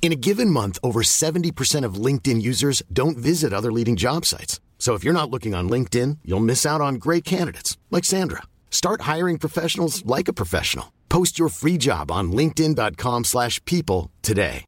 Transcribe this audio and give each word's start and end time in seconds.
In 0.00 0.12
a 0.12 0.16
given 0.16 0.48
month, 0.48 0.78
over 0.82 1.02
70% 1.02 1.84
of 1.84 2.02
LinkedIn 2.06 2.40
users 2.40 2.82
don't 2.90 3.18
visit 3.18 3.52
other 3.52 3.70
leading 3.70 3.94
job 3.94 4.24
sites. 4.24 4.58
So 4.78 4.94
if 4.94 5.04
you're 5.04 5.12
not 5.12 5.28
looking 5.28 5.54
on 5.54 5.68
LinkedIn, 5.68 6.20
you'll 6.24 6.40
miss 6.40 6.64
out 6.64 6.80
on 6.80 6.94
great 6.94 7.26
candidates 7.26 7.76
like 7.90 8.06
Sandra. 8.06 8.44
Start 8.70 9.02
hiring 9.02 9.36
professionals 9.38 10.06
like 10.06 10.28
a 10.28 10.32
professional. 10.32 10.94
Post 11.10 11.38
your 11.38 11.50
free 11.50 11.76
job 11.76 12.10
on 12.10 12.32
linkedin.com/people 12.32 14.10
today. 14.22 14.64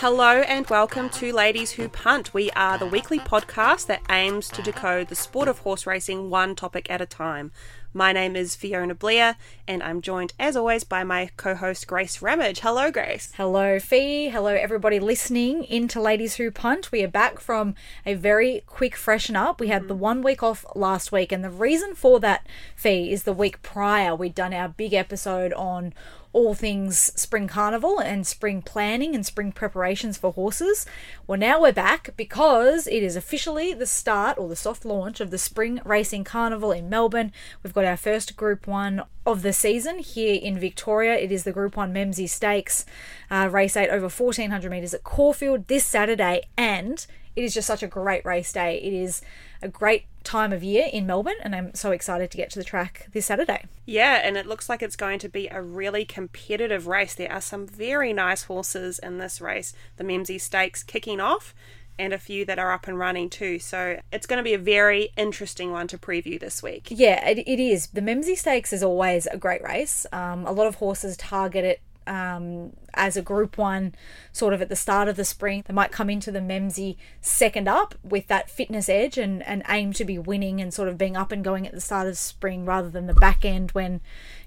Hello 0.00 0.42
and 0.42 0.68
welcome 0.68 1.08
to 1.10 1.32
Ladies 1.32 1.72
Who 1.72 1.88
Punt. 1.88 2.32
We 2.32 2.50
are 2.50 2.78
the 2.78 2.86
weekly 2.86 3.18
podcast 3.18 3.86
that 3.86 4.02
aims 4.08 4.48
to 4.50 4.62
decode 4.62 5.08
the 5.08 5.16
sport 5.16 5.48
of 5.48 5.60
horse 5.60 5.86
racing 5.86 6.30
one 6.30 6.54
topic 6.54 6.88
at 6.90 7.00
a 7.00 7.06
time. 7.06 7.50
My 7.96 8.12
name 8.12 8.36
is 8.36 8.54
Fiona 8.54 8.94
Blair 8.94 9.36
and 9.66 9.82
I'm 9.82 10.02
joined 10.02 10.34
as 10.38 10.54
always 10.54 10.84
by 10.84 11.02
my 11.02 11.30
co-host 11.38 11.86
Grace 11.86 12.20
Ramage. 12.20 12.60
Hello 12.60 12.90
Grace. 12.90 13.32
Hello, 13.38 13.78
Fi. 13.78 14.28
Hello, 14.28 14.50
everybody 14.50 15.00
listening 15.00 15.64
into 15.64 15.98
Ladies 15.98 16.34
Who 16.34 16.50
Punt. 16.50 16.92
We 16.92 17.02
are 17.04 17.08
back 17.08 17.40
from 17.40 17.74
a 18.04 18.12
very 18.12 18.62
quick 18.66 18.96
freshen 18.96 19.34
up. 19.34 19.60
We 19.60 19.68
had 19.68 19.88
the 19.88 19.94
mm. 19.94 20.00
one 20.00 20.20
week 20.20 20.42
off 20.42 20.66
last 20.74 21.10
week, 21.10 21.32
and 21.32 21.42
the 21.42 21.48
reason 21.48 21.94
for 21.94 22.20
that, 22.20 22.46
Fi, 22.76 23.10
is 23.10 23.22
the 23.22 23.32
week 23.32 23.62
prior 23.62 24.14
we'd 24.14 24.34
done 24.34 24.52
our 24.52 24.68
big 24.68 24.92
episode 24.92 25.54
on 25.54 25.94
all 26.36 26.52
things 26.52 26.98
spring 27.18 27.48
carnival 27.48 27.98
and 27.98 28.26
spring 28.26 28.60
planning 28.60 29.14
and 29.14 29.24
spring 29.24 29.50
preparations 29.50 30.18
for 30.18 30.34
horses. 30.34 30.84
Well, 31.26 31.38
now 31.38 31.62
we're 31.62 31.72
back 31.72 32.10
because 32.14 32.86
it 32.86 33.02
is 33.02 33.16
officially 33.16 33.72
the 33.72 33.86
start 33.86 34.36
or 34.36 34.46
the 34.46 34.54
soft 34.54 34.84
launch 34.84 35.18
of 35.20 35.30
the 35.30 35.38
spring 35.38 35.80
racing 35.82 36.24
carnival 36.24 36.72
in 36.72 36.90
Melbourne. 36.90 37.32
We've 37.62 37.72
got 37.72 37.86
our 37.86 37.96
first 37.96 38.36
Group 38.36 38.66
1 38.66 39.02
of 39.24 39.40
the 39.40 39.54
season 39.54 39.98
here 39.98 40.38
in 40.42 40.58
Victoria. 40.58 41.14
It 41.14 41.32
is 41.32 41.44
the 41.44 41.52
Group 41.52 41.74
1 41.74 41.94
Memsie 41.94 42.28
Stakes, 42.28 42.84
uh, 43.30 43.48
race 43.50 43.74
8 43.74 43.88
over 43.88 44.10
1400 44.10 44.70
metres 44.70 44.92
at 44.92 45.04
Caulfield 45.04 45.68
this 45.68 45.86
Saturday, 45.86 46.42
and 46.58 47.06
it 47.34 47.44
is 47.44 47.54
just 47.54 47.66
such 47.66 47.82
a 47.82 47.88
great 47.88 48.26
race 48.26 48.52
day. 48.52 48.78
It 48.78 48.92
is 48.92 49.22
a 49.62 49.68
great 49.68 50.04
time 50.26 50.52
of 50.52 50.62
year 50.62 50.88
in 50.92 51.06
Melbourne, 51.06 51.36
and 51.42 51.54
I'm 51.54 51.74
so 51.74 51.92
excited 51.92 52.30
to 52.30 52.36
get 52.36 52.50
to 52.50 52.58
the 52.58 52.64
track 52.64 53.06
this 53.12 53.26
Saturday. 53.26 53.64
Yeah, 53.86 54.20
and 54.22 54.36
it 54.36 54.46
looks 54.46 54.68
like 54.68 54.82
it's 54.82 54.96
going 54.96 55.18
to 55.20 55.28
be 55.28 55.48
a 55.48 55.62
really 55.62 56.04
competitive 56.04 56.86
race. 56.86 57.14
There 57.14 57.32
are 57.32 57.40
some 57.40 57.66
very 57.66 58.12
nice 58.12 58.44
horses 58.44 58.98
in 58.98 59.18
this 59.18 59.40
race. 59.40 59.72
The 59.96 60.04
Memsie 60.04 60.40
Stakes 60.40 60.82
kicking 60.82 61.20
off 61.20 61.54
and 61.98 62.12
a 62.12 62.18
few 62.18 62.44
that 62.44 62.58
are 62.58 62.72
up 62.72 62.86
and 62.86 62.98
running 62.98 63.30
too. 63.30 63.58
So 63.58 64.00
it's 64.12 64.26
going 64.26 64.38
to 64.38 64.42
be 64.42 64.54
a 64.54 64.58
very 64.58 65.12
interesting 65.16 65.70
one 65.70 65.86
to 65.88 65.98
preview 65.98 66.38
this 66.38 66.62
week. 66.62 66.88
Yeah, 66.90 67.26
it, 67.26 67.38
it 67.38 67.60
is. 67.60 67.88
The 67.88 68.02
Memsie 68.02 68.36
Stakes 68.36 68.72
is 68.72 68.82
always 68.82 69.26
a 69.26 69.36
great 69.36 69.62
race. 69.62 70.06
Um, 70.12 70.44
a 70.46 70.52
lot 70.52 70.66
of 70.66 70.74
horses 70.76 71.16
target 71.16 71.64
it 71.64 71.80
um, 72.06 72.72
as 72.94 73.16
a 73.16 73.22
group 73.22 73.58
one 73.58 73.94
sort 74.32 74.54
of 74.54 74.62
at 74.62 74.68
the 74.68 74.76
start 74.76 75.08
of 75.08 75.16
the 75.16 75.24
spring. 75.24 75.62
They 75.66 75.74
might 75.74 75.92
come 75.92 76.10
into 76.10 76.30
the 76.30 76.40
Memsie 76.40 76.96
second 77.20 77.68
up 77.68 77.94
with 78.02 78.26
that 78.28 78.50
fitness 78.50 78.88
edge 78.88 79.18
and, 79.18 79.42
and 79.44 79.62
aim 79.68 79.92
to 79.94 80.04
be 80.04 80.18
winning 80.18 80.60
and 80.60 80.72
sort 80.72 80.88
of 80.88 80.98
being 80.98 81.16
up 81.16 81.32
and 81.32 81.44
going 81.44 81.66
at 81.66 81.72
the 81.72 81.80
start 81.80 82.08
of 82.08 82.16
spring 82.16 82.64
rather 82.64 82.90
than 82.90 83.06
the 83.06 83.14
back 83.14 83.44
end 83.44 83.70
when, 83.72 84.00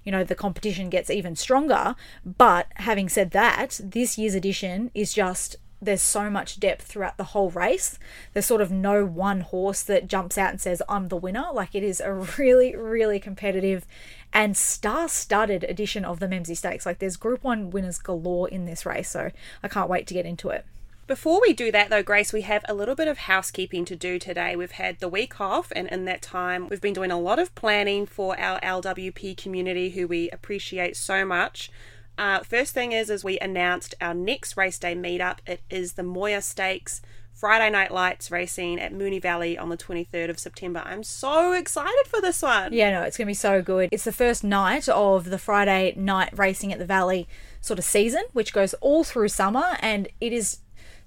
you 0.03 0.11
know, 0.11 0.23
the 0.23 0.35
competition 0.35 0.89
gets 0.89 1.09
even 1.09 1.35
stronger. 1.35 1.95
But 2.25 2.67
having 2.75 3.09
said 3.09 3.31
that, 3.31 3.79
this 3.83 4.17
year's 4.17 4.35
edition 4.35 4.91
is 4.93 5.13
just 5.13 5.57
there's 5.81 6.01
so 6.01 6.29
much 6.29 6.59
depth 6.59 6.85
throughout 6.85 7.17
the 7.17 7.25
whole 7.25 7.49
race. 7.51 7.97
There's 8.33 8.45
sort 8.45 8.61
of 8.61 8.71
no 8.71 9.05
one 9.05 9.41
horse 9.41 9.81
that 9.83 10.07
jumps 10.07 10.37
out 10.37 10.51
and 10.51 10.59
says, 10.59 10.81
I'm 10.89 11.07
the 11.07 11.15
winner. 11.15 11.45
Like 11.53 11.73
it 11.73 11.83
is 11.83 12.01
a 12.01 12.13
really, 12.37 12.75
really 12.75 13.19
competitive 13.19 13.85
and 14.33 14.55
star 14.55 15.09
studded 15.09 15.63
edition 15.63 16.05
of 16.05 16.19
the 16.19 16.27
Memsie 16.27 16.55
Stakes. 16.55 16.85
Like 16.85 16.99
there's 16.99 17.17
Group 17.17 17.43
1 17.43 17.71
winners 17.71 17.97
galore 17.97 18.47
in 18.47 18.65
this 18.65 18.85
race. 18.85 19.09
So 19.09 19.31
I 19.63 19.67
can't 19.67 19.89
wait 19.89 20.07
to 20.07 20.13
get 20.13 20.25
into 20.25 20.49
it. 20.49 20.65
Before 21.07 21.41
we 21.41 21.53
do 21.53 21.71
that, 21.71 21.89
though, 21.89 22.03
Grace, 22.03 22.31
we 22.31 22.41
have 22.41 22.63
a 22.69 22.75
little 22.75 22.93
bit 22.93 23.07
of 23.07 23.17
housekeeping 23.17 23.83
to 23.85 23.95
do 23.95 24.19
today. 24.19 24.55
We've 24.55 24.69
had 24.69 24.99
the 24.99 25.09
week 25.09 25.41
off, 25.41 25.71
and 25.75 25.87
in 25.87 26.05
that 26.05 26.21
time, 26.21 26.69
we've 26.69 26.79
been 26.79 26.93
doing 26.93 27.09
a 27.09 27.19
lot 27.19 27.39
of 27.39 27.55
planning 27.55 28.05
for 28.05 28.39
our 28.39 28.59
LWP 28.59 29.35
community, 29.35 29.89
who 29.89 30.05
we 30.07 30.29
appreciate 30.29 30.95
so 30.95 31.25
much. 31.25 31.71
Uh, 32.15 32.41
first 32.41 32.75
thing 32.75 32.91
is, 32.91 33.09
is 33.09 33.23
we 33.23 33.39
announced 33.39 33.95
our 33.99 34.13
next 34.13 34.55
race 34.55 34.77
day 34.77 34.93
meetup. 34.93 35.39
It 35.47 35.61
is 35.71 35.93
the 35.93 36.03
Moya 36.03 36.43
Stakes 36.43 37.01
Friday 37.39 37.69
Night 37.69 37.89
Lights 37.89 38.31
racing 38.31 38.81
at 38.81 38.91
Moonee 38.91 39.21
Valley 39.21 39.57
on 39.57 39.69
the 39.69 39.77
23rd 39.77 40.29
of 40.29 40.37
September. 40.37 40.83
I'm 40.85 41.03
so 41.03 41.53
excited 41.53 42.03
for 42.05 42.19
this 42.19 42.41
one. 42.41 42.73
Yeah, 42.73 42.91
no, 42.91 43.03
it's 43.03 43.15
going 43.15 43.27
to 43.27 43.29
be 43.29 43.33
so 43.33 43.61
good. 43.61 43.87
It's 43.93 44.03
the 44.03 44.11
first 44.11 44.43
night 44.43 44.89
of 44.89 45.29
the 45.29 45.37
Friday 45.37 45.93
night 45.95 46.37
racing 46.37 46.73
at 46.73 46.79
the 46.79 46.85
Valley 46.85 47.29
sort 47.61 47.79
of 47.79 47.85
season, 47.85 48.23
which 48.33 48.51
goes 48.51 48.73
all 48.81 49.05
through 49.05 49.29
summer, 49.29 49.77
and 49.79 50.09
it 50.19 50.33
is 50.33 50.57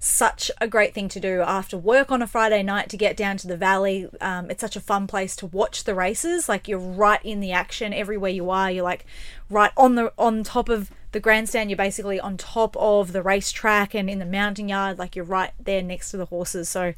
such 0.05 0.51
a 0.61 0.67
great 0.67 0.93
thing 0.93 1.09
to 1.09 1.21
do 1.21 1.43
after 1.43 1.79
work 1.79 2.11
on 2.11 2.21
a 2.23 2.27
Friday 2.27 2.61
night 2.61 2.89
to 2.89 2.97
get 2.97 3.17
down 3.17 3.37
to 3.37 3.47
the 3.47 3.57
valley. 3.57 4.09
Um, 4.21 4.51
it's 4.51 4.61
such 4.61 4.75
a 4.75 4.81
fun 4.81 5.07
place 5.07 5.37
to 5.37 5.47
watch 5.47 5.85
the 5.85 5.95
races. 5.95 6.49
Like 6.49 6.67
you're 6.67 6.81
right 6.81 7.21
in 7.23 7.39
the 7.39 7.53
action 7.53 7.95
everywhere 7.95 8.33
you 8.33 8.51
are. 8.51 8.69
You're 8.69 8.83
like 8.83 9.07
right 9.49 9.71
on 9.77 9.95
the 9.95 10.13
on 10.19 10.43
top 10.43 10.69
of 10.69 10.91
the 11.13 11.21
grandstand. 11.21 11.71
You're 11.71 11.77
basically 11.77 12.19
on 12.19 12.37
top 12.37 12.77
of 12.77 13.13
the 13.13 13.23
racetrack 13.23 13.95
and 13.95 14.11
in 14.11 14.19
the 14.19 14.27
mounting 14.27 14.69
yard. 14.69 14.99
Like 14.99 15.15
you're 15.15 15.25
right 15.25 15.53
there 15.63 15.83
next 15.83 16.11
to 16.11 16.17
the 16.17 16.25
horses. 16.25 16.69
So 16.69 16.95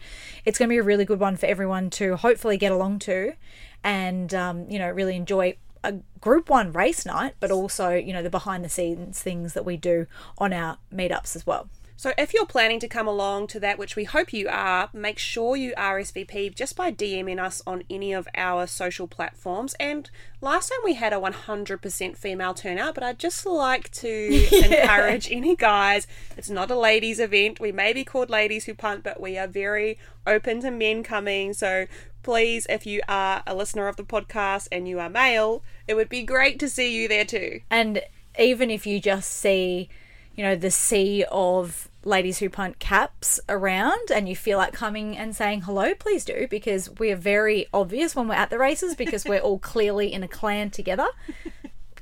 it's 0.47 0.59
going 0.59 0.71
to 0.71 0.73
be 0.73 0.79
a 0.79 0.83
really 0.83 1.05
good 1.05 1.21
one 1.21 1.37
for 1.37 1.45
everyone 1.45 1.91
to 1.91 2.17
hopefully 2.17 2.57
get 2.57 2.73
along 2.73 3.01
to, 3.01 3.35
and 3.83 4.33
um, 4.33 4.71
you 4.71 4.79
know 4.79 4.89
really 4.89 5.15
enjoy 5.15 5.59
a 5.83 5.97
group 6.23 6.49
one 6.49 6.73
race 6.73 7.05
night, 7.05 7.35
but 7.39 7.51
also 7.51 7.91
you 7.95 8.15
know 8.15 8.23
the 8.23 8.31
behind 8.31 8.65
the 8.65 8.71
scenes 8.71 9.21
things 9.21 9.53
that 9.53 9.67
we 9.67 9.77
do 9.77 10.07
on 10.39 10.55
our 10.55 10.79
meetups 10.91 11.37
as 11.37 11.47
well. 11.47 11.69
So, 11.97 12.13
if 12.19 12.35
you're 12.35 12.45
planning 12.45 12.81
to 12.81 12.89
come 12.89 13.07
along 13.07 13.47
to 13.49 13.61
that, 13.61 13.79
which 13.79 13.95
we 13.95 14.03
hope 14.03 14.33
you 14.33 14.49
are, 14.49 14.89
make 14.93 15.19
sure 15.19 15.57
you 15.57 15.73
RSVP 15.77 16.55
just 16.55 16.75
by 16.75 16.91
DMing 16.91 17.41
us 17.41 17.63
on 17.67 17.85
any 17.89 18.13
of 18.13 18.27
our 18.35 18.67
social 18.67 19.07
platforms. 19.07 19.75
And 19.79 20.11
last 20.41 20.71
time 20.71 20.81
we 20.85 20.95
had 20.95 21.13
a 21.13 21.21
100% 21.21 22.17
female 22.17 22.53
turnout, 22.53 22.95
but 22.95 23.05
I'd 23.05 23.21
just 23.21 23.47
like 23.47 23.93
to 23.93 24.09
encourage 24.65 25.31
any 25.31 25.55
guys. 25.55 26.09
It's 26.37 26.51
not 26.51 26.71
a 26.71 26.77
ladies' 26.77 27.21
event. 27.21 27.61
We 27.61 27.71
may 27.71 27.93
be 27.93 28.05
called 28.05 28.29
Ladies 28.29 28.65
Who 28.65 28.75
Punt, 28.75 29.05
but 29.05 29.21
we 29.21 29.39
are 29.39 29.47
very 29.47 29.97
open 30.27 30.63
to 30.63 30.73
men 30.73 31.05
coming. 31.05 31.53
So, 31.53 31.87
please, 32.25 32.67
if 32.69 32.87
you 32.87 33.03
are 33.09 33.45
a 33.47 33.55
listener 33.55 33.87
of 33.87 33.97
the 33.97 34.03
podcast 34.03 34.67
and 34.73 34.89
you 34.89 34.99
are 34.99 35.09
male, 35.09 35.63
it 35.87 35.95
would 35.95 36.09
be 36.09 36.25
great 36.25 36.59
to 36.59 36.69
see 36.69 36.93
you 36.93 37.07
there 37.07 37.25
too. 37.25 37.61
And 37.71 38.03
even 38.37 38.69
if 38.69 38.85
you 38.85 38.99
just 38.99 39.31
see 39.31 39.89
you 40.35 40.43
know, 40.43 40.57
the 40.57 40.71
sea 40.71 41.25
of 41.31 41.89
ladies 42.05 42.39
who 42.39 42.51
punt 42.51 42.79
caps 42.79 43.41
around 43.49 44.11
and 44.13 44.29
you 44.29 44.37
feel 44.37 44.59
like 44.59 44.73
coming 44.73 45.17
and 45.17 45.35
saying 45.35 45.63
hello, 45.63 45.95
please 45.95 46.25
do 46.25 46.47
because 46.49 46.91
we 46.99 47.11
are 47.11 47.17
very 47.17 47.67
obvious 47.73 48.15
when 48.15 48.29
we're 48.29 48.35
at 48.35 48.51
the 48.51 48.59
races 48.59 48.95
because 48.95 49.25
we're 49.25 49.41
all 49.41 49.59
clearly 49.59 50.13
in 50.13 50.23
a 50.23 50.29
clan 50.29 50.71
together. 50.71 51.07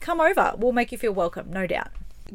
Come 0.01 0.21
over, 0.21 0.55
we'll 0.57 0.73
make 0.73 0.91
you 0.91 0.99
feel 0.99 1.13
welcome, 1.13 1.53
no 1.53 1.67
doubt. 1.67 1.89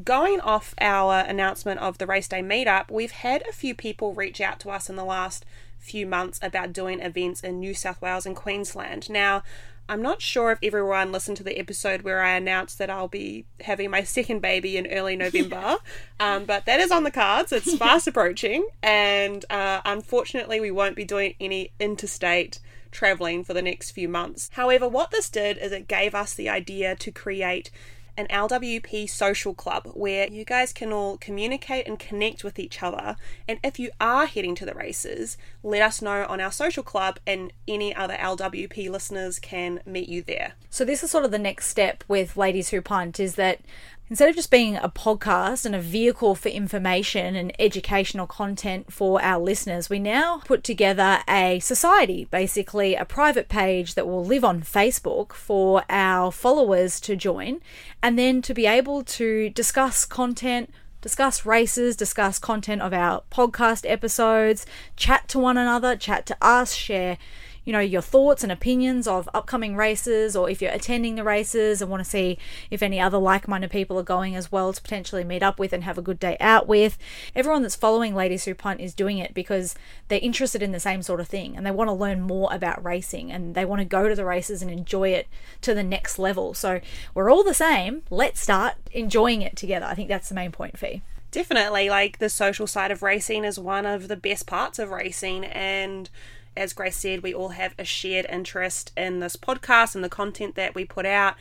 Going 0.04 0.40
off 0.40 0.76
our 0.80 1.20
announcement 1.20 1.80
of 1.80 1.98
the 1.98 2.06
race 2.06 2.28
day 2.28 2.42
meetup, 2.42 2.90
we've 2.92 3.12
had 3.12 3.46
a 3.48 3.52
few 3.52 3.74
people 3.74 4.14
reach 4.14 4.40
out 4.40 4.60
to 4.62 4.70
us 4.70 4.90
in 4.90 4.96
the 4.96 5.04
last 5.04 5.44
few 5.80 6.06
months 6.06 6.40
about 6.42 6.74
doing 6.74 7.00
events 7.00 7.42
in 7.42 7.60
New 7.60 7.74
South 7.74 8.02
Wales 8.02 8.26
and 8.26 8.36
Queensland. 8.36 9.10
Now, 9.10 9.44
I'm 9.90 10.02
not 10.02 10.22
sure 10.22 10.52
if 10.52 10.60
everyone 10.62 11.12
listened 11.12 11.38
to 11.38 11.44
the 11.44 11.58
episode 11.58 12.02
where 12.02 12.22
I 12.22 12.36
announced 12.36 12.78
that 12.78 12.90
I'll 12.90 13.08
be 13.08 13.46
having 13.62 13.90
my 13.90 14.04
second 14.04 14.42
baby 14.42 14.78
in 14.78 14.88
early 14.88 15.16
November, 15.16 15.78
um, 16.20 16.46
but 16.46 16.66
that 16.66 16.80
is 16.80 16.92
on 16.92 17.04
the 17.04 17.12
cards. 17.12 17.52
It's 17.52 17.76
fast 17.78 18.08
approaching, 18.08 18.68
and 18.84 19.46
uh, 19.50 19.82
unfortunately, 19.86 20.60
we 20.60 20.72
won't 20.72 20.96
be 20.96 21.06
doing 21.06 21.36
any 21.40 21.72
interstate 21.80 22.60
traveling 22.92 23.44
for 23.44 23.54
the 23.54 23.62
next 23.62 23.92
few 23.92 24.10
months. 24.10 24.50
However, 24.54 24.88
what 24.88 25.12
this 25.12 25.30
did 25.30 25.58
is 25.58 25.72
it 25.72 25.88
gave 25.88 26.16
us 26.16 26.34
the 26.34 26.50
idea 26.50 26.96
to 26.96 27.12
create 27.12 27.70
an 28.18 28.28
LWP 28.28 29.10
social 29.10 29.54
club 29.54 29.88
where 29.94 30.28
you 30.28 30.44
guys 30.44 30.74
can 30.74 30.92
all 30.92 31.18
communicate 31.18 31.88
and 31.88 32.00
connect 32.00 32.44
with 32.44 32.58
each 32.58 32.82
other. 32.82 33.16
And 33.48 33.60
if 33.64 33.78
you 33.80 33.92
are 34.02 34.26
heading 34.26 34.56
to 34.56 34.66
the 34.66 34.74
races, 34.74 35.38
let 35.62 35.82
us 35.82 36.02
know 36.02 36.26
on 36.28 36.42
our 36.42 36.52
social 36.52 36.84
club, 36.84 37.20
and 37.28 37.54
any 37.68 37.96
other 37.96 38.16
LWP 38.16 38.90
listeners 38.90 39.40
can 39.40 39.82
meet 39.86 40.10
you 40.10 40.24
there. 40.24 40.54
So, 40.70 40.84
this 40.84 41.04
is 41.04 41.12
sort 41.12 41.26
of 41.26 41.32
the 41.32 41.40
next 41.40 41.68
step 41.68 42.04
with 42.08 42.38
Ladies 42.38 42.70
Who 42.70 42.82
Punt 42.82 43.20
is 43.20 43.36
that 43.36 43.60
Instead 44.10 44.30
of 44.30 44.36
just 44.36 44.50
being 44.50 44.78
a 44.78 44.88
podcast 44.88 45.66
and 45.66 45.76
a 45.76 45.82
vehicle 45.82 46.34
for 46.34 46.48
information 46.48 47.36
and 47.36 47.52
educational 47.60 48.26
content 48.26 48.92
for 48.92 49.22
our 49.22 49.42
listeners, 49.44 49.90
we 49.90 50.00
now 50.00 50.42
put 50.46 50.64
together 50.64 51.20
a 51.28 51.60
society, 51.60 52.26
basically 52.32 52.96
a 52.96 53.04
private 53.04 53.50
page 53.50 53.96
that 53.96 54.08
will 54.08 54.24
live 54.24 54.46
on 54.46 54.62
Facebook 54.62 55.34
for 55.34 55.84
our 55.90 56.32
followers 56.32 57.02
to 57.02 57.18
join 57.18 57.60
and 58.02 58.18
then 58.18 58.42
to 58.42 58.54
be 58.54 58.66
able 58.66 59.04
to 59.04 59.50
discuss 59.50 60.06
content, 60.06 60.70
discuss 61.02 61.46
races, 61.46 61.98
discuss 61.98 62.40
content 62.40 62.82
of 62.82 62.94
our 62.94 63.24
podcast 63.30 63.90
episodes, 63.90 64.66
chat 64.96 65.28
to 65.28 65.38
one 65.38 65.58
another, 65.58 65.98
chat 65.98 66.26
to 66.26 66.38
us, 66.42 66.74
share 66.74 67.18
you 67.68 67.74
know 67.74 67.80
your 67.82 68.02
thoughts 68.02 68.44
and 68.44 68.52
opinions 68.52 69.10
of 69.10 69.28
upcoming 69.34 69.76
races 69.76 70.38
or 70.38 70.50
if 70.50 70.62
you're 70.62 70.72
attending 70.72 71.16
the 71.16 71.24
races 71.24 71.82
and 71.82 71.92
want 71.92 72.02
to 72.02 72.10
see 72.10 72.40
if 72.72 72.82
any 72.82 72.98
other 72.98 73.18
like-minded 73.18 73.70
people 73.70 74.00
are 74.00 74.04
going 74.04 74.38
as 74.38 74.50
well 74.50 74.72
to 74.72 74.82
potentially 74.82 75.26
meet 75.26 75.44
up 75.44 75.60
with 75.60 75.74
and 75.74 75.84
have 75.84 75.98
a 75.98 76.02
good 76.02 76.18
day 76.18 76.38
out 76.40 76.66
with 76.66 76.98
everyone 77.36 77.62
that's 77.62 77.76
following 77.76 78.16
ladies 78.16 78.46
who 78.46 78.56
punt 78.56 78.80
is 78.80 78.94
doing 78.94 79.18
it 79.18 79.34
because 79.34 79.76
they're 80.08 80.18
interested 80.22 80.64
in 80.64 80.72
the 80.72 80.80
same 80.80 81.02
sort 81.02 81.20
of 81.20 81.28
thing 81.28 81.58
and 81.58 81.66
they 81.66 81.72
want 81.72 81.90
to 81.90 81.94
learn 81.94 82.22
more 82.22 82.48
about 82.54 82.82
racing 82.86 83.34
and 83.34 83.54
they 83.54 83.66
want 83.66 83.82
to 83.82 83.86
go 83.86 84.08
to 84.08 84.16
the 84.16 84.24
races 84.24 84.62
and 84.62 84.72
enjoy 84.72 85.10
it 85.10 85.28
to 85.60 85.74
the 85.74 85.84
next 85.84 86.18
level. 86.18 86.54
So 86.54 86.80
we're 87.14 87.30
all 87.30 87.44
the 87.44 87.54
same. 87.54 88.04
Let's 88.10 88.40
start 88.40 88.76
enjoying 88.94 89.42
it 89.42 89.58
together. 89.58 89.86
I 89.86 89.94
think 89.94 90.08
that's 90.08 90.30
the 90.30 90.36
main 90.36 90.54
point 90.54 90.80
Fi. 90.80 91.02
Definitely, 91.32 91.90
like 91.90 92.20
the 92.20 92.30
social 92.30 92.66
side 92.66 92.92
of 92.92 93.04
racing 93.04 93.44
is 93.44 93.60
one 93.60 93.86
of 93.86 94.08
the 94.08 94.16
best 94.16 94.48
parts 94.48 94.80
of 94.80 94.92
racing, 94.92 95.44
and 95.44 96.10
as 96.58 96.74
Grace 96.74 96.98
said, 96.98 97.22
we 97.22 97.34
all 97.34 97.50
have 97.50 97.76
a 97.78 97.86
shared 97.86 98.26
interest 98.30 98.92
in 98.98 99.20
this 99.20 99.36
podcast 99.36 99.96
and 99.96 100.04
the 100.04 100.10
content 100.10 100.56
that 100.56 100.76
we 100.76 100.84
put 100.84 101.06
out. 101.06 101.36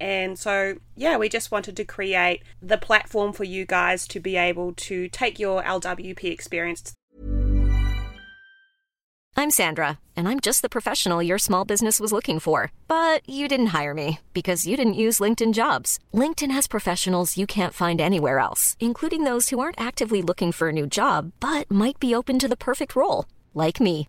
And 0.00 0.38
so, 0.38 0.76
yeah, 0.96 1.18
we 1.18 1.28
just 1.28 1.50
wanted 1.50 1.76
to 1.76 1.84
create 1.84 2.42
the 2.62 2.78
platform 2.78 3.32
for 3.34 3.44
you 3.44 3.66
guys 3.66 4.08
to 4.08 4.20
be 4.20 4.36
able 4.36 4.72
to 4.74 5.08
take 5.08 5.38
your 5.38 5.62
LWP 5.62 6.24
experience. 6.24 6.94
I'm 9.36 9.50
Sandra, 9.50 9.98
and 10.16 10.28
I'm 10.28 10.40
just 10.40 10.60
the 10.60 10.68
professional 10.68 11.22
your 11.22 11.38
small 11.38 11.64
business 11.64 12.00
was 12.00 12.12
looking 12.12 12.38
for. 12.40 12.72
But 12.88 13.28
you 13.28 13.48
didn't 13.48 13.74
hire 13.78 13.94
me 13.94 14.20
because 14.32 14.66
you 14.66 14.76
didn't 14.76 14.94
use 14.94 15.18
LinkedIn 15.18 15.52
jobs. 15.52 15.98
LinkedIn 16.14 16.50
has 16.50 16.66
professionals 16.66 17.36
you 17.36 17.46
can't 17.46 17.74
find 17.74 18.00
anywhere 18.00 18.38
else, 18.38 18.76
including 18.80 19.24
those 19.24 19.48
who 19.50 19.60
aren't 19.60 19.80
actively 19.80 20.22
looking 20.22 20.52
for 20.52 20.68
a 20.68 20.72
new 20.72 20.86
job 20.86 21.32
but 21.40 21.70
might 21.70 21.98
be 22.00 22.14
open 22.14 22.38
to 22.38 22.48
the 22.48 22.56
perfect 22.56 22.96
role, 22.96 23.26
like 23.54 23.80
me. 23.80 24.08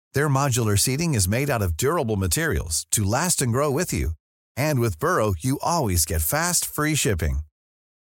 Their 0.13 0.27
modular 0.29 0.77
seating 0.79 1.13
is 1.13 1.27
made 1.27 1.49
out 1.49 1.61
of 1.61 1.77
durable 1.77 2.15
materials 2.15 2.87
to 2.91 3.03
last 3.03 3.41
and 3.41 3.51
grow 3.51 3.69
with 3.69 3.93
you. 3.93 4.11
And 4.57 4.79
with 4.79 4.99
Burrow, 4.99 5.33
you 5.39 5.59
always 5.61 6.05
get 6.05 6.21
fast, 6.21 6.65
free 6.65 6.95
shipping. 6.95 7.39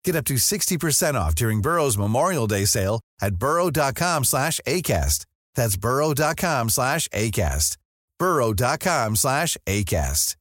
Get 0.03 0.15
up 0.15 0.25
to 0.25 0.35
60% 0.35 1.15
off 1.15 1.33
during 1.35 1.61
Burrow's 1.61 1.97
Memorial 1.97 2.47
Day 2.47 2.65
sale 2.65 2.99
at 3.21 3.35
burrow.com 3.37 4.23
slash 4.25 4.59
ACAST. 4.67 5.25
That's 5.55 5.77
burrow.com 5.77 6.69
slash 6.69 7.07
ACAST. 7.09 7.77
burrow.com 8.19 9.15
slash 9.15 9.57
ACAST. 9.65 10.35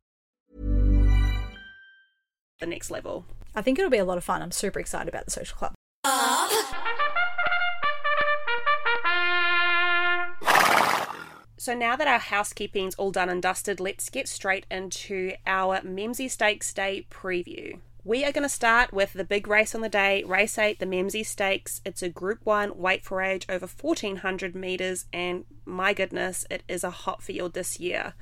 The 2.61 2.67
next 2.67 2.91
level. 2.91 3.27
i 3.55 3.61
think 3.63 3.79
it'll 3.79 3.91
be 3.91 3.99
a 3.99 4.05
lot 4.05 4.17
of 4.17 4.25
fun 4.25 4.41
i'm 4.41 4.51
super 4.51 4.79
excited 4.81 5.09
about 5.09 5.25
the 5.27 5.31
social 5.31 5.57
club 5.57 5.75
So 11.65 11.73
now 11.73 11.97
that 11.97 12.07
our 12.07 12.19
housekeeping's 12.19 12.95
all 12.97 13.11
done 13.11 13.31
and 13.31 13.41
dusted, 13.41 13.81
let's 13.81 14.11
get 14.11 14.29
straight 14.29 14.67
into 14.71 15.33
our 15.47 15.81
Memsie 15.81 16.31
Stakes 16.31 16.75
Day 16.75 17.07
preview. 17.11 17.79
We 18.05 18.23
are 18.23 18.33
going 18.33 18.43
to 18.43 18.51
start 18.51 18.93
with 18.93 19.15
the 19.15 19.25
big 19.25 19.49
race 19.49 19.75
on 19.75 19.81
the 19.81 19.89
day, 19.89 20.23
race 20.25 20.59
8, 20.59 20.79
the 20.79 20.85
Memsie 20.85 21.25
Stakes. 21.25 21.81
It's 21.83 22.03
a 22.03 22.11
group 22.11 22.41
1 22.45 22.77
weight 22.77 23.03
for 23.03 23.23
age 23.23 23.47
over 23.49 23.67
1400 23.67 24.55
meters 24.55 25.07
and 25.11 25.47
my 25.65 25.95
goodness, 25.95 26.45
it 26.51 26.65
is 26.69 26.85
a 26.85 26.91
hot 26.91 27.23
field 27.23 27.55
this 27.55 27.81
year. 27.81 28.13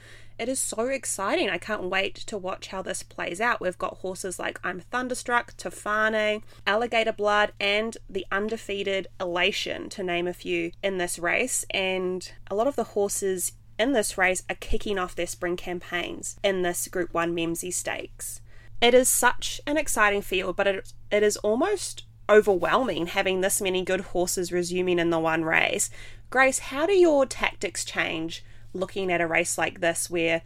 It 0.42 0.48
is 0.48 0.58
so 0.58 0.86
exciting. 0.88 1.48
I 1.48 1.56
can't 1.56 1.84
wait 1.84 2.16
to 2.16 2.36
watch 2.36 2.66
how 2.66 2.82
this 2.82 3.04
plays 3.04 3.40
out. 3.40 3.60
We've 3.60 3.78
got 3.78 3.98
horses 3.98 4.40
like 4.40 4.58
I'm 4.64 4.80
Thunderstruck, 4.80 5.56
Tofane, 5.56 6.42
Alligator 6.66 7.12
Blood, 7.12 7.52
and 7.60 7.96
the 8.10 8.26
undefeated 8.32 9.06
Elation, 9.20 9.88
to 9.90 10.02
name 10.02 10.26
a 10.26 10.32
few, 10.32 10.72
in 10.82 10.98
this 10.98 11.16
race. 11.16 11.64
And 11.70 12.28
a 12.50 12.56
lot 12.56 12.66
of 12.66 12.74
the 12.74 12.82
horses 12.82 13.52
in 13.78 13.92
this 13.92 14.18
race 14.18 14.42
are 14.50 14.56
kicking 14.56 14.98
off 14.98 15.14
their 15.14 15.28
spring 15.28 15.56
campaigns 15.56 16.40
in 16.42 16.62
this 16.62 16.88
Group 16.88 17.14
1 17.14 17.32
Memsie 17.32 17.72
Stakes. 17.72 18.40
It 18.80 18.94
is 18.94 19.08
such 19.08 19.60
an 19.64 19.76
exciting 19.76 20.22
field, 20.22 20.56
but 20.56 20.66
it, 20.66 20.92
it 21.12 21.22
is 21.22 21.36
almost 21.36 22.02
overwhelming 22.28 23.06
having 23.06 23.42
this 23.42 23.60
many 23.60 23.84
good 23.84 24.00
horses 24.00 24.50
resuming 24.50 24.98
in 24.98 25.10
the 25.10 25.20
one 25.20 25.44
race. 25.44 25.88
Grace, 26.30 26.58
how 26.58 26.84
do 26.84 26.94
your 26.94 27.26
tactics 27.26 27.84
change 27.84 28.44
looking 28.72 29.10
at 29.12 29.20
a 29.20 29.26
race 29.26 29.58
like 29.58 29.80
this 29.80 30.10
where 30.10 30.42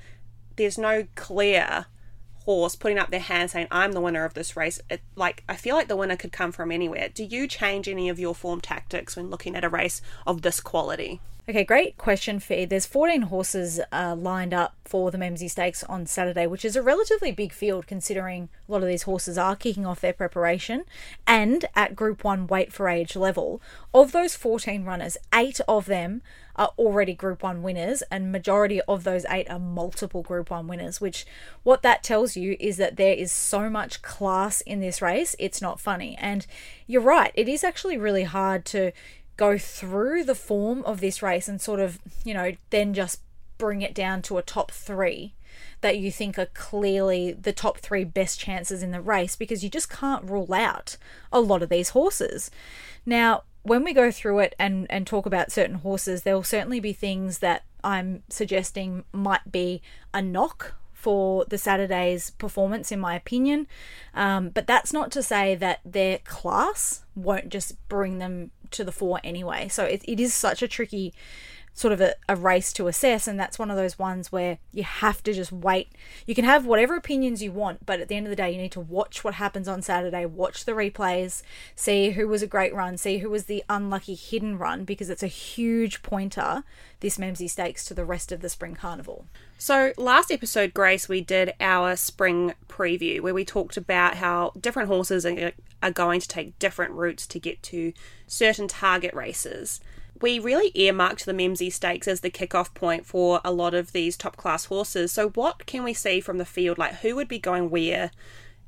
there's 0.56 0.78
no 0.78 1.06
clear 1.14 1.87
horse 2.44 2.76
putting 2.76 2.99
up 2.99 3.11
their 3.11 3.20
hand 3.20 3.50
saying 3.50 3.67
I'm 3.70 3.93
the 3.93 4.00
winner 4.00 4.25
of 4.25 4.34
this 4.34 4.56
race. 4.56 4.81
It, 4.88 5.00
like 5.17 5.43
I 5.49 5.56
feel 5.56 5.75
like 5.75 5.88
the 5.88 5.96
winner 5.96 6.17
could 6.17 6.32
come 6.32 6.52
from 6.52 6.70
anywhere. 6.70 7.08
Do 7.08 7.25
you 7.25 7.46
change 7.46 7.88
any 7.88 8.08
of 8.08 8.19
your 8.19 8.34
form 8.34 8.61
tactics 8.61 9.17
when 9.17 9.31
looking 9.31 9.56
at 9.56 9.64
a 9.64 9.69
race 9.69 10.00
of 10.26 10.43
this 10.43 10.61
quality 10.61 11.20
Okay, 11.48 11.62
great 11.62 11.96
question, 11.96 12.40
Fi. 12.40 12.64
There's 12.64 12.87
14 12.87 13.22
horses 13.22 13.78
uh, 13.93 14.16
lined 14.19 14.52
up 14.52 14.75
for 14.84 15.12
the 15.12 15.19
Memsie 15.19 15.48
Stakes 15.48 15.84
on 15.84 16.04
Saturday, 16.04 16.44
which 16.44 16.64
is 16.64 16.75
a 16.75 16.82
relatively 16.82 17.31
big 17.31 17.52
field 17.52 17.87
considering 17.87 18.48
a 18.69 18.72
lot 18.72 18.82
of 18.82 18.88
these 18.88 19.04
horses 19.04 19.38
are 19.38 19.54
kicking 19.54 19.87
off 19.87 20.00
their 20.00 20.12
preparation 20.12 20.82
and 21.25 21.66
at 21.76 21.94
Group 21.94 22.25
1 22.25 22.48
weight 22.48 22.72
for 22.72 22.88
age 22.88 23.14
level. 23.14 23.62
Of 23.94 24.10
those 24.10 24.34
14 24.34 24.82
runners, 24.82 25.16
eight 25.32 25.60
of 25.69 25.87
them 25.87 26.20
are 26.56 26.72
already 26.76 27.15
Group 27.15 27.44
1 27.44 27.62
winners, 27.62 28.03
and 28.10 28.32
majority 28.32 28.81
of 28.88 29.05
those 29.05 29.24
eight 29.31 29.48
are 29.48 29.60
multiple 29.60 30.24
Group 30.24 30.50
1 30.50 30.67
winners, 30.67 31.00
which 31.00 31.24
what 31.62 31.82
that 31.82 32.03
tells 32.03 32.36
you 32.36 32.56
is 32.58 32.76
that 32.79 32.96
there 32.96 33.15
is 33.15 33.31
so 33.31 33.70
much 33.70 34.03
class 34.03 34.62
in 34.62 34.81
this 34.81 35.00
race, 35.00 35.36
it's 35.38 35.62
not 35.62 35.79
funny. 35.79 36.17
And 36.20 36.44
you're 36.88 37.03
right, 37.03 37.31
it 37.34 37.48
is 37.48 37.62
actually 37.62 37.98
really 37.98 38.24
hard 38.24 38.65
to 38.65 38.91
go 39.36 39.58
through 39.58 40.24
the 40.24 40.34
form 40.34 40.82
of 40.84 41.00
this 41.00 41.22
race 41.22 41.48
and 41.48 41.60
sort 41.60 41.81
of, 41.81 41.98
you 42.24 42.34
know, 42.34 42.52
then 42.70 42.94
just 42.94 43.20
bring 43.58 43.82
it 43.82 43.94
down 43.94 44.22
to 44.22 44.38
a 44.38 44.43
top 44.43 44.70
three 44.70 45.34
that 45.81 45.98
you 45.98 46.10
think 46.10 46.38
are 46.38 46.46
clearly 46.46 47.32
the 47.32 47.52
top 47.52 47.78
three 47.78 48.05
best 48.05 48.38
chances 48.38 48.82
in 48.82 48.90
the 48.90 49.00
race 49.00 49.36
because 49.36 49.62
you 49.62 49.70
just 49.70 49.90
can't 49.90 50.24
rule 50.24 50.52
out 50.52 50.96
a 51.32 51.40
lot 51.40 51.62
of 51.62 51.69
these 51.69 51.90
horses. 51.90 52.50
Now, 53.05 53.44
when 53.62 53.82
we 53.84 53.93
go 53.93 54.10
through 54.10 54.40
it 54.40 54.55
and, 54.58 54.86
and 54.90 55.06
talk 55.06 55.26
about 55.26 55.52
certain 55.52 55.76
horses, 55.76 56.22
there 56.22 56.34
will 56.34 56.43
certainly 56.43 56.81
be 56.81 56.93
things 56.93 57.38
that 57.38 57.64
I'm 57.82 58.22
suggesting 58.28 59.05
might 59.12 59.50
be 59.50 59.82
a 60.14 60.22
knock 60.22 60.74
for 60.93 61.44
the 61.44 61.58
Saturday's 61.58 62.31
performance, 62.31 62.90
in 62.90 62.98
my 62.98 63.14
opinion. 63.14 63.69
Um, 64.14 64.48
but 64.48 64.66
that's 64.66 64.93
not 64.93 65.12
to 65.12 65.22
say 65.22 65.55
that 65.55 65.81
their 65.84 66.19
class 66.19 67.05
won't 67.14 67.48
just 67.48 67.76
bring 67.88 68.19
them 68.19 68.50
to 68.73 68.85
the 68.85 68.93
fore 68.93 69.20
anyway. 69.25 69.69
So 69.69 69.85
it, 69.85 70.03
it 70.06 70.20
is 70.20 70.35
such 70.35 70.63
a 70.63 70.69
tricky 70.69 71.13
sort 71.76 71.92
of 71.92 72.00
a, 72.00 72.14
a 72.28 72.34
race 72.34 72.72
to 72.72 72.88
assess 72.88 73.28
and 73.28 73.38
that's 73.38 73.58
one 73.58 73.70
of 73.70 73.76
those 73.76 73.98
ones 73.98 74.32
where 74.32 74.58
you 74.72 74.82
have 74.82 75.22
to 75.22 75.32
just 75.32 75.52
wait 75.52 75.92
you 76.26 76.34
can 76.34 76.44
have 76.44 76.64
whatever 76.64 76.96
opinions 76.96 77.42
you 77.42 77.52
want 77.52 77.84
but 77.84 78.00
at 78.00 78.08
the 78.08 78.16
end 78.16 78.26
of 78.26 78.30
the 78.30 78.36
day 78.36 78.50
you 78.50 78.56
need 78.56 78.72
to 78.72 78.80
watch 78.80 79.22
what 79.22 79.34
happens 79.34 79.68
on 79.68 79.82
saturday 79.82 80.24
watch 80.24 80.64
the 80.64 80.72
replays 80.72 81.42
see 81.76 82.10
who 82.10 82.26
was 82.26 82.42
a 82.42 82.46
great 82.46 82.74
run 82.74 82.96
see 82.96 83.18
who 83.18 83.28
was 83.28 83.44
the 83.44 83.62
unlucky 83.68 84.14
hidden 84.14 84.58
run 84.58 84.84
because 84.84 85.10
it's 85.10 85.22
a 85.22 85.28
huge 85.28 86.02
pointer 86.02 86.64
this 87.00 87.18
Memsie 87.18 87.50
stakes 87.50 87.84
to 87.84 87.92
the 87.92 88.06
rest 88.06 88.32
of 88.32 88.40
the 88.40 88.48
spring 88.48 88.74
carnival 88.74 89.26
So, 89.58 89.92
last 89.96 90.30
episode, 90.30 90.74
Grace, 90.74 91.08
we 91.08 91.20
did 91.20 91.52
our 91.60 91.96
spring 91.96 92.54
preview 92.68 93.20
where 93.20 93.34
we 93.34 93.44
talked 93.44 93.76
about 93.76 94.16
how 94.16 94.52
different 94.58 94.88
horses 94.88 95.24
are, 95.24 95.52
are 95.82 95.90
going 95.90 96.20
to 96.20 96.28
take 96.28 96.58
different 96.58 96.92
routes 96.92 97.26
to 97.28 97.38
get 97.38 97.62
to 97.64 97.92
certain 98.26 98.68
target 98.68 99.14
races. 99.14 99.80
We 100.20 100.39
really 100.39 100.70
earmarked 100.75 101.27
the 101.27 101.32
Memsie 101.32 101.73
Stakes 101.73 102.08
as 102.08 102.20
the 102.20 102.31
kickoff 102.31 102.73
point 102.75 103.06
for 103.06 103.41
a 103.44 103.53
lot 103.53 103.75
of 103.75 103.93
these 103.93 104.17
top 104.17 104.37
class 104.37 104.67
horses. 104.67 105.13
So, 105.13 105.31
what 105.31 105.67
can 105.67 105.82
we 105.82 105.93
see 105.93 106.20
from 106.20 106.39
the 106.39 106.44
field? 106.44 106.79
Like, 106.79 106.96
who 106.96 107.15
would 107.17 107.29
be 107.29 107.39
going 107.39 107.70
where 107.70 108.11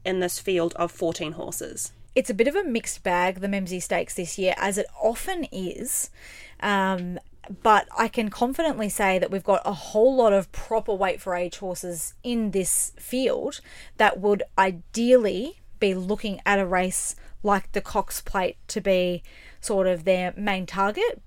in 0.05 0.21
this 0.21 0.39
field 0.39 0.75
of 0.77 0.91
14 0.91 1.33
horses? 1.33 1.93
it's 2.19 2.31
a 2.31 2.35
bit 2.35 2.49
of 2.49 2.57
a 2.57 2.65
mixed 2.65 3.05
bag, 3.05 3.39
the 3.39 3.47
Memsie 3.47 3.81
Stakes 3.81 4.15
this 4.15 4.39
year, 4.39 4.53
as 4.57 4.77
it 4.77 4.87
often 5.01 5.45
is. 5.53 6.11
Um, 6.59 7.21
but 7.63 7.87
I 7.97 8.09
can 8.09 8.29
confidently 8.29 8.89
say 8.89 9.21
that 9.21 9.31
we've 9.31 9.45
got 9.45 9.63
a 9.65 9.73
whole 9.73 10.17
lot 10.17 10.33
of 10.33 10.51
proper 10.51 10.93
weight 10.93 11.21
for 11.21 11.37
age 11.37 11.59
horses 11.59 12.15
in 12.25 12.51
this 12.51 12.93
field 12.99 13.61
that 13.99 14.19
would 14.19 14.43
ideally 14.59 15.61
be 15.79 15.95
looking 15.95 16.41
at 16.45 16.59
a 16.59 16.67
race 16.67 17.15
like 17.45 17.71
the 17.71 17.81
Cox 17.81 18.21
Plate 18.21 18.57
to 18.67 18.81
be 18.81 19.23
sort 19.61 19.87
of 19.87 20.03
their 20.03 20.35
main 20.37 20.67
target 20.67 21.23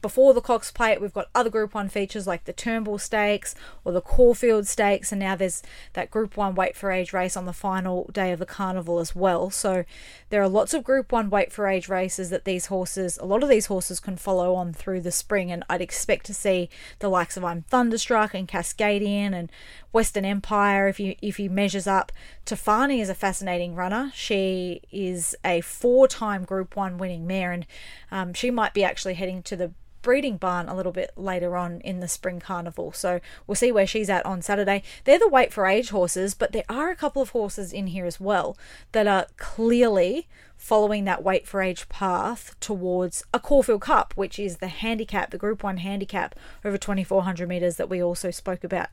before 0.00 0.34
the 0.34 0.40
Cox 0.40 0.70
Plate, 0.70 1.00
we've 1.00 1.12
got 1.12 1.28
other 1.34 1.50
Group 1.50 1.74
1 1.74 1.88
features 1.88 2.26
like 2.26 2.44
the 2.44 2.52
Turnbull 2.52 2.98
Stakes 2.98 3.54
or 3.84 3.92
the 3.92 4.00
Caulfield 4.00 4.66
Stakes, 4.66 5.12
and 5.12 5.18
now 5.18 5.36
there's 5.36 5.62
that 5.94 6.10
Group 6.10 6.36
1 6.36 6.54
Weight 6.54 6.76
for 6.76 6.90
Age 6.90 7.12
race 7.12 7.36
on 7.36 7.44
the 7.44 7.52
final 7.52 8.10
day 8.12 8.32
of 8.32 8.38
the 8.38 8.46
carnival 8.46 8.98
as 8.98 9.14
well. 9.14 9.50
So 9.50 9.84
there 10.30 10.42
are 10.42 10.48
lots 10.48 10.74
of 10.74 10.84
Group 10.84 11.12
1 11.12 11.30
Weight 11.30 11.52
for 11.52 11.66
Age 11.66 11.88
races 11.88 12.30
that 12.30 12.44
these 12.44 12.66
horses, 12.66 13.18
a 13.18 13.24
lot 13.24 13.42
of 13.42 13.48
these 13.48 13.66
horses 13.66 14.00
can 14.00 14.16
follow 14.16 14.54
on 14.54 14.72
through 14.72 15.00
the 15.00 15.12
spring, 15.12 15.50
and 15.50 15.64
I'd 15.68 15.80
expect 15.80 16.26
to 16.26 16.34
see 16.34 16.68
the 16.98 17.08
likes 17.08 17.36
of 17.36 17.44
I'm 17.44 17.62
Thunderstruck 17.62 18.34
and 18.34 18.48
Cascadian 18.48 19.34
and 19.34 19.50
Western 19.92 20.24
Empire 20.24 20.88
if 20.88 20.98
you 20.98 21.14
if 21.22 21.36
he 21.36 21.48
measures 21.48 21.86
up. 21.86 22.12
Tofane 22.44 23.00
is 23.00 23.08
a 23.08 23.14
fascinating 23.14 23.74
runner. 23.74 24.10
She 24.14 24.82
is 24.90 25.36
a 25.44 25.60
four-time 25.60 26.44
Group 26.44 26.76
One 26.76 26.98
winning 26.98 27.26
mare, 27.26 27.52
and 27.52 27.66
um, 28.10 28.34
she 28.34 28.50
might 28.50 28.74
be 28.74 28.84
actually 28.84 29.14
heading 29.14 29.42
to 29.44 29.56
the 29.56 29.72
breeding 30.04 30.36
barn 30.36 30.68
a 30.68 30.76
little 30.76 30.92
bit 30.92 31.10
later 31.16 31.56
on 31.56 31.80
in 31.80 31.98
the 31.98 32.06
spring 32.06 32.38
carnival. 32.38 32.92
So 32.92 33.20
we'll 33.46 33.56
see 33.56 33.72
where 33.72 33.86
she's 33.86 34.10
at 34.10 34.24
on 34.26 34.42
Saturday. 34.42 34.82
They're 35.04 35.18
the 35.18 35.28
weight 35.28 35.52
for 35.52 35.66
age 35.66 35.88
horses, 35.88 36.34
but 36.34 36.52
there 36.52 36.64
are 36.68 36.90
a 36.90 36.96
couple 36.96 37.22
of 37.22 37.30
horses 37.30 37.72
in 37.72 37.88
here 37.88 38.04
as 38.04 38.20
well 38.20 38.56
that 38.92 39.06
are 39.06 39.26
clearly 39.38 40.28
following 40.56 41.04
that 41.04 41.24
weight 41.24 41.46
for 41.46 41.62
age 41.62 41.88
path 41.88 42.54
towards 42.60 43.24
a 43.32 43.40
Caulfield 43.40 43.80
Cup, 43.80 44.12
which 44.14 44.38
is 44.38 44.58
the 44.58 44.68
handicap, 44.68 45.30
the 45.30 45.38
Group 45.38 45.64
1 45.64 45.78
handicap 45.78 46.34
over 46.64 46.76
2400 46.76 47.48
metres 47.48 47.76
that 47.76 47.88
we 47.88 48.02
also 48.02 48.30
spoke 48.30 48.62
about 48.62 48.88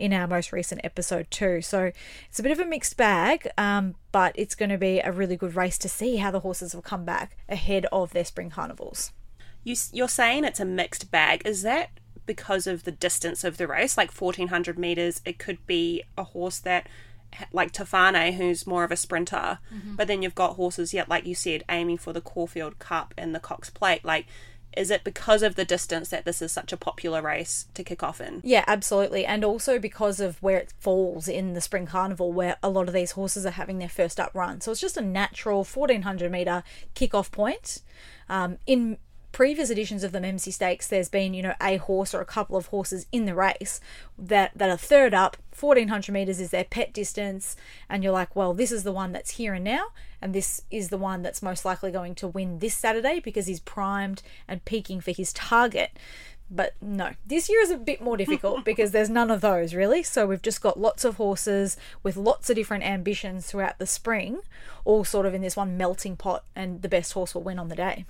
in 0.00 0.12
our 0.12 0.26
most 0.26 0.52
recent 0.52 0.80
episode, 0.84 1.30
too. 1.30 1.62
So 1.62 1.92
it's 2.28 2.40
a 2.40 2.42
bit 2.42 2.52
of 2.52 2.58
a 2.58 2.66
mixed 2.66 2.96
bag, 2.96 3.48
um, 3.56 3.94
but 4.10 4.32
it's 4.34 4.56
going 4.56 4.70
to 4.70 4.78
be 4.78 4.98
a 4.98 5.12
really 5.12 5.36
good 5.36 5.54
race 5.54 5.78
to 5.78 5.88
see 5.88 6.16
how 6.16 6.32
the 6.32 6.40
horses 6.40 6.74
will 6.74 6.82
come 6.82 7.04
back 7.04 7.36
ahead 7.48 7.86
of 7.92 8.12
their 8.12 8.24
spring 8.24 8.50
carnivals. 8.50 9.12
You, 9.66 9.74
you're 9.92 10.08
saying 10.08 10.44
it's 10.44 10.60
a 10.60 10.64
mixed 10.64 11.10
bag. 11.10 11.42
Is 11.44 11.62
that 11.62 11.90
because 12.24 12.68
of 12.68 12.84
the 12.84 12.92
distance 12.92 13.42
of 13.42 13.56
the 13.56 13.66
race, 13.66 13.96
like 13.98 14.12
1400 14.12 14.78
metres? 14.78 15.20
It 15.24 15.40
could 15.40 15.58
be 15.66 16.04
a 16.16 16.22
horse 16.22 16.60
that 16.60 16.86
like 17.52 17.72
Tofane, 17.72 18.34
who's 18.34 18.64
more 18.64 18.84
of 18.84 18.92
a 18.92 18.96
sprinter, 18.96 19.58
mm-hmm. 19.74 19.96
but 19.96 20.06
then 20.06 20.22
you've 20.22 20.36
got 20.36 20.54
horses 20.54 20.94
yet, 20.94 21.08
like 21.08 21.26
you 21.26 21.34
said, 21.34 21.64
aiming 21.68 21.98
for 21.98 22.12
the 22.12 22.20
Caulfield 22.20 22.78
Cup 22.78 23.12
and 23.18 23.34
the 23.34 23.40
Cox 23.40 23.68
Plate. 23.68 24.04
Like, 24.04 24.26
is 24.76 24.88
it 24.88 25.02
because 25.02 25.42
of 25.42 25.56
the 25.56 25.64
distance 25.64 26.10
that 26.10 26.24
this 26.24 26.40
is 26.40 26.52
such 26.52 26.72
a 26.72 26.76
popular 26.76 27.20
race 27.20 27.66
to 27.74 27.82
kick 27.82 28.04
off 28.04 28.20
in? 28.20 28.42
Yeah, 28.44 28.62
absolutely. 28.68 29.26
And 29.26 29.44
also 29.44 29.80
because 29.80 30.20
of 30.20 30.40
where 30.40 30.58
it 30.58 30.72
falls 30.78 31.26
in 31.26 31.54
the 31.54 31.60
Spring 31.60 31.86
Carnival, 31.86 32.32
where 32.32 32.56
a 32.62 32.70
lot 32.70 32.86
of 32.86 32.94
these 32.94 33.12
horses 33.12 33.44
are 33.44 33.50
having 33.50 33.78
their 33.78 33.88
first 33.88 34.20
up 34.20 34.30
run. 34.32 34.60
So 34.60 34.70
it's 34.70 34.80
just 34.80 34.96
a 34.96 35.02
natural 35.02 35.64
1400 35.64 36.30
metre 36.30 36.62
kick-off 36.94 37.32
point. 37.32 37.82
Um, 38.28 38.58
in 38.66 38.98
previous 39.36 39.68
editions 39.68 40.02
of 40.02 40.12
the 40.12 40.18
Memsie 40.18 40.50
Stakes, 40.50 40.88
there's 40.88 41.10
been, 41.10 41.34
you 41.34 41.42
know, 41.42 41.52
a 41.60 41.76
horse 41.76 42.14
or 42.14 42.22
a 42.22 42.24
couple 42.24 42.56
of 42.56 42.68
horses 42.68 43.04
in 43.12 43.26
the 43.26 43.34
race 43.34 43.82
that, 44.18 44.50
that 44.56 44.70
are 44.70 44.78
third 44.78 45.12
up. 45.12 45.36
1400 45.60 46.10
metres 46.10 46.40
is 46.40 46.48
their 46.48 46.64
pet 46.64 46.90
distance. 46.94 47.54
And 47.86 48.02
you're 48.02 48.14
like, 48.14 48.34
well, 48.34 48.54
this 48.54 48.72
is 48.72 48.82
the 48.82 48.92
one 48.92 49.12
that's 49.12 49.32
here 49.32 49.52
and 49.52 49.62
now. 49.62 49.88
And 50.22 50.34
this 50.34 50.62
is 50.70 50.88
the 50.88 50.96
one 50.96 51.20
that's 51.20 51.42
most 51.42 51.66
likely 51.66 51.90
going 51.90 52.14
to 52.14 52.26
win 52.26 52.60
this 52.60 52.74
Saturday 52.74 53.20
because 53.20 53.46
he's 53.46 53.60
primed 53.60 54.22
and 54.48 54.64
peaking 54.64 55.02
for 55.02 55.10
his 55.10 55.34
target. 55.34 55.90
But 56.50 56.72
no, 56.80 57.10
this 57.26 57.50
year 57.50 57.60
is 57.60 57.70
a 57.70 57.76
bit 57.76 58.00
more 58.00 58.16
difficult 58.16 58.64
because 58.64 58.92
there's 58.92 59.10
none 59.10 59.30
of 59.30 59.42
those 59.42 59.74
really. 59.74 60.02
So 60.02 60.26
we've 60.26 60.40
just 60.40 60.62
got 60.62 60.80
lots 60.80 61.04
of 61.04 61.16
horses 61.16 61.76
with 62.02 62.16
lots 62.16 62.48
of 62.48 62.56
different 62.56 62.84
ambitions 62.84 63.44
throughout 63.44 63.78
the 63.78 63.86
spring, 63.86 64.40
all 64.86 65.04
sort 65.04 65.26
of 65.26 65.34
in 65.34 65.42
this 65.42 65.56
one 65.56 65.76
melting 65.76 66.16
pot, 66.16 66.44
and 66.54 66.80
the 66.80 66.88
best 66.88 67.12
horse 67.12 67.34
will 67.34 67.42
win 67.42 67.58
on 67.58 67.68
the 67.68 67.76
day. 67.76 68.06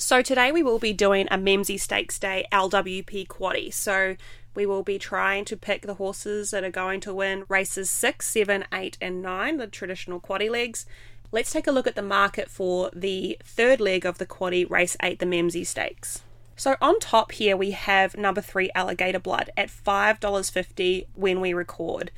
So 0.00 0.22
today 0.22 0.52
we 0.52 0.62
will 0.62 0.78
be 0.78 0.92
doing 0.92 1.26
a 1.28 1.36
Memsie 1.36 1.78
Stakes 1.78 2.20
Day 2.20 2.46
LWP 2.52 3.26
Quaddie. 3.26 3.74
So 3.74 4.14
we 4.54 4.64
will 4.64 4.84
be 4.84 4.96
trying 4.96 5.44
to 5.46 5.56
pick 5.56 5.82
the 5.82 5.94
horses 5.94 6.52
that 6.52 6.62
are 6.62 6.70
going 6.70 7.00
to 7.00 7.12
win 7.12 7.44
races 7.48 7.90
6, 7.90 8.24
7, 8.24 8.64
8 8.72 8.96
and 9.00 9.20
9, 9.20 9.56
the 9.56 9.66
traditional 9.66 10.20
quaddie 10.20 10.50
legs. 10.50 10.86
Let's 11.32 11.50
take 11.50 11.66
a 11.66 11.72
look 11.72 11.88
at 11.88 11.96
the 11.96 12.02
market 12.02 12.48
for 12.48 12.92
the 12.94 13.38
third 13.42 13.80
leg 13.80 14.06
of 14.06 14.18
the 14.18 14.26
quaddie 14.26 14.70
race 14.70 14.96
8, 15.02 15.18
the 15.18 15.26
Memsie 15.26 15.66
Stakes. 15.66 16.22
So 16.54 16.76
on 16.80 17.00
top 17.00 17.32
here 17.32 17.56
we 17.56 17.72
have 17.72 18.16
number 18.16 18.40
3 18.40 18.70
Alligator 18.76 19.18
Blood 19.18 19.50
at 19.56 19.68
$5.50 19.68 21.06
when 21.16 21.40
we 21.40 21.52
record. 21.52 22.12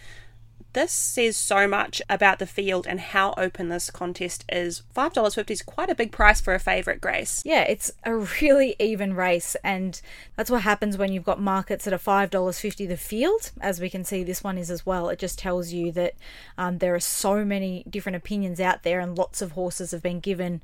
This 0.72 0.92
says 0.92 1.36
so 1.36 1.66
much 1.66 2.00
about 2.08 2.38
the 2.38 2.46
field 2.46 2.86
and 2.86 3.00
how 3.00 3.34
open 3.36 3.68
this 3.68 3.90
contest 3.90 4.44
is. 4.48 4.82
$5.50 4.94 5.50
is 5.50 5.62
quite 5.62 5.90
a 5.90 5.96
big 5.96 6.12
price 6.12 6.40
for 6.40 6.54
a 6.54 6.60
favourite, 6.60 7.00
Grace. 7.00 7.42
Yeah, 7.44 7.62
it's 7.62 7.90
a 8.04 8.14
really 8.14 8.76
even 8.78 9.14
race, 9.14 9.56
and 9.64 10.00
that's 10.36 10.50
what 10.50 10.62
happens 10.62 10.96
when 10.96 11.12
you've 11.12 11.24
got 11.24 11.40
markets 11.40 11.84
that 11.84 11.94
are 11.94 11.98
$5.50 11.98 12.86
the 12.86 12.96
field, 12.96 13.50
as 13.60 13.80
we 13.80 13.90
can 13.90 14.04
see 14.04 14.22
this 14.22 14.44
one 14.44 14.58
is 14.58 14.70
as 14.70 14.86
well. 14.86 15.08
It 15.08 15.18
just 15.18 15.40
tells 15.40 15.72
you 15.72 15.90
that 15.92 16.14
um, 16.56 16.78
there 16.78 16.94
are 16.94 17.00
so 17.00 17.44
many 17.44 17.84
different 17.90 18.16
opinions 18.16 18.60
out 18.60 18.84
there, 18.84 19.00
and 19.00 19.18
lots 19.18 19.42
of 19.42 19.52
horses 19.52 19.90
have 19.90 20.02
been 20.02 20.20
given 20.20 20.62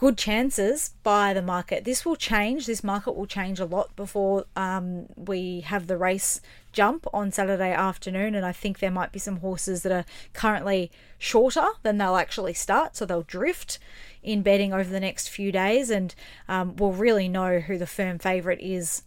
good 0.00 0.16
chances 0.16 0.94
by 1.02 1.34
the 1.34 1.42
market. 1.42 1.84
This 1.84 2.06
will 2.06 2.16
change. 2.16 2.64
This 2.64 2.82
market 2.82 3.12
will 3.12 3.26
change 3.26 3.60
a 3.60 3.66
lot 3.66 3.94
before 3.96 4.46
um, 4.56 5.04
we 5.14 5.60
have 5.60 5.88
the 5.88 5.98
race 5.98 6.40
jump 6.72 7.06
on 7.12 7.30
Saturday 7.30 7.70
afternoon. 7.70 8.34
And 8.34 8.46
I 8.46 8.52
think 8.52 8.78
there 8.78 8.90
might 8.90 9.12
be 9.12 9.18
some 9.18 9.40
horses 9.40 9.82
that 9.82 9.92
are 9.92 10.06
currently 10.32 10.90
shorter 11.18 11.66
than 11.82 11.98
they'll 11.98 12.16
actually 12.16 12.54
start, 12.54 12.96
so 12.96 13.04
they'll 13.04 13.20
drift 13.20 13.78
in 14.22 14.40
betting 14.40 14.72
over 14.72 14.88
the 14.88 15.00
next 15.00 15.28
few 15.28 15.52
days. 15.52 15.90
And 15.90 16.14
um, 16.48 16.76
we'll 16.76 16.92
really 16.92 17.28
know 17.28 17.58
who 17.60 17.76
the 17.76 17.86
firm 17.86 18.18
favourite 18.18 18.62
is 18.62 19.02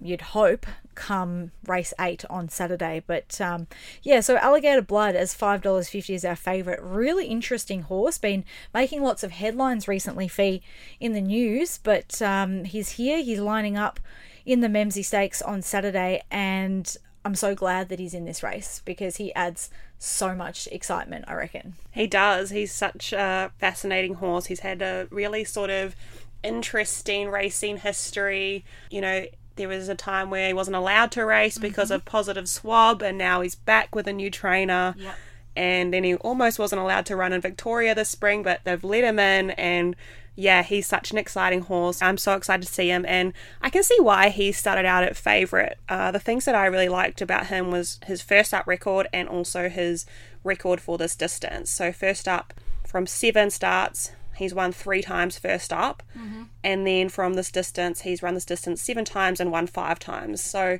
you'd 0.00 0.20
hope 0.20 0.66
come 0.94 1.52
race 1.66 1.94
eight 2.00 2.24
on 2.28 2.48
Saturday. 2.48 3.02
But 3.06 3.40
um, 3.40 3.66
yeah, 4.02 4.20
so 4.20 4.36
Alligator 4.36 4.82
Blood 4.82 5.14
as 5.14 5.34
five 5.34 5.62
dollars 5.62 5.88
fifty 5.88 6.14
is 6.14 6.24
our 6.24 6.36
favourite. 6.36 6.82
Really 6.82 7.26
interesting 7.26 7.82
horse. 7.82 8.18
Been 8.18 8.44
making 8.72 9.02
lots 9.02 9.22
of 9.22 9.32
headlines 9.32 9.88
recently. 9.88 10.28
Fi 10.28 10.60
in 11.00 11.12
the 11.12 11.20
news, 11.20 11.78
but 11.78 12.20
um, 12.22 12.64
he's 12.64 12.90
here. 12.90 13.22
He's 13.22 13.40
lining 13.40 13.76
up 13.76 14.00
in 14.44 14.60
the 14.60 14.68
Memsie 14.68 15.04
Stakes 15.04 15.40
on 15.40 15.62
Saturday, 15.62 16.22
and 16.30 16.96
I'm 17.24 17.34
so 17.34 17.54
glad 17.54 17.88
that 17.88 18.00
he's 18.00 18.14
in 18.14 18.24
this 18.24 18.42
race 18.42 18.82
because 18.84 19.16
he 19.16 19.32
adds 19.34 19.70
so 19.98 20.34
much 20.34 20.66
excitement. 20.72 21.24
I 21.28 21.34
reckon 21.34 21.74
he 21.92 22.08
does. 22.08 22.50
He's 22.50 22.72
such 22.72 23.12
a 23.12 23.52
fascinating 23.58 24.14
horse. 24.14 24.46
He's 24.46 24.60
had 24.60 24.82
a 24.82 25.06
really 25.10 25.44
sort 25.44 25.70
of 25.70 25.94
interesting 26.42 27.28
racing 27.28 27.78
history. 27.78 28.64
You 28.90 29.00
know, 29.00 29.26
there 29.56 29.68
was 29.68 29.88
a 29.88 29.94
time 29.94 30.30
where 30.30 30.48
he 30.48 30.52
wasn't 30.52 30.76
allowed 30.76 31.10
to 31.12 31.24
race 31.24 31.58
because 31.58 31.88
mm-hmm. 31.88 31.96
of 31.96 32.04
positive 32.04 32.48
swab, 32.48 33.02
and 33.02 33.18
now 33.18 33.40
he's 33.40 33.54
back 33.54 33.94
with 33.94 34.06
a 34.06 34.12
new 34.12 34.30
trainer. 34.30 34.94
Yep. 34.96 35.14
And 35.54 35.92
then 35.92 36.04
he 36.04 36.14
almost 36.16 36.58
wasn't 36.58 36.80
allowed 36.80 37.04
to 37.06 37.16
run 37.16 37.32
in 37.32 37.40
Victoria 37.40 37.94
this 37.94 38.08
spring, 38.08 38.42
but 38.42 38.60
they've 38.64 38.82
let 38.82 39.04
him 39.04 39.18
in. 39.18 39.50
And 39.50 39.94
yeah, 40.34 40.62
he's 40.62 40.86
such 40.86 41.10
an 41.10 41.18
exciting 41.18 41.62
horse. 41.62 42.00
I'm 42.00 42.16
so 42.16 42.34
excited 42.34 42.66
to 42.66 42.72
see 42.72 42.88
him, 42.88 43.04
and 43.06 43.34
I 43.60 43.68
can 43.68 43.82
see 43.82 43.98
why 44.00 44.30
he 44.30 44.50
started 44.52 44.86
out 44.86 45.04
at 45.04 45.16
favourite. 45.16 45.74
Uh, 45.88 46.10
the 46.10 46.18
things 46.18 46.46
that 46.46 46.54
I 46.54 46.66
really 46.66 46.88
liked 46.88 47.20
about 47.20 47.48
him 47.48 47.70
was 47.70 48.00
his 48.06 48.22
first 48.22 48.54
up 48.54 48.66
record 48.66 49.08
and 49.12 49.28
also 49.28 49.68
his 49.68 50.06
record 50.42 50.80
for 50.80 50.96
this 50.96 51.14
distance. 51.14 51.70
So, 51.70 51.92
first 51.92 52.26
up 52.26 52.54
from 52.86 53.06
seven 53.06 53.50
starts, 53.50 54.12
He's 54.36 54.54
won 54.54 54.72
three 54.72 55.02
times 55.02 55.38
first 55.38 55.72
up. 55.72 56.02
Mm-hmm. 56.16 56.42
And 56.64 56.86
then 56.86 57.08
from 57.08 57.34
this 57.34 57.50
distance, 57.50 58.02
he's 58.02 58.22
run 58.22 58.34
this 58.34 58.44
distance 58.44 58.82
seven 58.82 59.04
times 59.04 59.40
and 59.40 59.50
won 59.50 59.66
five 59.66 59.98
times. 59.98 60.42
So 60.42 60.78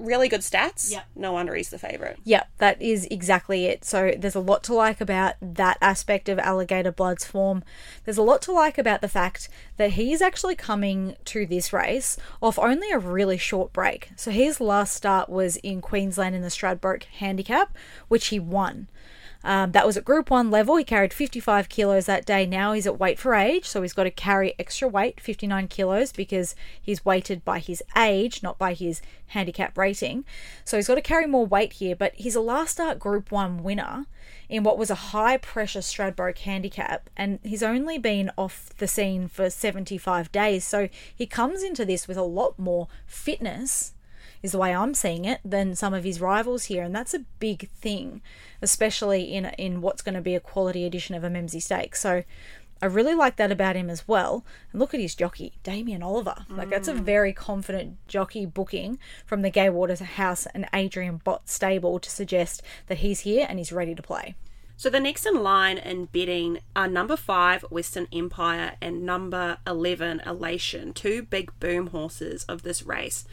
really 0.00 0.28
good 0.28 0.40
stats. 0.40 0.90
Yeah. 0.90 1.02
No 1.14 1.32
wonder 1.32 1.54
he's 1.54 1.70
the 1.70 1.78
favourite. 1.78 2.16
Yeah, 2.24 2.44
that 2.58 2.80
is 2.80 3.06
exactly 3.10 3.66
it. 3.66 3.84
So 3.84 4.14
there's 4.16 4.34
a 4.34 4.40
lot 4.40 4.62
to 4.64 4.74
like 4.74 5.00
about 5.00 5.34
that 5.40 5.78
aspect 5.80 6.28
of 6.28 6.38
Alligator 6.38 6.90
Blood's 6.90 7.24
form. 7.24 7.62
There's 8.04 8.16
a 8.16 8.22
lot 8.22 8.42
to 8.42 8.52
like 8.52 8.78
about 8.78 9.02
the 9.02 9.08
fact 9.08 9.48
that 9.76 9.92
he's 9.92 10.22
actually 10.22 10.56
coming 10.56 11.16
to 11.26 11.46
this 11.46 11.72
race 11.72 12.16
off 12.42 12.58
only 12.58 12.90
a 12.90 12.98
really 12.98 13.38
short 13.38 13.72
break. 13.72 14.10
So 14.16 14.30
his 14.30 14.60
last 14.60 14.94
start 14.94 15.28
was 15.28 15.56
in 15.56 15.80
Queensland 15.80 16.34
in 16.34 16.42
the 16.42 16.48
Stradbroke 16.48 17.04
Handicap, 17.04 17.76
which 18.08 18.28
he 18.28 18.40
won. 18.40 18.88
Um, 19.42 19.72
that 19.72 19.86
was 19.86 19.96
at 19.96 20.04
Group 20.04 20.30
1 20.30 20.50
level. 20.50 20.76
He 20.76 20.84
carried 20.84 21.14
55 21.14 21.68
kilos 21.68 22.06
that 22.06 22.26
day. 22.26 22.44
Now 22.44 22.72
he's 22.72 22.86
at 22.86 22.98
weight 22.98 23.18
for 23.18 23.34
age, 23.34 23.64
so 23.64 23.80
he's 23.80 23.92
got 23.92 24.04
to 24.04 24.10
carry 24.10 24.54
extra 24.58 24.86
weight, 24.86 25.20
59 25.20 25.68
kilos, 25.68 26.12
because 26.12 26.54
he's 26.80 27.04
weighted 27.04 27.44
by 27.44 27.58
his 27.58 27.82
age, 27.96 28.42
not 28.42 28.58
by 28.58 28.74
his 28.74 29.00
handicap 29.28 29.78
rating. 29.78 30.24
So 30.64 30.76
he's 30.76 30.88
got 30.88 30.96
to 30.96 31.00
carry 31.00 31.26
more 31.26 31.46
weight 31.46 31.74
here, 31.74 31.96
but 31.96 32.14
he's 32.16 32.34
a 32.34 32.40
last 32.40 32.72
start 32.72 32.98
Group 32.98 33.32
1 33.32 33.62
winner 33.62 34.06
in 34.48 34.62
what 34.62 34.76
was 34.76 34.90
a 34.90 34.94
high 34.96 35.38
pressure 35.38 35.80
Stradbroke 35.80 36.38
handicap, 36.38 37.08
and 37.16 37.38
he's 37.42 37.62
only 37.62 37.96
been 37.96 38.30
off 38.36 38.70
the 38.76 38.88
scene 38.88 39.28
for 39.28 39.48
75 39.48 40.30
days. 40.32 40.64
So 40.64 40.88
he 41.14 41.26
comes 41.26 41.62
into 41.62 41.84
this 41.84 42.06
with 42.06 42.16
a 42.18 42.22
lot 42.22 42.58
more 42.58 42.88
fitness 43.06 43.94
is 44.42 44.52
the 44.52 44.58
way 44.58 44.74
I'm 44.74 44.94
seeing 44.94 45.24
it, 45.24 45.40
than 45.44 45.74
some 45.74 45.94
of 45.94 46.04
his 46.04 46.20
rivals 46.20 46.64
here, 46.64 46.82
and 46.82 46.94
that's 46.94 47.14
a 47.14 47.24
big 47.38 47.68
thing, 47.70 48.22
especially 48.62 49.22
in 49.24 49.46
in 49.58 49.80
what's 49.80 50.02
going 50.02 50.14
to 50.14 50.20
be 50.20 50.34
a 50.34 50.40
quality 50.40 50.84
edition 50.84 51.14
of 51.14 51.24
a 51.24 51.28
Memsie 51.28 51.62
Stakes. 51.62 52.00
So 52.00 52.24
I 52.82 52.86
really 52.86 53.14
like 53.14 53.36
that 53.36 53.52
about 53.52 53.76
him 53.76 53.90
as 53.90 54.08
well. 54.08 54.44
And 54.72 54.80
look 54.80 54.94
at 54.94 55.00
his 55.00 55.14
jockey, 55.14 55.52
Damien 55.62 56.02
Oliver. 56.02 56.46
Like 56.48 56.70
that's 56.70 56.88
a 56.88 56.94
mm. 56.94 57.00
very 57.00 57.32
confident 57.32 57.98
jockey 58.08 58.46
booking 58.46 58.98
from 59.26 59.42
the 59.42 59.50
Gai 59.50 59.68
Waterhouse 59.68 60.46
and 60.54 60.66
Adrian 60.72 61.20
Bott 61.22 61.48
stable 61.48 61.98
to 61.98 62.10
suggest 62.10 62.62
that 62.86 62.98
he's 62.98 63.20
here 63.20 63.46
and 63.48 63.58
he's 63.58 63.72
ready 63.72 63.94
to 63.94 64.02
play. 64.02 64.34
So 64.78 64.88
the 64.88 64.98
next 64.98 65.26
in 65.26 65.42
line 65.42 65.76
in 65.76 66.06
bidding 66.06 66.60
are 66.74 66.88
number 66.88 67.16
five, 67.16 67.62
Western 67.64 68.08
Empire, 68.14 68.76
and 68.80 69.04
number 69.04 69.58
11, 69.66 70.22
Elation, 70.24 70.94
two 70.94 71.22
big 71.22 71.52
boom 71.60 71.88
horses 71.88 72.44
of 72.44 72.62
this 72.62 72.82
race. 72.82 73.26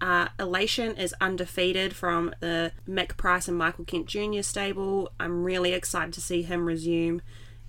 Uh, 0.00 0.28
Elation 0.38 0.96
is 0.96 1.14
undefeated 1.20 1.94
from 1.94 2.34
the 2.40 2.72
Mick 2.88 3.16
Price 3.16 3.48
and 3.48 3.56
Michael 3.56 3.84
Kent 3.84 4.06
Jr. 4.06 4.42
stable. 4.42 5.12
I'm 5.20 5.44
really 5.44 5.72
excited 5.72 6.14
to 6.14 6.20
see 6.20 6.42
him 6.42 6.66
resume. 6.66 7.20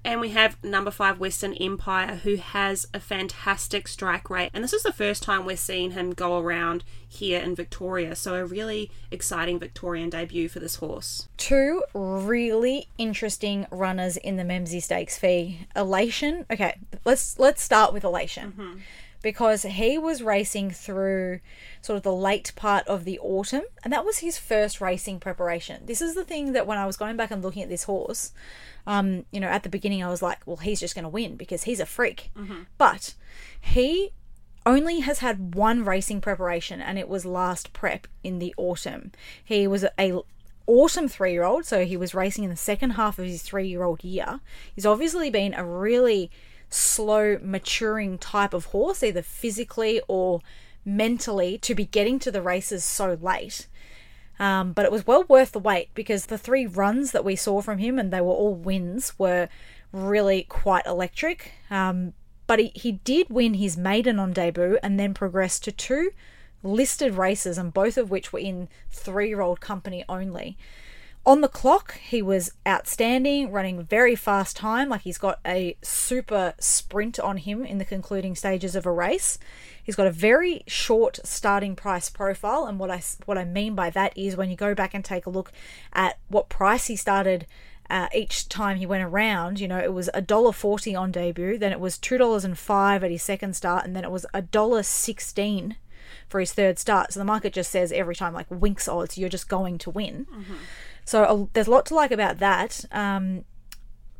And 0.04 0.20
we 0.20 0.30
have 0.30 0.58
number 0.64 0.90
five, 0.90 1.20
Western 1.20 1.54
Empire, 1.54 2.16
who 2.24 2.38
has 2.38 2.88
a 2.92 3.00
fantastic 3.00 3.88
strike 3.88 4.32
rate. 4.32 4.50
And 4.54 4.64
this 4.64 4.74
is 4.74 4.82
the 4.82 4.92
first 4.92 5.22
time 5.22 5.46
we're 5.46 5.56
seeing 5.56 5.92
him 5.92 6.14
go 6.14 6.40
around 6.40 6.84
here 7.08 7.40
in 7.40 7.56
Victoria. 7.56 8.16
So, 8.16 8.34
a 8.34 8.46
really 8.46 8.90
exciting 9.12 9.60
Victorian 9.60 10.10
debut 10.10 10.50
for 10.50 10.60
this 10.60 10.78
horse. 10.78 11.28
Two 11.38 11.84
really 11.94 12.88
interesting 12.98 13.68
runners 13.70 14.18
in 14.18 14.38
the 14.38 14.44
Memsie 14.44 14.82
Stakes 14.82 15.20
Fi. 15.20 15.68
Elation. 15.76 16.48
Okay, 16.50 16.80
let's 17.06 17.38
let's 17.38 17.62
start 17.62 17.94
with 17.94 18.04
Elation. 18.04 18.82
Because 19.22 19.64
he 19.64 19.98
was 19.98 20.24
racing 20.24 20.72
through 20.72 21.42
sort 21.82 21.98
of 21.98 22.04
the 22.04 22.14
late 22.14 22.54
part 22.56 22.88
of 22.88 23.06
the 23.06 23.20
autumn, 23.20 23.64
and 23.84 23.94
that 23.94 24.06
was 24.06 24.20
his 24.20 24.38
first 24.38 24.82
racing 24.82 25.20
preparation. 25.20 25.84
This 25.86 26.02
is 26.02 26.16
the 26.16 26.24
thing 26.24 26.54
that 26.54 26.66
when 26.66 26.78
I 26.78 26.86
was 26.86 26.98
going 26.98 27.18
back 27.18 27.30
and 27.30 27.44
looking 27.44 27.62
at 27.62 27.70
this 27.70 27.84
horse, 27.84 28.32
um, 28.88 29.26
you 29.32 29.40
know, 29.40 29.48
at 29.48 29.64
the 29.64 29.70
beginning 29.70 30.04
I 30.04 30.10
was 30.10 30.22
like, 30.22 30.40
well, 30.46 30.58
he's 30.58 30.80
just 30.80 30.96
going 30.96 31.04
to 31.04 31.10
win 31.10 31.36
because 31.36 31.64
he's 31.64 31.80
a 31.80 31.86
freak. 31.86 32.32
But 32.78 33.14
he 33.60 34.12
only 34.66 35.00
has 35.02 35.20
had 35.20 35.56
one 35.56 35.84
racing 35.84 36.22
preparation, 36.22 36.82
and 36.82 36.98
it 36.98 37.08
was 37.08 37.26
last 37.26 37.74
prep 37.74 38.08
in 38.24 38.40
the 38.40 38.54
autumn. 38.58 39.12
He 39.44 39.68
was 39.68 39.86
a 40.00 40.20
autumn 40.68 41.08
three 41.08 41.32
year 41.34 41.44
old, 41.44 41.66
so 41.66 41.86
he 41.86 41.98
was 41.98 42.14
racing 42.14 42.44
in 42.44 42.50
the 42.50 42.56
second 42.56 42.92
half 42.92 43.20
of 43.20 43.26
his 43.26 43.42
three 43.42 43.68
year 43.68 43.84
old 43.84 44.04
year. 44.04 44.40
He's 44.74 44.86
obviously 44.86 45.30
been 45.30 45.54
a 45.54 45.66
really 45.66 46.32
slow 46.72 47.38
maturing 47.44 48.18
type 48.18 48.54
of 48.54 48.66
horse, 48.66 49.04
either 49.04 49.22
physically 49.22 50.02
or 50.08 50.42
mentally, 50.84 51.60
to 51.60 51.76
be 51.76 51.86
getting 51.86 52.18
to 52.20 52.32
the 52.32 52.42
races 52.42 52.84
so 52.84 53.18
late. 53.22 53.68
Um, 54.40 54.74
but 54.74 54.86
it 54.86 54.92
was 54.92 55.06
well 55.06 55.24
worth 55.28 55.52
the 55.52 55.60
wait 55.60 55.90
because 55.94 56.26
the 56.26 56.38
three 56.38 56.66
runs 56.66 57.12
that 57.12 57.24
we 57.24 57.36
saw 57.36 57.62
from 57.62 57.78
him, 57.78 58.00
and 58.00 58.12
they 58.12 58.22
were 58.22 58.32
all 58.32 58.56
wins, 58.56 59.14
were 59.20 59.50
really 59.92 60.44
quite 60.44 60.86
electric. 60.88 61.52
Um, 61.70 62.14
but 62.48 62.60
he, 62.60 62.72
he 62.74 62.94
did 62.94 63.30
win 63.30 63.54
his 63.56 63.78
maiden 63.78 64.18
on 64.18 64.34
debut 64.34 64.80
and 64.82 65.00
then 65.00 65.14
progressed 65.14 65.64
to 65.66 65.72
two 65.72 66.12
listed 66.64 67.14
races, 67.16 67.58
and 67.58 67.74
both 67.74 67.98
of 67.98 68.10
which 68.10 68.34
were 68.34 68.40
in 68.40 68.70
three 68.90 69.28
year 69.28 69.42
old 69.42 69.62
company 69.62 70.04
only. 70.10 70.58
On 71.24 71.42
the 71.42 71.48
clock, 71.48 72.00
he 72.00 72.24
was 72.24 72.52
outstanding, 72.68 73.52
running 73.52 73.84
very 73.84 74.16
fast 74.16 74.56
time, 74.58 74.90
like 74.90 75.02
he's 75.02 75.20
got 75.20 75.40
a 75.46 75.78
super 75.84 76.56
sprint 76.58 77.20
on 77.20 77.38
him 77.38 77.64
in 77.64 77.78
the 77.78 77.86
concluding 77.86 78.36
stages 78.36 78.76
of 78.76 78.88
a 78.88 78.92
race. 78.92 79.38
He's 79.84 79.96
got 79.96 80.08
a 80.08 80.12
very 80.12 80.64
short 80.66 81.20
starting 81.24 81.76
price 81.76 82.10
profile, 82.10 82.66
and 82.66 82.80
what 82.80 82.90
I 82.90 83.04
what 83.26 83.38
I 83.38 83.46
mean 83.46 83.76
by 83.76 83.92
that 83.92 84.18
is 84.18 84.36
when 84.36 84.50
you 84.50 84.56
go 84.56 84.74
back 84.74 84.96
and 84.96 85.06
take 85.06 85.28
a 85.28 85.30
look 85.30 85.52
at 85.94 86.18
what 86.28 86.50
price 86.50 86.88
he 86.88 86.96
started 86.96 87.46
uh, 87.88 88.08
each 88.16 88.50
time 88.50 88.78
he 88.78 88.88
went 88.88 89.04
around, 89.04 89.60
you 89.60 89.68
know, 89.68 89.78
it 89.80 89.94
was 89.94 90.10
a 90.16 90.22
dollar 90.22 90.52
forty 90.52 90.96
on 90.96 91.12
debut, 91.12 91.56
then 91.56 91.72
it 91.72 91.80
was 91.80 92.00
two 92.00 92.18
dollars 92.18 92.44
and 92.44 92.58
five 92.58 93.04
at 93.04 93.12
his 93.12 93.22
second 93.22 93.56
start, 93.56 93.86
and 93.86 93.96
then 93.96 94.04
it 94.04 94.12
was 94.12 94.26
a 94.34 94.42
dollar 94.42 94.82
sixteen 94.82 95.76
for 96.28 96.40
his 96.40 96.52
third 96.52 96.80
start. 96.80 97.14
So 97.14 97.20
the 97.20 97.26
market 97.26 97.54
just 97.54 97.70
says 97.70 97.92
every 97.92 98.16
time 98.16 98.34
like 98.34 98.48
winks 98.50 98.88
odds, 98.88 99.20
you're 99.20 99.30
just 99.30 99.48
going 99.50 99.78
to 99.80 99.92
win. 99.92 100.26
So 101.12 101.24
uh, 101.26 101.46
there's 101.52 101.68
a 101.68 101.72
lot 101.72 101.86
to 101.88 101.94
like 101.94 102.12
about 102.12 102.38
that. 102.38 102.86
Um, 102.90 103.44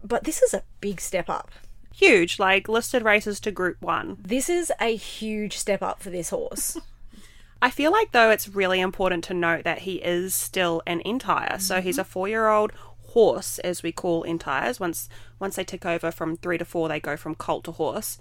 but 0.04 0.26
this 0.26 0.42
is 0.42 0.54
a 0.54 0.64
big 0.82 1.00
step 1.00 1.30
up. 1.30 1.50
Huge, 1.94 2.38
like 2.38 2.68
listed 2.68 3.02
races 3.04 3.40
to 3.42 3.52
Group 3.52 3.82
1. 3.82 4.18
This 4.20 4.50
is 4.50 4.74
a 4.82 4.98
huge 4.98 5.58
step 5.58 5.82
up 5.82 6.02
for 6.02 6.10
this 6.10 6.32
horse. 6.32 6.78
I 7.62 7.70
feel 7.70 7.92
like, 7.94 8.12
though, 8.12 8.30
it's 8.30 8.50
really 8.50 8.82
important 8.82 9.24
to 9.26 9.34
note 9.34 9.64
that 9.64 9.80
he 9.80 9.96
is 9.96 10.34
still 10.34 10.82
an 10.86 11.00
entire. 11.06 11.60
So 11.60 11.80
he's 11.80 11.98
a 11.98 12.04
four 12.04 12.28
year 12.28 12.50
old 12.50 12.74
horse, 13.12 13.58
as 13.60 13.84
we 13.84 13.94
call 13.94 14.24
entires. 14.24 14.82
Once 14.82 15.08
once 15.40 15.56
they 15.56 15.64
tick 15.64 15.86
over 15.86 16.12
from 16.12 16.36
three 16.36 16.58
to 16.58 16.66
four, 16.66 16.90
they 16.90 17.00
go 17.00 17.16
from 17.16 17.36
colt 17.36 17.64
to 17.66 17.72
horse. 17.72 18.18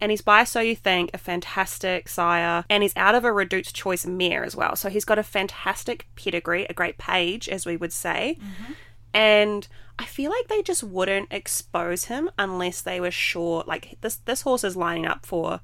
And 0.00 0.10
he's 0.10 0.22
by 0.22 0.44
So 0.44 0.60
You 0.60 0.74
Think, 0.74 1.10
a 1.12 1.18
fantastic 1.18 2.08
sire, 2.08 2.64
and 2.70 2.82
he's 2.82 2.96
out 2.96 3.14
of 3.14 3.24
a 3.24 3.32
Redoute's 3.32 3.72
Choice 3.72 4.06
mare 4.06 4.44
as 4.44 4.56
well. 4.56 4.76
So 4.76 4.88
he's 4.88 5.04
got 5.04 5.18
a 5.18 5.22
fantastic 5.22 6.06
pedigree, 6.16 6.66
a 6.70 6.74
great 6.74 6.96
page, 6.96 7.48
as 7.48 7.66
we 7.66 7.76
would 7.76 7.92
say. 7.92 8.38
Mm-hmm. 8.40 8.72
And 9.12 9.68
I 9.98 10.04
feel 10.04 10.30
like 10.30 10.48
they 10.48 10.62
just 10.62 10.82
wouldn't 10.82 11.28
expose 11.30 12.04
him 12.04 12.30
unless 12.38 12.80
they 12.80 13.00
were 13.00 13.10
sure, 13.10 13.64
like 13.66 13.98
this 14.00 14.16
this 14.16 14.42
horse 14.42 14.64
is 14.64 14.76
lining 14.76 15.06
up 15.06 15.26
for 15.26 15.60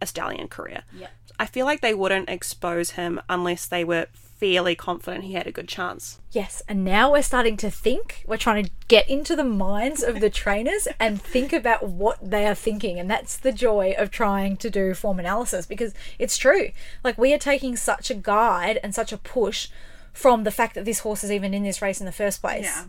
a 0.00 0.06
stallion 0.06 0.48
career. 0.48 0.82
Yeah. 0.96 1.08
I 1.38 1.46
feel 1.46 1.66
like 1.66 1.80
they 1.80 1.94
wouldn't 1.94 2.28
expose 2.28 2.92
him 2.92 3.20
unless 3.28 3.66
they 3.66 3.82
were 3.82 4.06
fairly 4.42 4.74
confident 4.74 5.22
he 5.22 5.34
had 5.34 5.46
a 5.46 5.52
good 5.52 5.68
chance. 5.68 6.18
Yes, 6.32 6.62
and 6.66 6.84
now 6.84 7.12
we're 7.12 7.22
starting 7.22 7.56
to 7.58 7.70
think. 7.70 8.24
We're 8.26 8.36
trying 8.36 8.64
to 8.64 8.70
get 8.88 9.08
into 9.08 9.36
the 9.36 9.44
minds 9.44 10.02
of 10.02 10.18
the 10.18 10.30
trainers 10.42 10.88
and 10.98 11.22
think 11.22 11.52
about 11.52 11.84
what 11.84 12.18
they 12.20 12.44
are 12.48 12.54
thinking. 12.56 12.98
And 12.98 13.08
that's 13.08 13.36
the 13.36 13.52
joy 13.52 13.94
of 13.96 14.10
trying 14.10 14.56
to 14.56 14.68
do 14.68 14.94
form 14.94 15.20
analysis 15.20 15.64
because 15.64 15.94
it's 16.18 16.36
true. 16.36 16.70
Like, 17.04 17.16
we 17.16 17.32
are 17.32 17.38
taking 17.38 17.76
such 17.76 18.10
a 18.10 18.14
guide 18.14 18.80
and 18.82 18.92
such 18.92 19.12
a 19.12 19.16
push 19.16 19.68
from 20.12 20.42
the 20.42 20.50
fact 20.50 20.74
that 20.74 20.86
this 20.86 20.98
horse 20.98 21.22
is 21.22 21.30
even 21.30 21.54
in 21.54 21.62
this 21.62 21.80
race 21.80 22.00
in 22.00 22.06
the 22.06 22.10
first 22.10 22.40
place. 22.40 22.64
Yeah. 22.64 22.86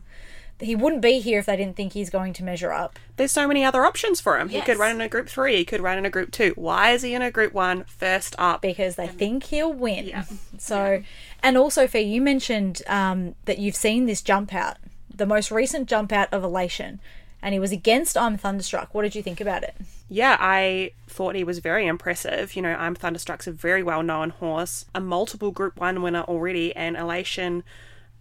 He 0.60 0.76
wouldn't 0.76 1.02
be 1.02 1.20
here 1.20 1.40
if 1.40 1.46
they 1.46 1.58
didn't 1.58 1.76
think 1.76 1.94
he's 1.94 2.10
going 2.10 2.32
to 2.34 2.44
measure 2.44 2.72
up. 2.72 2.98
There's 3.18 3.32
so 3.32 3.48
many 3.48 3.66
other 3.66 3.86
options 3.86 4.22
for 4.22 4.40
him. 4.40 4.50
He 4.50 4.62
could 4.62 4.78
run 4.78 4.96
in 4.96 5.02
a 5.02 5.10
group 5.10 5.28
three, 5.28 5.58
he 5.58 5.66
could 5.66 5.82
run 5.82 5.98
in 5.98 6.06
a 6.06 6.10
group 6.10 6.32
two. 6.32 6.54
Why 6.56 6.92
is 6.92 7.02
he 7.02 7.14
in 7.14 7.22
a 7.22 7.32
group 7.32 7.54
one 7.54 7.84
first 7.86 8.36
up? 8.38 8.62
because 8.62 8.96
they 8.96 9.08
think 9.08 9.46
he'll 9.46 9.74
win. 9.74 10.06
Yeah. 10.06 10.24
So, 10.58 11.04
and 11.44 11.58
also, 11.58 11.86
Fi, 11.88 12.00
you 12.00 12.22
mentioned 12.22 12.82
um, 12.88 13.36
that 13.46 13.60
you've 13.60 13.76
seen 13.76 14.06
this 14.06 14.22
jump 14.22 14.54
out, 14.54 14.78
the 15.14 15.26
most 15.26 15.52
recent 15.52 15.88
jump 15.88 16.12
out 16.12 16.34
of 16.34 16.44
Elation, 16.44 17.00
and 17.42 17.54
he 17.54 17.60
was 17.60 17.72
against 17.72 18.18
I'm 18.18 18.38
Thunderstruck. 18.38 18.94
What 18.94 19.04
did 19.04 19.16
you 19.16 19.22
think 19.22 19.42
about 19.42 19.64
it? 19.64 19.76
Yeah, 20.10 20.38
I 20.40 20.92
thought 21.08 21.36
he 21.36 21.44
was 21.44 21.60
very 21.60 21.86
impressive. 21.86 22.56
You 22.56 22.62
know, 22.62 22.74
I'm 22.74 22.96
Thunderstruck's 22.96 23.48
a 23.48 23.52
very 23.52 23.84
well 23.84 24.02
known 24.02 24.30
horse, 24.32 24.86
a 24.96 25.02
multiple 25.02 25.52
Group 25.52 25.80
1 25.80 26.02
winner 26.02 26.22
already, 26.22 26.76
and 26.76 26.96
Elation 26.96 27.64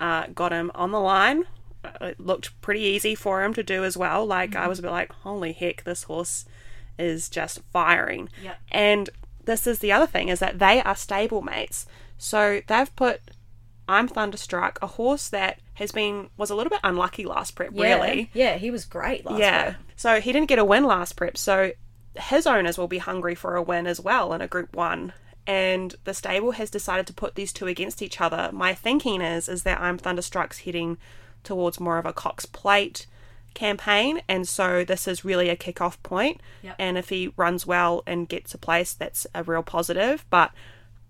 uh, 0.00 0.26
got 0.34 0.52
him 0.52 0.70
on 0.74 0.90
the 0.90 1.00
line. 1.00 1.44
Uh, 1.84 2.06
It 2.06 2.20
looked 2.20 2.60
pretty 2.60 2.80
easy 2.80 3.14
for 3.14 3.42
him 3.42 3.54
to 3.54 3.62
do 3.62 3.84
as 3.84 3.96
well. 3.96 4.26
Like, 4.26 4.56
I 4.56 4.66
was 4.66 4.78
a 4.78 4.82
bit 4.82 4.90
like, 4.90 5.12
holy 5.12 5.52
heck, 5.52 5.84
this 5.84 6.04
horse 6.04 6.44
is 6.98 7.28
just 7.28 7.60
firing. 7.72 8.28
Yep. 8.42 8.58
And 8.70 9.10
this 9.44 9.66
is 9.66 9.78
the 9.78 9.92
other 9.92 10.06
thing 10.06 10.28
is 10.28 10.40
that 10.40 10.58
they 10.58 10.82
are 10.82 10.94
stablemates. 10.94 11.86
So 12.22 12.60
they've 12.66 12.96
put 12.96 13.20
I'm 13.88 14.06
Thunderstruck, 14.08 14.78
a 14.80 14.86
horse 14.86 15.28
that 15.30 15.58
has 15.74 15.90
been 15.90 16.30
was 16.36 16.50
a 16.50 16.54
little 16.54 16.70
bit 16.70 16.80
unlucky 16.84 17.24
last 17.24 17.56
prep, 17.56 17.70
really. 17.72 18.30
Yeah, 18.32 18.56
he 18.56 18.70
was 18.70 18.84
great 18.84 19.24
last 19.26 19.40
Yeah. 19.40 19.62
prep. 19.62 19.76
So 19.96 20.20
he 20.20 20.32
didn't 20.32 20.48
get 20.48 20.58
a 20.58 20.64
win 20.64 20.84
last 20.84 21.14
prep. 21.16 21.36
So 21.36 21.72
his 22.14 22.46
owners 22.46 22.78
will 22.78 22.88
be 22.88 22.98
hungry 22.98 23.34
for 23.34 23.56
a 23.56 23.62
win 23.62 23.86
as 23.86 24.00
well 24.00 24.32
in 24.32 24.40
a 24.40 24.46
group 24.46 24.74
one. 24.76 25.12
And 25.46 25.96
the 26.04 26.14
stable 26.14 26.52
has 26.52 26.70
decided 26.70 27.08
to 27.08 27.12
put 27.12 27.34
these 27.34 27.52
two 27.52 27.66
against 27.66 28.00
each 28.00 28.20
other. 28.20 28.50
My 28.52 28.72
thinking 28.72 29.20
is 29.20 29.48
is 29.48 29.64
that 29.64 29.80
I'm 29.80 29.98
Thunderstruck's 29.98 30.60
heading 30.60 30.98
towards 31.42 31.80
more 31.80 31.98
of 31.98 32.06
a 32.06 32.12
Cox 32.12 32.46
Plate 32.46 33.06
campaign, 33.52 34.22
and 34.28 34.48
so 34.48 34.84
this 34.84 35.08
is 35.08 35.24
really 35.24 35.48
a 35.48 35.56
kick-off 35.56 36.00
point. 36.04 36.40
Yep. 36.62 36.76
And 36.78 36.96
if 36.96 37.08
he 37.08 37.34
runs 37.36 37.66
well 37.66 38.04
and 38.06 38.28
gets 38.28 38.54
a 38.54 38.58
place, 38.58 38.94
that's 38.94 39.26
a 39.34 39.42
real 39.42 39.64
positive. 39.64 40.24
But 40.30 40.52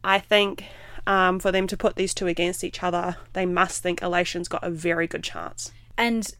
I 0.02 0.18
think 0.18 0.64
um, 1.06 1.38
for 1.38 1.52
them 1.52 1.66
to 1.66 1.76
put 1.76 1.96
these 1.96 2.14
two 2.14 2.26
against 2.26 2.64
each 2.64 2.82
other, 2.82 3.16
they 3.32 3.46
must 3.46 3.82
think 3.82 4.02
Elation's 4.02 4.48
got 4.48 4.62
a 4.64 4.70
very 4.70 5.06
good 5.06 5.22
chance. 5.22 5.72
And 5.96 6.30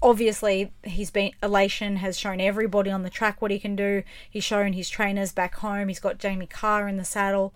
obviously 0.00 0.72
he's 0.84 1.10
been 1.10 1.32
elation 1.42 1.96
has 1.96 2.16
shown 2.16 2.40
everybody 2.40 2.90
on 2.90 3.02
the 3.02 3.10
track 3.10 3.42
what 3.42 3.50
he 3.50 3.58
can 3.58 3.76
do. 3.76 4.02
He's 4.28 4.44
shown 4.44 4.72
his 4.72 4.88
trainers 4.88 5.32
back 5.32 5.56
home. 5.56 5.88
He's 5.88 6.00
got 6.00 6.18
Jamie 6.18 6.46
Kah 6.46 6.86
in 6.86 6.96
the 6.96 7.04
saddle. 7.04 7.54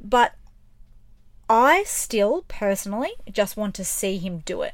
But 0.00 0.34
i 1.48 1.84
still 1.84 2.42
personally 2.48 3.12
just 3.30 3.54
want 3.54 3.74
to 3.74 3.84
see 3.84 4.16
him 4.16 4.38
do 4.46 4.62
it. 4.62 4.72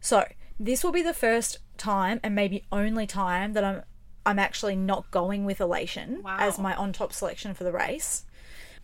So 0.00 0.24
this 0.58 0.82
will 0.82 0.92
be 0.92 1.02
the 1.02 1.12
first 1.12 1.58
time 1.76 2.20
and 2.22 2.34
maybe 2.34 2.64
only 2.70 3.06
time 3.06 3.54
that 3.54 3.64
i'm 3.64 3.82
i'm 4.24 4.38
actually 4.38 4.76
not 4.76 5.10
going 5.10 5.44
with 5.44 5.60
elation 5.60 6.22
as 6.26 6.58
my 6.58 6.74
on 6.76 6.92
top 6.92 7.12
selection 7.12 7.54
for 7.54 7.64
the 7.64 7.72
race 7.72 8.24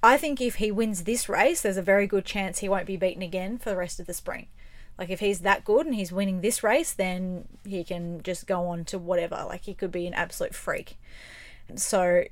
i 0.02 0.16
think 0.16 0.40
if 0.40 0.56
he 0.56 0.70
wins 0.70 1.04
this 1.04 1.28
race 1.28 1.60
there's 1.60 1.76
a 1.76 1.82
very 1.82 2.06
good 2.06 2.24
chance 2.24 2.58
he 2.58 2.68
won't 2.68 2.86
be 2.86 2.96
beaten 2.96 3.22
again 3.22 3.58
for 3.58 3.70
the 3.70 3.76
rest 3.76 3.98
of 4.00 4.06
the 4.06 4.14
spring 4.14 4.48
like 4.98 5.10
if 5.10 5.20
he's 5.20 5.40
that 5.40 5.64
good 5.64 5.86
and 5.86 5.94
he's 5.94 6.10
winning 6.10 6.40
this 6.40 6.64
race, 6.64 6.92
then 6.92 7.44
he 7.64 7.84
can 7.84 8.20
just 8.22 8.48
go 8.48 8.66
on 8.66 8.84
to 8.86 8.98
whatever. 8.98 9.44
Like 9.48 9.62
he 9.62 9.72
could 9.72 9.92
be 9.92 10.08
an 10.08 10.14
absolute 10.14 10.54
freak. 10.54 10.98
So 11.76 12.24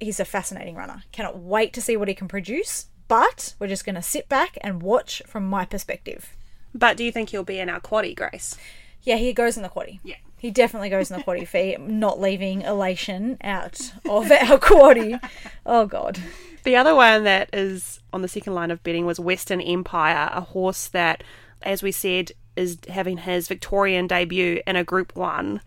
he's 0.00 0.20
a 0.20 0.24
fascinating 0.24 0.74
runner. 0.74 1.02
Cannot 1.12 1.38
wait 1.38 1.74
to 1.74 1.82
see 1.82 1.96
what 1.98 2.08
he 2.08 2.14
can 2.14 2.28
produce. 2.28 2.86
But 3.06 3.54
we're 3.58 3.68
just 3.68 3.84
going 3.84 3.96
to 3.96 4.02
sit 4.02 4.30
back 4.30 4.56
and 4.62 4.82
watch 4.82 5.22
from 5.26 5.46
my 5.46 5.66
perspective. 5.66 6.34
But 6.74 6.96
do 6.96 7.04
you 7.04 7.12
think 7.12 7.28
he'll 7.28 7.44
be 7.44 7.58
in 7.60 7.68
our 7.68 7.80
quaddie, 7.80 8.16
Grace? 8.16 8.56
Yeah, 9.02 9.16
he 9.16 9.34
goes 9.34 9.58
in 9.58 9.62
the 9.62 9.68
quaddie. 9.68 10.00
Yeah. 10.02 10.16
He 10.38 10.50
definitely 10.50 10.88
goes 10.88 11.10
in 11.10 11.18
the 11.18 11.22
quaddie 11.22 11.46
Fi, 11.46 11.76
not 11.78 12.18
leaving 12.18 12.62
elation 12.62 13.36
out 13.42 13.92
of 14.08 14.32
our 14.32 14.58
quaddie. 14.58 15.20
Oh 15.66 15.84
god. 15.84 16.18
The 16.64 16.76
other 16.76 16.94
one 16.94 17.24
that 17.24 17.50
is 17.52 18.00
on 18.12 18.22
the 18.22 18.28
second 18.28 18.54
line 18.54 18.70
of 18.70 18.82
betting 18.82 19.06
was 19.06 19.20
Western 19.20 19.60
Empire, 19.60 20.30
a 20.32 20.40
horse 20.40 20.88
that, 20.88 21.22
as 21.62 21.82
we 21.82 21.92
said, 21.92 22.32
is 22.56 22.78
having 22.88 23.18
his 23.18 23.48
Victorian 23.48 24.06
debut 24.06 24.62
in 24.66 24.74
a 24.76 24.84
Group 24.84 25.14
1 25.14 25.60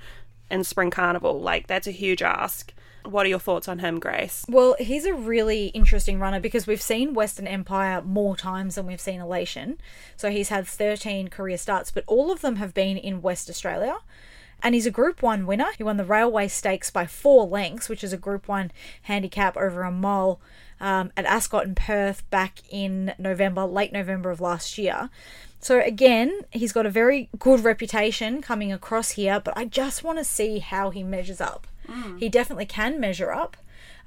in 0.49 0.63
Spring 0.63 0.89
Carnival. 0.89 1.39
Like, 1.39 1.67
that's 1.67 1.87
a 1.87 1.91
huge 1.91 2.21
ask. 2.23 2.73
What 3.05 3.25
are 3.25 3.29
your 3.29 3.39
thoughts 3.39 3.67
on 3.67 3.79
him, 3.79 3.99
Grace? 3.99 4.43
Well, 4.49 4.75
he's 4.79 5.05
a 5.05 5.13
really 5.13 5.67
interesting 5.67 6.19
runner 6.19 6.39
because 6.39 6.67
we've 6.67 6.81
seen 6.81 7.13
Western 7.13 7.47
Empire 7.47 8.01
more 8.01 8.35
times 8.35 8.75
than 8.75 8.87
we've 8.87 8.99
seen 8.99 9.21
Elation. 9.21 9.79
So 10.17 10.29
he's 10.29 10.49
had 10.49 10.67
13 10.67 11.29
career 11.29 11.57
starts, 11.57 11.91
but 11.91 12.03
all 12.07 12.31
of 12.31 12.41
them 12.41 12.57
have 12.57 12.73
been 12.73 12.97
in 12.97 13.21
West 13.21 13.49
Australia. 13.49 13.97
And 14.63 14.73
he's 14.73 14.85
a 14.85 14.91
Group 14.91 15.21
1 15.21 15.45
winner. 15.45 15.67
He 15.77 15.83
won 15.83 15.97
the 15.97 16.03
Railway 16.03 16.47
Stakes 16.47 16.89
by 16.89 17.05
four 17.05 17.45
lengths, 17.45 17.89
which 17.89 18.03
is 18.03 18.11
a 18.11 18.17
Group 18.17 18.47
1 18.47 18.71
handicap 19.03 19.55
over 19.55 19.83
a 19.83 19.91
mile 19.91 20.39
um, 20.79 21.11
at 21.15 21.25
Ascot 21.25 21.65
and 21.65 21.75
Perth 21.75 22.27
back 22.29 22.61
in 22.69 23.13
November, 23.17 23.65
late 23.65 23.93
November 23.93 24.31
of 24.31 24.41
last 24.41 24.77
year. 24.77 25.09
So 25.59 25.81
again, 25.81 26.41
he's 26.51 26.71
got 26.71 26.85
a 26.85 26.89
very 26.89 27.29
good 27.39 27.63
reputation 27.63 28.41
coming 28.41 28.71
across 28.71 29.11
here, 29.11 29.39
but 29.39 29.57
I 29.57 29.65
just 29.65 30.03
want 30.03 30.17
to 30.19 30.23
see 30.23 30.59
how 30.59 30.91
he 30.91 31.03
measures 31.03 31.41
up. 31.41 31.67
He 32.19 32.29
definitely 32.29 32.65
can 32.65 32.99
measure 32.99 33.31
up, 33.31 33.57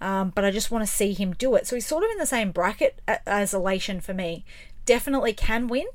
um, 0.00 0.30
but 0.34 0.44
I 0.44 0.50
just 0.50 0.70
want 0.70 0.86
to 0.86 0.92
see 0.92 1.12
him 1.12 1.32
do 1.32 1.54
it. 1.54 1.66
So 1.66 1.76
he's 1.76 1.86
sort 1.86 2.04
of 2.04 2.10
in 2.10 2.18
the 2.18 2.26
same 2.26 2.52
bracket 2.52 3.00
as 3.26 3.52
Elation 3.52 4.00
for 4.00 4.14
me. 4.14 4.44
Definitely 4.84 5.32
can 5.32 5.66
win, 5.66 5.86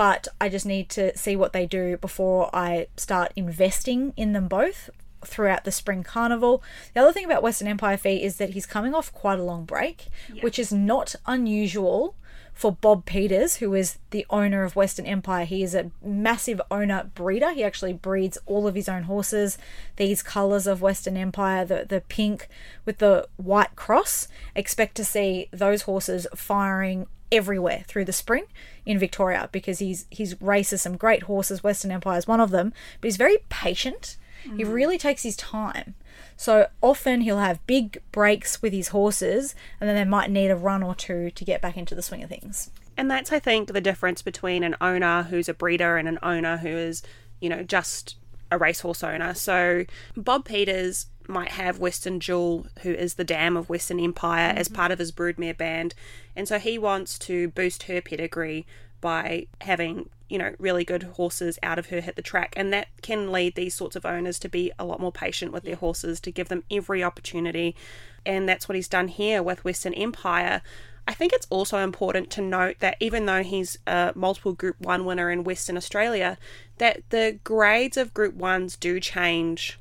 but 0.00 0.28
I 0.40 0.48
just 0.48 0.64
need 0.64 0.88
to 0.90 1.14
see 1.14 1.36
what 1.36 1.52
they 1.52 1.66
do 1.66 1.98
before 1.98 2.48
I 2.56 2.86
start 2.96 3.32
investing 3.36 4.14
in 4.16 4.32
them 4.32 4.48
both 4.48 4.88
throughout 5.22 5.64
the 5.64 5.70
spring 5.70 6.02
carnival. 6.02 6.62
The 6.94 7.02
other 7.02 7.12
thing 7.12 7.26
about 7.26 7.42
Western 7.42 7.68
Empire 7.68 7.98
Fi 7.98 8.16
is 8.16 8.38
that 8.38 8.54
he's 8.54 8.64
coming 8.64 8.94
off 8.94 9.12
quite 9.12 9.38
a 9.38 9.42
long 9.42 9.66
break, 9.66 10.06
which 10.40 10.58
is 10.58 10.72
not 10.72 11.16
unusual 11.26 12.14
for 12.54 12.72
Bob 12.72 13.04
Peters, 13.04 13.56
who 13.56 13.74
is 13.74 13.98
the 14.08 14.24
owner 14.30 14.64
of 14.64 14.74
Western 14.74 15.04
Empire. 15.04 15.44
He 15.44 15.62
is 15.62 15.74
a 15.74 15.90
massive 16.02 16.62
owner 16.70 17.10
breeder. 17.14 17.52
He 17.52 17.62
actually 17.62 17.92
breeds 17.92 18.38
all 18.46 18.66
of 18.66 18.74
his 18.74 18.88
own 18.88 19.02
horses. 19.02 19.58
These 19.96 20.22
colours 20.22 20.66
of 20.66 20.80
Western 20.80 21.18
Empire, 21.18 21.66
the, 21.66 21.84
the 21.86 22.00
pink 22.00 22.48
with 22.86 22.98
the 23.00 23.28
white 23.36 23.76
cross, 23.76 24.28
expect 24.56 24.94
to 24.94 25.04
see 25.04 25.50
those 25.52 25.82
horses 25.82 26.26
firing 26.34 27.06
everywhere 27.32 27.84
through 27.86 28.04
the 28.04 28.12
spring 28.12 28.44
in 28.84 28.98
Victoria 28.98 29.48
because 29.52 29.78
he's 29.78 30.06
he's 30.10 30.40
races 30.40 30.82
some 30.82 30.96
great 30.96 31.24
horses. 31.24 31.62
Western 31.62 31.90
Empire 31.90 32.18
is 32.18 32.26
one 32.26 32.40
of 32.40 32.50
them, 32.50 32.72
but 33.00 33.06
he's 33.06 33.16
very 33.16 33.38
patient. 33.48 34.16
He 34.42 34.64
mm. 34.64 34.72
really 34.72 34.96
takes 34.98 35.22
his 35.22 35.36
time. 35.36 35.94
So 36.36 36.68
often 36.80 37.20
he'll 37.20 37.38
have 37.38 37.66
big 37.66 38.00
breaks 38.12 38.62
with 38.62 38.72
his 38.72 38.88
horses, 38.88 39.54
and 39.78 39.88
then 39.88 39.96
they 39.96 40.08
might 40.08 40.30
need 40.30 40.50
a 40.50 40.56
run 40.56 40.82
or 40.82 40.94
two 40.94 41.30
to 41.30 41.44
get 41.44 41.60
back 41.60 41.76
into 41.76 41.94
the 41.94 42.02
swing 42.02 42.22
of 42.22 42.30
things. 42.30 42.70
And 42.96 43.10
that's, 43.10 43.32
I 43.32 43.38
think, 43.38 43.72
the 43.72 43.80
difference 43.80 44.22
between 44.22 44.62
an 44.62 44.76
owner 44.80 45.24
who's 45.24 45.48
a 45.48 45.54
breeder 45.54 45.96
and 45.96 46.08
an 46.08 46.18
owner 46.22 46.56
who 46.58 46.68
is, 46.68 47.02
you 47.40 47.48
know, 47.48 47.62
just 47.62 48.16
a 48.50 48.58
racehorse 48.58 49.02
owner. 49.02 49.34
So 49.34 49.84
Bob 50.16 50.44
Peters 50.44 51.06
might 51.28 51.52
have 51.52 51.78
Western 51.78 52.20
Jewel, 52.20 52.66
who 52.82 52.90
is 52.90 53.14
the 53.14 53.24
dam 53.24 53.56
of 53.56 53.68
Western 53.68 54.00
Empire, 54.00 54.52
as 54.56 54.68
mm-hmm. 54.68 54.76
part 54.76 54.92
of 54.92 54.98
his 54.98 55.12
broodmare 55.12 55.56
band. 55.56 55.94
And 56.34 56.48
so 56.48 56.58
he 56.58 56.78
wants 56.78 57.18
to 57.20 57.48
boost 57.48 57.84
her 57.84 58.00
pedigree 58.00 58.66
by 59.00 59.46
having, 59.62 60.10
you 60.28 60.38
know, 60.38 60.54
really 60.58 60.84
good 60.84 61.04
horses 61.04 61.58
out 61.62 61.78
of 61.78 61.86
her 61.86 62.00
hit 62.00 62.16
the 62.16 62.22
track. 62.22 62.52
And 62.56 62.72
that 62.72 62.88
can 63.02 63.32
lead 63.32 63.54
these 63.54 63.74
sorts 63.74 63.96
of 63.96 64.04
owners 64.04 64.38
to 64.40 64.48
be 64.48 64.72
a 64.78 64.84
lot 64.84 65.00
more 65.00 65.12
patient 65.12 65.52
with 65.52 65.64
their 65.64 65.76
horses, 65.76 66.20
to 66.20 66.32
give 66.32 66.48
them 66.48 66.64
every 66.70 67.02
opportunity. 67.02 67.74
And 68.26 68.48
that's 68.48 68.68
what 68.68 68.76
he's 68.76 68.88
done 68.88 69.08
here 69.08 69.42
with 69.42 69.64
Western 69.64 69.94
Empire. 69.94 70.62
I 71.10 71.14
think 71.14 71.32
it's 71.32 71.48
also 71.50 71.78
important 71.78 72.30
to 72.30 72.40
note 72.40 72.76
that 72.78 72.96
even 73.00 73.26
though 73.26 73.42
he's 73.42 73.76
a 73.84 74.12
multiple 74.14 74.52
Group 74.52 74.76
1 74.80 75.04
winner 75.04 75.28
in 75.28 75.42
Western 75.42 75.76
Australia, 75.76 76.38
that 76.78 77.02
the 77.10 77.40
grades 77.42 77.96
of 77.96 78.14
Group 78.14 78.36
1s 78.36 78.78
do 78.78 79.00
change. 79.00 79.76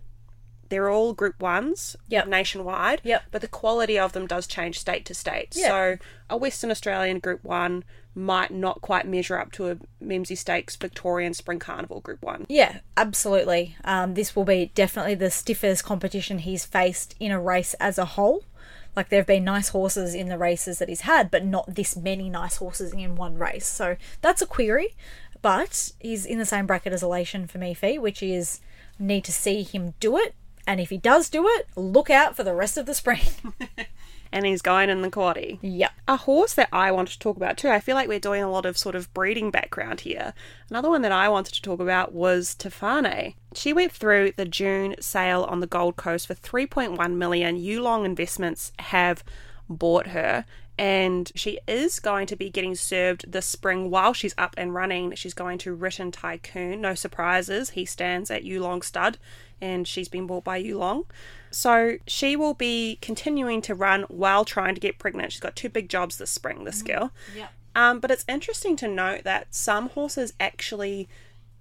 They're 0.69 0.89
all 0.89 1.13
Group 1.13 1.37
1s 1.37 1.95
Yep. 2.07 2.27
nationwide, 2.27 3.01
Yep. 3.03 3.23
but 3.29 3.41
the 3.41 3.47
quality 3.47 3.99
of 3.99 4.13
them 4.13 4.25
does 4.25 4.47
change 4.47 4.79
state 4.79 5.05
to 5.05 5.13
state. 5.13 5.53
Yeah. 5.55 5.67
So 5.67 5.97
a 6.31 6.35
Western 6.37 6.71
Australian 6.71 7.19
Group 7.19 7.43
1 7.43 7.83
might 8.15 8.49
not 8.49 8.81
quite 8.81 9.05
measure 9.07 9.37
up 9.37 9.51
to 9.51 9.69
a 9.69 9.77
Memsie 10.03 10.35
Stakes 10.37 10.75
Victorian 10.75 11.35
Spring 11.35 11.59
Carnival 11.59 12.01
Group 12.01 12.23
1. 12.23 12.47
Yeah, 12.49 12.79
absolutely. 12.97 13.75
Um, 13.83 14.15
this 14.15 14.35
will 14.35 14.45
be 14.45 14.71
definitely 14.73 15.13
the 15.13 15.29
stiffest 15.29 15.83
competition 15.83 16.39
he's 16.39 16.65
faced 16.65 17.13
in 17.19 17.31
a 17.31 17.39
race 17.39 17.75
as 17.75 17.99
a 17.99 18.05
whole. 18.05 18.43
Like 18.99 19.07
there 19.07 19.21
have 19.21 19.27
been 19.27 19.45
nice 19.45 19.69
horses 19.69 20.13
in 20.13 20.27
the 20.27 20.37
races 20.37 20.77
that 20.79 20.89
he's 20.89 21.01
had, 21.01 21.31
but 21.31 21.45
not 21.45 21.75
this 21.75 21.95
many 21.95 22.29
nice 22.29 22.57
horses 22.57 22.91
in 22.91 23.15
one 23.15 23.37
race. 23.37 23.65
So 23.65 23.95
that's 24.19 24.41
a 24.41 24.45
query. 24.45 24.93
But 25.41 25.93
he's 26.01 26.25
in 26.25 26.37
the 26.37 26.45
same 26.45 26.67
bracket 26.67 26.91
as 26.91 27.01
Elation 27.01 27.47
for 27.47 27.59
me, 27.59 27.73
Fi, 27.73 27.97
which 27.97 28.21
is 28.21 28.59
need 28.99 29.23
to 29.23 29.31
see 29.31 29.63
him 29.63 29.93
do 30.01 30.17
it. 30.17 30.35
And 30.67 30.81
if 30.81 30.89
he 30.89 30.97
does 30.97 31.29
do 31.29 31.47
it, 31.47 31.69
look 31.77 32.09
out 32.09 32.35
for 32.35 32.43
the 32.43 32.53
rest 32.53 32.77
of 32.77 32.87
the 32.87 32.93
spring. 32.93 33.21
And 34.31 34.45
he's 34.45 34.61
going 34.61 34.89
in 34.89 35.01
the 35.01 35.09
quaddie. 35.09 35.57
yep. 35.61 35.91
A 36.07 36.17
horse 36.17 36.53
that 36.53 36.69
I 36.71 36.91
wanted 36.91 37.13
to 37.13 37.19
talk 37.19 37.37
about 37.37 37.57
too, 37.57 37.69
I 37.69 37.79
feel 37.79 37.95
like 37.95 38.07
we're 38.07 38.19
doing 38.19 38.43
a 38.43 38.51
lot 38.51 38.65
of 38.65 38.77
sort 38.77 38.95
of 38.95 39.11
breeding 39.13 39.51
background 39.51 40.01
here. 40.01 40.33
Another 40.69 40.89
one 40.89 41.01
that 41.01 41.11
I 41.11 41.29
wanted 41.29 41.55
to 41.55 41.61
talk 41.61 41.79
about 41.79 42.13
was 42.13 42.55
Tofane. 42.55 43.35
She 43.53 43.73
went 43.73 43.91
through 43.91 44.33
the 44.37 44.45
June 44.45 44.95
sale 44.99 45.43
on 45.43 45.59
the 45.59 45.67
Gold 45.67 45.95
Coast 45.95 46.27
for 46.27 46.35
3.1 46.35 47.15
million. 47.15 47.57
Yulong 47.57 48.05
Investments 48.05 48.71
have 48.79 49.23
bought 49.67 50.07
her 50.07 50.45
and 50.79 51.29
she 51.35 51.59
is 51.67 51.99
going 51.99 52.25
to 52.25 52.37
be 52.37 52.49
getting 52.49 52.73
served 52.73 53.29
this 53.29 53.45
spring 53.45 53.89
while 53.89 54.13
she's 54.13 54.33
up 54.37 54.55
and 54.57 54.73
running. 54.73 55.13
She's 55.15 55.33
going 55.33 55.57
to 55.59 55.73
Written 55.73 56.09
Tycoon. 56.09 56.79
No 56.79 56.95
surprises. 56.95 57.71
He 57.71 57.83
stands 57.83 58.31
at 58.31 58.45
Yulong 58.45 58.81
Stud 58.81 59.17
and 59.59 59.85
she's 59.85 60.07
been 60.07 60.25
bought 60.25 60.45
by 60.45 60.63
Yulong. 60.63 61.03
So 61.51 61.97
she 62.07 62.35
will 62.35 62.53
be 62.53 62.97
continuing 63.01 63.61
to 63.63 63.75
run 63.75 64.03
while 64.03 64.45
trying 64.45 64.75
to 64.75 64.81
get 64.81 64.99
pregnant. 64.99 65.31
She's 65.31 65.41
got 65.41 65.55
two 65.55 65.69
big 65.69 65.89
jobs 65.89 66.17
this 66.17 66.31
spring, 66.31 66.63
this 66.63 66.81
girl. 66.81 67.11
Yeah. 67.35 67.47
Um, 67.75 67.99
but 67.99 68.11
it's 68.11 68.25
interesting 68.27 68.75
to 68.77 68.87
note 68.87 69.23
that 69.23 69.53
some 69.53 69.89
horses 69.89 70.33
actually 70.39 71.07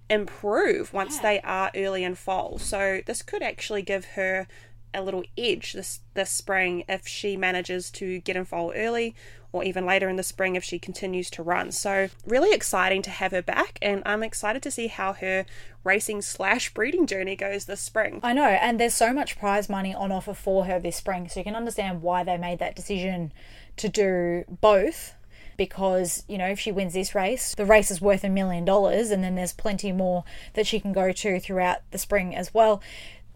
improve 0.09 0.91
once 0.91 1.19
they 1.19 1.39
are 1.41 1.71
early 1.75 2.03
in 2.03 2.15
foal. 2.15 2.57
So 2.57 3.01
this 3.05 3.21
could 3.21 3.43
actually 3.43 3.83
give 3.83 4.05
her 4.05 4.47
a 4.93 5.01
little 5.01 5.23
edge 5.37 5.73
this 5.73 5.99
this 6.13 6.29
spring 6.29 6.83
if 6.87 7.07
she 7.07 7.37
manages 7.37 7.91
to 7.91 8.19
get 8.19 8.35
in 8.35 8.45
foal 8.45 8.73
early 8.75 9.15
or 9.51 9.63
even 9.63 9.85
later 9.85 10.07
in 10.09 10.15
the 10.15 10.23
spring 10.23 10.55
if 10.55 10.63
she 10.63 10.77
continues 10.77 11.29
to 11.31 11.41
run. 11.41 11.71
So 11.71 12.09
really 12.25 12.53
exciting 12.53 13.01
to 13.03 13.09
have 13.09 13.31
her 13.31 13.41
back 13.41 13.79
and 13.81 14.03
I'm 14.05 14.21
excited 14.21 14.61
to 14.63 14.71
see 14.71 14.87
how 14.87 15.13
her 15.13 15.45
racing 15.83 16.21
slash 16.21 16.73
breeding 16.73 17.07
journey 17.07 17.35
goes 17.35 17.65
this 17.65 17.81
spring. 17.81 18.19
I 18.21 18.33
know, 18.33 18.43
and 18.43 18.79
there's 18.79 18.93
so 18.93 19.13
much 19.13 19.39
prize 19.39 19.69
money 19.69 19.93
on 19.93 20.11
offer 20.11 20.33
for 20.33 20.65
her 20.65 20.79
this 20.79 20.97
spring, 20.97 21.27
so 21.29 21.39
you 21.39 21.43
can 21.43 21.55
understand 21.55 22.01
why 22.01 22.23
they 22.23 22.37
made 22.37 22.59
that 22.59 22.75
decision 22.75 23.31
to 23.77 23.89
do 23.89 24.43
both. 24.61 25.15
Because, 25.57 26.23
you 26.29 26.37
know, 26.37 26.47
if 26.47 26.57
she 26.57 26.71
wins 26.71 26.93
this 26.93 27.13
race, 27.13 27.53
the 27.53 27.65
race 27.65 27.91
is 27.91 27.99
worth 27.99 28.23
a 28.23 28.29
million 28.29 28.63
dollars, 28.63 29.11
and 29.11 29.21
then 29.21 29.35
there's 29.35 29.51
plenty 29.51 29.91
more 29.91 30.23
that 30.53 30.65
she 30.65 30.79
can 30.79 30.93
go 30.93 31.11
to 31.11 31.37
throughout 31.37 31.79
the 31.91 31.97
spring 31.97 32.33
as 32.33 32.53
well. 32.53 32.81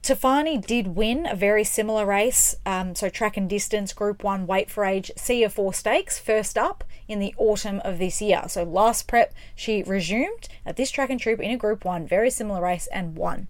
Tofane 0.03 0.59
did 0.67 0.97
win 0.97 1.25
a 1.25 1.33
very 1.33 1.63
similar 1.63 2.05
race, 2.05 2.57
um, 2.65 2.93
so 2.93 3.07
track 3.07 3.37
and 3.37 3.49
distance, 3.49 3.93
Group 3.93 4.21
1 4.21 4.45
weight 4.45 4.69
for 4.69 4.83
age, 4.83 5.09
C.F. 5.15 5.57
Orr 5.57 5.73
Stakes, 5.73 6.19
first 6.19 6.57
up 6.57 6.83
in 7.07 7.19
the 7.19 7.33
autumn 7.37 7.79
of 7.85 7.99
this 7.99 8.21
year. 8.21 8.43
So 8.49 8.63
last 8.63 9.07
prep, 9.07 9.33
she 9.55 9.81
resumed 9.81 10.49
at 10.65 10.75
this 10.75 10.91
track 10.91 11.09
and 11.09 11.21
troop 11.21 11.39
in 11.39 11.51
a 11.51 11.57
Group 11.57 11.85
1, 11.85 12.05
very 12.05 12.29
similar 12.29 12.61
race, 12.61 12.87
and 12.87 13.15
won. 13.15 13.47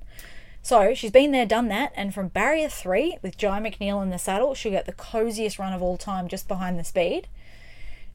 So 0.61 0.93
she's 0.93 1.09
been 1.09 1.31
there, 1.31 1.47
done 1.47 1.69
that, 1.69 1.91
and 1.95 2.13
from 2.13 2.27
barrier 2.27 2.69
three 2.69 3.17
with 3.23 3.35
Jye 3.35 3.59
McNeil 3.59 4.03
in 4.03 4.11
the 4.11 4.19
saddle, 4.19 4.53
she'll 4.53 4.73
get 4.73 4.85
the 4.85 4.93
coziest 4.93 5.57
run 5.57 5.73
of 5.73 5.81
all 5.81 5.97
time 5.97 6.27
just 6.27 6.47
behind 6.47 6.77
the 6.77 6.83
speed. 6.83 7.27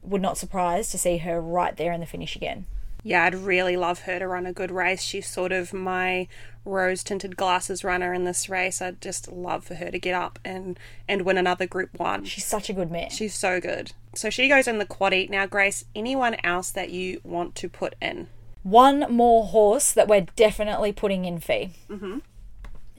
Would 0.01 0.21
not 0.21 0.37
surprise 0.37 0.89
to 0.91 0.97
see 0.97 1.17
her 1.17 1.41
right 1.41 1.75
there 1.75 1.91
in 1.91 1.99
the 1.99 2.05
finish 2.05 2.37
again. 2.37 2.67
Yeah, 3.03 3.23
I'd 3.23 3.35
really 3.35 3.77
love 3.77 4.01
her 4.01 4.19
to 4.19 4.27
run 4.27 4.45
a 4.45 4.53
good 4.53 4.71
race. 4.71 5.01
She's 5.01 5.27
sort 5.27 5.51
of 5.51 5.73
my 5.73 6.27
rose 6.65 7.03
tinted 7.03 7.37
glasses 7.37 7.83
runner 7.83 8.13
in 8.13 8.25
this 8.25 8.49
race. 8.49 8.81
I'd 8.81 9.01
just 9.01 9.31
love 9.31 9.63
for 9.63 9.75
her 9.75 9.89
to 9.89 9.99
get 9.99 10.13
up 10.13 10.39
and, 10.43 10.77
and 11.07 11.23
win 11.23 11.37
another 11.37 11.65
group 11.65 11.97
one. 11.97 12.25
She's 12.25 12.45
such 12.45 12.69
a 12.69 12.73
good 12.73 12.91
mare. 12.91 13.09
She's 13.09 13.33
so 13.33 13.59
good. 13.59 13.93
So 14.15 14.29
she 14.29 14.47
goes 14.47 14.67
in 14.67 14.79
the 14.79 14.85
quaddie. 14.85 15.29
Now, 15.29 15.45
Grace, 15.45 15.85
anyone 15.95 16.35
else 16.43 16.71
that 16.71 16.89
you 16.89 17.21
want 17.23 17.55
to 17.55 17.69
put 17.69 17.95
in? 18.01 18.27
One 18.63 19.05
more 19.09 19.45
horse 19.45 19.91
that 19.93 20.07
we're 20.07 20.27
definitely 20.35 20.91
putting 20.91 21.25
in 21.25 21.39
Fi. 21.39 21.71
Mm-hmm. 21.89 22.19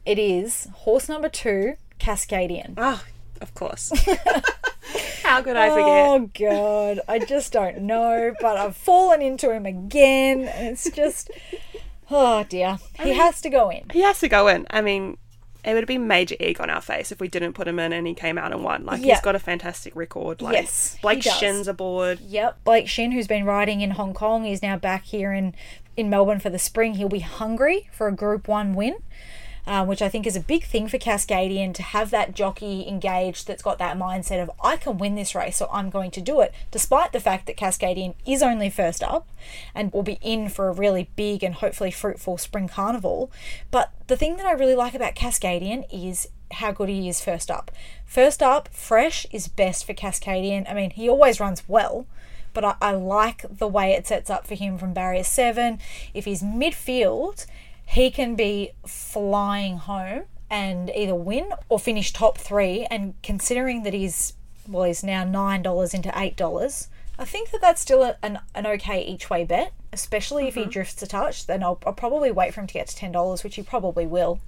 It 0.06 0.18
is 0.18 0.68
horse 0.72 1.08
number 1.08 1.28
two, 1.28 1.74
Cascadian. 1.98 2.74
Oh, 2.76 3.04
of 3.40 3.54
course. 3.54 3.92
How 5.30 5.42
could 5.42 5.56
I 5.56 5.68
forget? 5.70 6.08
Oh 6.08 6.30
god, 6.38 7.00
I 7.08 7.18
just 7.20 7.52
don't 7.52 7.82
know, 7.82 8.32
but 8.40 8.56
I've 8.56 8.76
fallen 8.76 9.22
into 9.22 9.52
him 9.52 9.64
again. 9.64 10.40
and 10.48 10.68
It's 10.68 10.90
just, 10.90 11.30
oh 12.10 12.44
dear, 12.48 12.78
he 13.00 13.10
has 13.14 13.40
to 13.42 13.48
go 13.50 13.70
in. 13.70 13.84
He 13.92 14.00
has 14.00 14.18
to 14.20 14.28
go 14.28 14.48
in. 14.48 14.66
I 14.70 14.80
mean, 14.80 15.18
it 15.64 15.74
would 15.74 15.86
be 15.86 15.98
major 15.98 16.34
egg 16.40 16.60
on 16.60 16.68
our 16.70 16.80
face 16.80 17.12
if 17.12 17.20
we 17.20 17.28
didn't 17.28 17.52
put 17.52 17.68
him 17.68 17.78
in 17.78 17.92
and 17.92 18.06
he 18.06 18.14
came 18.14 18.38
out 18.38 18.50
and 18.52 18.64
won. 18.64 18.84
Like 18.84 19.02
Yeah. 19.02 19.14
he's 19.14 19.20
got 19.22 19.34
a 19.36 19.38
fantastic 19.38 19.94
record. 19.94 20.42
Like 20.42 20.54
Yes, 20.54 20.98
Blake. 21.00 21.22
Shinn's 21.22 21.68
aboard. 21.68 22.18
Yep, 22.20 22.64
Blake 22.64 22.88
Shinn, 22.88 23.12
who's 23.12 23.26
been 23.28 23.44
riding 23.44 23.82
in 23.82 23.92
Hong 23.92 24.14
Kong, 24.14 24.44
he's 24.44 24.62
now 24.62 24.76
back 24.76 25.04
here 25.04 25.32
in 25.32 25.54
in 25.96 26.08
Melbourne 26.10 26.40
for 26.40 26.50
the 26.50 26.58
spring. 26.58 26.94
He'll 26.94 27.08
be 27.08 27.20
hungry 27.20 27.88
for 27.92 28.08
a 28.08 28.12
Group 28.12 28.48
One 28.48 28.74
win. 28.74 28.96
Um, 29.70 29.86
which 29.86 30.02
I 30.02 30.08
think 30.08 30.26
is 30.26 30.34
a 30.34 30.40
big 30.40 30.64
thing 30.64 30.88
for 30.88 30.98
Cascadian 30.98 31.72
to 31.74 31.82
have 31.84 32.10
that 32.10 32.34
jockey 32.34 32.88
engaged 32.88 33.46
that's 33.46 33.62
got 33.62 33.78
that 33.78 33.96
mindset 33.96 34.42
of 34.42 34.50
I 34.60 34.76
can 34.76 34.98
win 34.98 35.14
this 35.14 35.32
race, 35.32 35.58
so 35.58 35.68
I'm 35.72 35.90
going 35.90 36.10
to 36.10 36.20
do 36.20 36.40
it, 36.40 36.52
despite 36.72 37.12
the 37.12 37.20
fact 37.20 37.46
that 37.46 37.56
Cascadian 37.56 38.14
is 38.26 38.42
only 38.42 38.68
first 38.68 39.00
up 39.00 39.28
and 39.72 39.92
will 39.92 40.02
be 40.02 40.18
in 40.22 40.48
for 40.48 40.68
a 40.68 40.72
really 40.72 41.08
big 41.14 41.44
and 41.44 41.54
hopefully 41.54 41.92
fruitful 41.92 42.36
spring 42.38 42.66
carnival. 42.66 43.30
But 43.70 43.92
the 44.08 44.16
thing 44.16 44.38
that 44.38 44.44
I 44.44 44.54
really 44.54 44.74
like 44.74 44.94
about 44.94 45.14
Cascadian 45.14 45.84
is 45.92 46.26
how 46.54 46.72
good 46.72 46.88
he 46.88 47.08
is 47.08 47.20
first 47.20 47.48
up. 47.48 47.70
First 48.04 48.42
up, 48.42 48.74
fresh 48.74 49.24
is 49.30 49.46
best 49.46 49.86
for 49.86 49.94
Cascadian. 49.94 50.68
I 50.68 50.74
mean, 50.74 50.90
he 50.90 51.08
always 51.08 51.38
runs 51.38 51.62
well, 51.68 52.06
but 52.54 52.64
I, 52.64 52.74
I 52.80 52.92
like 52.94 53.44
the 53.48 53.68
way 53.68 53.92
it 53.92 54.08
sets 54.08 54.30
up 54.30 54.48
for 54.48 54.56
him 54.56 54.78
from 54.78 54.94
barrier 54.94 55.22
seven. 55.22 55.78
If 56.12 56.24
he's 56.24 56.42
midfield, 56.42 57.46
he 57.90 58.08
can 58.08 58.36
be 58.36 58.70
flying 58.86 59.76
home 59.78 60.22
and 60.48 60.90
either 60.94 61.14
win 61.14 61.52
or 61.68 61.76
finish 61.76 62.12
top 62.12 62.38
three. 62.38 62.86
And 62.88 63.14
considering 63.22 63.82
that 63.82 63.92
he's 63.92 64.34
well, 64.68 64.84
he's 64.84 65.02
now 65.02 65.24
nine 65.24 65.62
dollars 65.62 65.92
into 65.92 66.12
eight 66.16 66.36
dollars. 66.36 66.88
I 67.18 67.24
think 67.24 67.50
that 67.50 67.60
that's 67.60 67.80
still 67.80 68.14
an, 68.22 68.38
an 68.54 68.66
okay 68.66 69.04
each 69.04 69.28
way 69.28 69.44
bet, 69.44 69.72
especially 69.92 70.46
if 70.46 70.54
he 70.54 70.64
drifts 70.66 71.02
a 71.02 71.06
touch. 71.06 71.46
Then 71.46 71.64
I'll, 71.64 71.80
I'll 71.84 71.92
probably 71.92 72.30
wait 72.30 72.54
for 72.54 72.60
him 72.60 72.68
to 72.68 72.74
get 72.74 72.86
to 72.88 72.96
ten 72.96 73.10
dollars, 73.10 73.42
which 73.42 73.56
he 73.56 73.62
probably 73.62 74.06
will, 74.06 74.40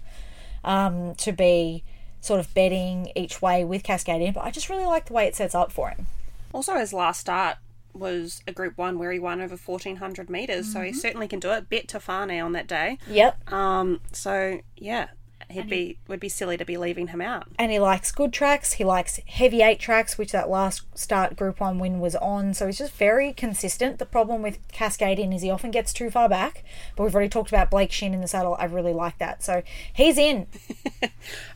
um, 0.62 1.16
to 1.16 1.32
be 1.32 1.82
sort 2.20 2.38
of 2.38 2.54
betting 2.54 3.10
each 3.16 3.42
way 3.42 3.64
with 3.64 3.82
Cascadian. 3.82 4.34
But 4.34 4.44
I 4.44 4.52
just 4.52 4.68
really 4.68 4.86
like 4.86 5.06
the 5.06 5.14
way 5.14 5.26
it 5.26 5.34
sets 5.34 5.54
up 5.54 5.72
for 5.72 5.88
him. 5.88 6.06
Also, 6.52 6.76
his 6.76 6.92
last 6.92 7.20
start 7.20 7.56
was 7.94 8.42
a 8.46 8.52
Group 8.52 8.78
One 8.78 8.98
where 8.98 9.12
he 9.12 9.18
won 9.18 9.40
over 9.40 9.56
fourteen 9.56 9.96
hundred 9.96 10.30
meters, 10.30 10.72
so 10.72 10.78
Mm-hmm. 10.78 10.86
he 10.86 10.92
certainly 10.92 11.28
can 11.28 11.40
do 11.40 11.50
it. 11.52 11.68
Bet 11.68 11.86
Tofane 11.88 12.44
on 12.44 12.52
that 12.52 12.66
day. 12.66 12.98
Yep. 13.08 13.52
Um. 13.52 14.00
So 14.12 14.60
yeah, 14.76 15.08
he'd 15.52 15.68
be 15.68 15.98
would 16.08 16.20
be 16.20 16.28
silly 16.28 16.56
to 16.56 16.64
be 16.64 16.76
leaving 16.76 17.08
him 17.08 17.20
out. 17.20 17.46
and 17.58 17.70
he 17.72 17.78
likes 17.78 18.12
good 18.12 18.32
tracks. 18.32 18.72
He 18.74 18.84
likes 18.84 19.20
heavy 19.26 19.62
eight 19.62 19.78
tracks, 19.80 20.18
which 20.18 20.32
that 20.32 20.50
last 20.50 20.82
start 20.98 21.36
Group 21.36 21.60
One 21.60 21.78
win 21.78 22.00
was 22.00 22.16
on. 22.16 22.54
So 22.54 22.66
he's 22.66 22.78
just 22.78 22.94
very 22.94 23.32
consistent. 23.32 23.98
The 23.98 24.06
problem 24.06 24.42
with 24.42 24.58
Cascadian 24.68 25.34
is 25.34 25.42
he 25.42 25.50
often 25.50 25.70
gets 25.70 25.92
too 25.92 26.10
far 26.10 26.28
back. 26.28 26.64
But 26.96 27.04
we've 27.04 27.14
already 27.14 27.28
talked 27.30 27.50
about 27.50 27.70
Blake 27.70 27.92
Shinn 27.92 28.12
in 28.14 28.20
the 28.20 28.28
saddle. 28.28 28.56
I 28.58 28.64
really 28.64 28.92
like 28.92 29.18
that. 29.18 29.42
So 29.42 29.62
he's 29.92 30.18
in. 30.18 30.46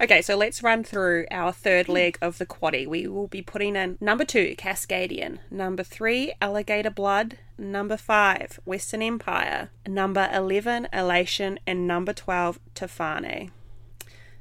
Okay, 0.01 0.23
so 0.23 0.37
let's 0.37 0.63
run 0.63 0.85
through 0.85 1.27
our 1.31 1.51
third 1.53 1.89
leg 1.89 2.19
of 2.23 2.39
the 2.39 2.47
quaddie. 2.47 2.87
We 2.87 3.07
will 3.09 3.27
be 3.27 3.43
putting 3.43 3.75
in 3.75 3.99
number 4.01 4.25
two, 4.25 4.55
Cascadian, 4.57 5.39
number 5.51 5.83
three, 5.83 6.33
Alligator 6.41 6.91
Blood, 6.91 7.39
number 7.59 7.97
five, 7.97 8.61
Western 8.65 9.03
Empire, 9.03 9.71
number 9.87 10.29
11, 10.33 10.89
Elation, 10.93 11.59
and 11.67 11.87
number 11.87 12.13
12, 12.13 12.61
Tofane. 12.75 13.51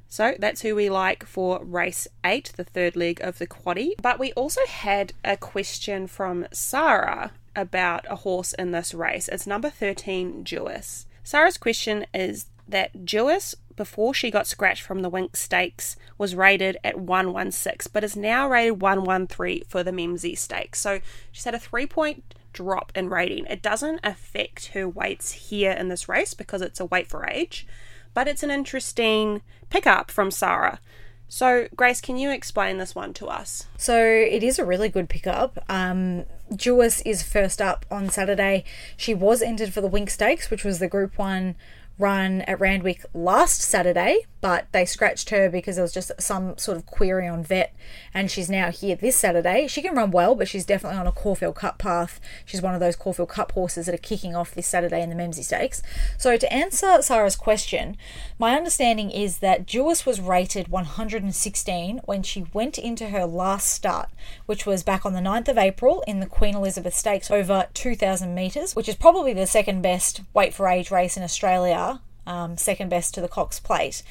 So 0.08 0.36
that's 0.40 0.62
who 0.62 0.76
we 0.76 0.90
like 0.90 1.26
for 1.26 1.64
race 1.64 2.08
eight, 2.24 2.52
the 2.56 2.64
third 2.64 2.96
leg 2.96 3.20
of 3.22 3.38
the 3.38 3.48
quaddie. 3.48 3.94
But 4.02 4.20
we 4.20 4.32
also 4.34 4.62
had 4.68 5.14
a 5.24 5.38
question 5.38 6.08
from 6.08 6.48
Sarah 6.52 7.32
about 7.56 8.06
a 8.10 8.18
horse 8.18 8.54
in 8.54 8.72
this 8.72 8.94
race. 8.94 9.28
It's 9.28 9.48
number 9.48 9.70
13, 9.70 10.44
Jewess. 10.44 11.06
Sarah's 11.24 11.58
question 11.58 12.06
is 12.14 12.46
that 12.68 13.06
Jewess, 13.06 13.56
before 13.76 14.14
she 14.14 14.32
got 14.32 14.48
scratched 14.48 14.84
from 14.84 15.02
the 15.02 15.12
Winx 15.12 15.38
Stakes, 15.38 15.96
was 16.18 16.36
rated 16.36 16.78
at 16.84 17.00
116, 17.00 17.92
but 17.94 18.04
is 18.04 18.16
now 18.16 18.50
rated 18.50 18.82
113 18.82 19.64
for 19.68 19.84
the 19.84 19.92
Memsie 19.92 20.38
Stakes. 20.38 20.80
So 20.80 21.00
she's 21.32 21.46
had 21.46 21.56
a 21.56 21.60
three 21.60 21.86
point 21.86 22.36
drop 22.54 22.92
in 22.96 23.10
rating. 23.10 23.46
It 23.48 23.62
doesn't 23.62 24.00
affect 24.04 24.68
her 24.68 24.88
weights 24.88 25.32
here 25.32 25.72
in 25.72 25.90
this 25.90 26.08
race 26.08 26.34
because 26.34 26.62
it's 26.62 26.80
a 26.80 26.86
weight 26.86 27.08
for 27.08 27.28
age, 27.28 27.68
but 28.16 28.28
it's 28.28 28.42
an 28.42 28.50
interesting 28.50 29.44
pickup 29.70 30.10
from 30.10 30.32
Sarah. 30.32 30.80
So, 31.28 31.68
Grace, 31.76 32.02
can 32.02 32.18
you 32.18 32.32
explain 32.32 32.78
this 32.78 32.96
one 32.96 33.14
to 33.16 33.28
us? 33.28 33.68
So 33.78 34.00
it 34.04 34.42
is 34.42 34.58
a 34.58 34.66
really 34.66 34.90
good 34.90 35.10
pickup. 35.10 35.64
Um, 35.70 36.26
Jewess 36.56 37.02
is 37.02 37.24
first 37.24 37.62
up 37.62 37.86
on 37.92 38.10
Saturday. 38.10 38.64
She 38.96 39.14
was 39.14 39.42
entered 39.42 39.74
for 39.74 39.82
the 39.82 39.90
Winx 39.90 40.12
Stakes, 40.12 40.50
which 40.50 40.64
was 40.64 40.80
the 40.80 40.88
Group 40.88 41.18
One 41.18 41.56
run 41.98 42.42
at 42.42 42.60
Randwick 42.60 43.06
last 43.14 43.62
Saturday, 43.62 44.26
but 44.42 44.68
they 44.74 44.86
scratched 44.86 45.30
her 45.30 45.50
because 45.50 45.76
there 45.76 45.84
was 45.84 45.94
just 45.94 46.12
some 46.20 46.58
sort 46.58 46.78
of 46.78 46.86
query 46.86 47.28
on 47.28 47.44
vet, 47.44 47.74
and 48.14 48.30
she's 48.30 48.50
now 48.50 48.70
here 48.70 48.96
this 48.96 49.16
Saturday. 49.16 49.68
She 49.68 49.82
can 49.82 49.96
run 49.96 50.12
well, 50.12 50.36
but 50.36 50.48
she's 50.48 50.66
definitely 50.66 51.00
on 51.00 51.08
a 51.08 51.12
Caulfield 51.12 51.56
Cup 51.56 51.78
path. 51.78 52.20
She's 52.46 52.62
one 52.62 52.74
of 52.74 52.80
those 52.80 52.96
Caulfield 52.96 53.30
Cup 53.30 53.54
horses 53.54 53.86
that 53.86 53.96
are 53.96 54.00
kicking 54.00 54.36
off 54.36 54.54
this 54.54 54.68
Saturday 54.68 55.02
in 55.02 55.10
the 55.10 55.16
Memsie 55.16 55.44
Stakes. 55.44 55.82
So 56.18 56.38
to 56.38 56.54
answer 56.54 57.02
Sarah's 57.02 57.36
question, 57.36 57.98
my 58.38 58.56
understanding 58.56 59.10
is 59.10 59.40
that 59.40 59.66
Jewess 59.66 60.06
was 60.06 60.20
rated 60.20 60.68
116 60.68 62.02
when 62.06 62.24
she 62.24 62.46
went 62.54 62.78
into 62.78 63.08
her 63.10 63.26
last 63.26 63.70
start, 63.72 64.10
which 64.46 64.66
was 64.66 64.84
back 64.84 65.06
on 65.06 65.14
the 65.14 65.20
9th 65.20 65.48
of 65.48 65.58
April 65.58 66.04
in 66.06 66.20
the 66.20 66.26
Queen 66.26 66.56
Elizabeth 66.56 66.94
Stakes 66.94 67.32
over 67.32 67.68
2,000 67.74 68.36
metres, 68.36 68.76
which 68.76 68.90
is 68.90 68.96
probably 68.96 69.34
the 69.34 69.48
second 69.48 69.82
best 69.82 70.22
weight 70.34 70.54
for 70.54 70.68
age 70.68 70.92
race 70.92 71.16
in 71.16 71.24
Australia, 71.24 71.85
um, 72.26 72.58
second 72.58 72.90
best 72.90 73.14
to 73.16 73.22
the 73.22 73.28
Cox 73.28 73.60
Plate. 73.60 74.04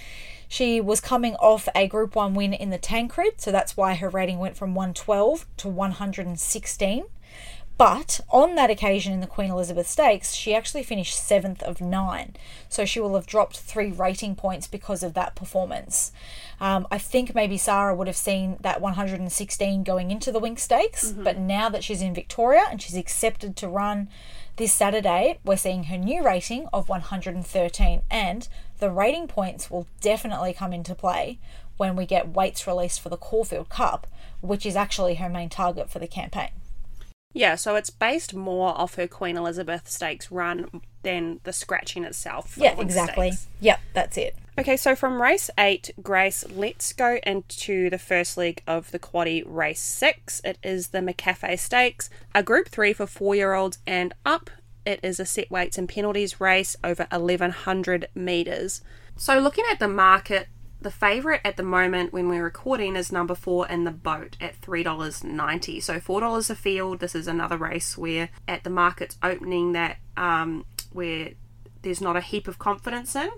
She 0.49 0.81
was 0.81 1.01
coming 1.01 1.35
off 1.37 1.69
a 1.75 1.89
Group 1.89 2.15
1 2.15 2.35
win 2.35 2.53
in 2.53 2.71
the 2.71 2.79
Tancred, 2.79 3.41
so 3.41 3.51
that's 3.51 3.77
why 3.77 3.95
her 3.95 4.09
rating 4.09 4.39
went 4.39 4.57
from 4.57 4.75
112 4.75 5.47
to 5.59 5.69
116. 5.69 7.05
But 7.77 8.21
on 8.31 8.55
that 8.55 8.71
occasion 8.71 9.13
in 9.13 9.21
the 9.21 9.27
Queen 9.27 9.51
Elizabeth 9.51 9.89
Stakes, 9.89 10.33
she 10.33 10.55
actually 10.55 10.85
finished 10.85 11.19
seventh 11.19 11.61
of 11.65 11.81
nine. 11.81 12.37
So 12.69 12.85
she 12.85 13.01
will 13.01 13.17
have 13.17 13.27
dropped 13.27 13.59
three 13.59 13.91
rating 13.91 14.37
points 14.37 14.69
because 14.69 15.03
of 15.03 15.15
that 15.15 15.35
performance. 15.35 16.13
Um, 16.61 16.87
I 16.93 16.99
think 16.99 17.35
maybe 17.35 17.59
Sarah 17.59 17.95
would 17.95 18.07
have 18.07 18.17
seen 18.17 18.59
that 18.61 18.81
116 18.81 19.83
going 19.83 20.13
into 20.13 20.31
the 20.31 20.41
Winx 20.41 20.61
Stakes, 20.61 21.11
but 21.11 21.37
now 21.37 21.69
that 21.69 21.83
she's 21.83 22.01
in 22.01 22.15
Victoria 22.15 22.65
and 22.71 22.81
she's 22.81 22.97
accepted 22.97 23.57
to 23.57 23.67
run 23.67 24.09
this 24.57 24.73
Saturday, 24.73 25.39
we're 25.45 25.57
seeing 25.57 25.85
her 25.85 25.99
new 25.99 26.25
rating 26.25 26.69
of 26.73 26.89
113. 26.89 28.03
And 28.11 28.49
the 28.79 28.91
rating 28.91 29.29
points 29.29 29.71
will 29.71 29.87
definitely 30.01 30.53
come 30.53 30.73
into 30.73 30.95
play 30.95 31.39
when 31.77 31.97
we 31.97 32.07
get 32.07 32.29
weights 32.29 32.67
released 32.67 33.01
for 33.01 33.09
the 33.09 33.17
Caulfield 33.17 33.69
Cup, 33.69 34.07
which 34.41 34.65
is 34.65 34.77
actually 34.77 35.17
her 35.17 35.29
main 35.29 35.49
target 35.49 35.91
for 35.91 35.99
the 35.99 36.07
campaign. 36.07 36.51
Yeah, 37.33 37.57
so 37.57 37.75
it's 37.75 37.91
based 37.91 38.33
more 38.33 38.69
off 38.79 38.95
her 38.95 39.09
Queen 39.09 39.37
Elizabeth 39.37 39.89
Stakes 39.89 40.31
run 40.31 40.83
than 41.03 41.41
the 41.43 41.53
scratching 41.53 42.05
itself. 42.05 42.57
Yeah, 42.57 42.81
exactly. 42.81 43.33
Stakes. 43.33 43.49
Yep, 43.61 43.81
that's 43.93 44.17
it. 44.17 44.37
Okay, 44.57 44.77
so 44.77 44.95
from 44.95 45.21
race 45.21 45.51
eight, 45.59 45.91
Grace, 46.01 46.45
let's 46.49 46.93
go 46.93 47.19
into 47.27 47.91
the 47.91 47.99
first 47.99 48.37
leg 48.37 48.63
of 48.69 48.93
the 48.93 49.01
quaddie 49.01 49.43
race 49.45 49.81
six. 49.81 50.41
It 50.45 50.59
is 50.63 50.89
the 50.89 51.01
McCafe 51.01 51.59
Stakes, 51.59 52.09
a 52.37 52.43
group 52.45 52.69
three 52.69 52.93
for 52.93 53.07
four 53.07 53.35
year 53.35 53.55
olds 53.55 53.79
and 53.85 54.15
up. 54.25 54.51
It 54.87 55.01
is 55.03 55.19
a 55.19 55.25
set 55.25 55.51
weights 55.51 55.77
and 55.77 55.89
penalties 55.89 56.41
race 56.41 56.77
over 56.85 57.09
1100 57.11 58.09
metres. 58.15 58.81
So, 59.17 59.39
looking 59.41 59.65
at 59.73 59.81
the 59.81 59.89
market, 59.89 60.47
The 60.85 60.91
favourite 60.91 61.41
at 61.47 61.57
the 61.57 61.63
moment 61.63 62.13
when 62.13 62.29
we're 62.29 62.45
recording 62.45 62.95
is 62.95 63.11
number 63.11 63.35
four 63.35 63.67
in 63.67 63.85
the 63.85 63.91
boat 63.91 64.37
at 64.39 64.61
$3.90. 64.61 65.83
So 65.83 65.99
$4 65.99 66.51
a 66.51 66.55
field. 66.55 67.01
This 67.01 67.15
is 67.15 67.27
another 67.27 67.57
race 67.57 67.97
where 67.97 68.29
at 68.47 68.65
the 68.65 68.71
market's 68.71 69.17
opening 69.23 69.73
that 69.73 69.97
um, 70.19 70.67
where 70.93 71.31
there's 71.81 72.03
not 72.03 72.17
a 72.17 72.21
heap 72.21 72.47
of 72.49 72.59
confidence 72.59 73.17
in. 73.17 73.31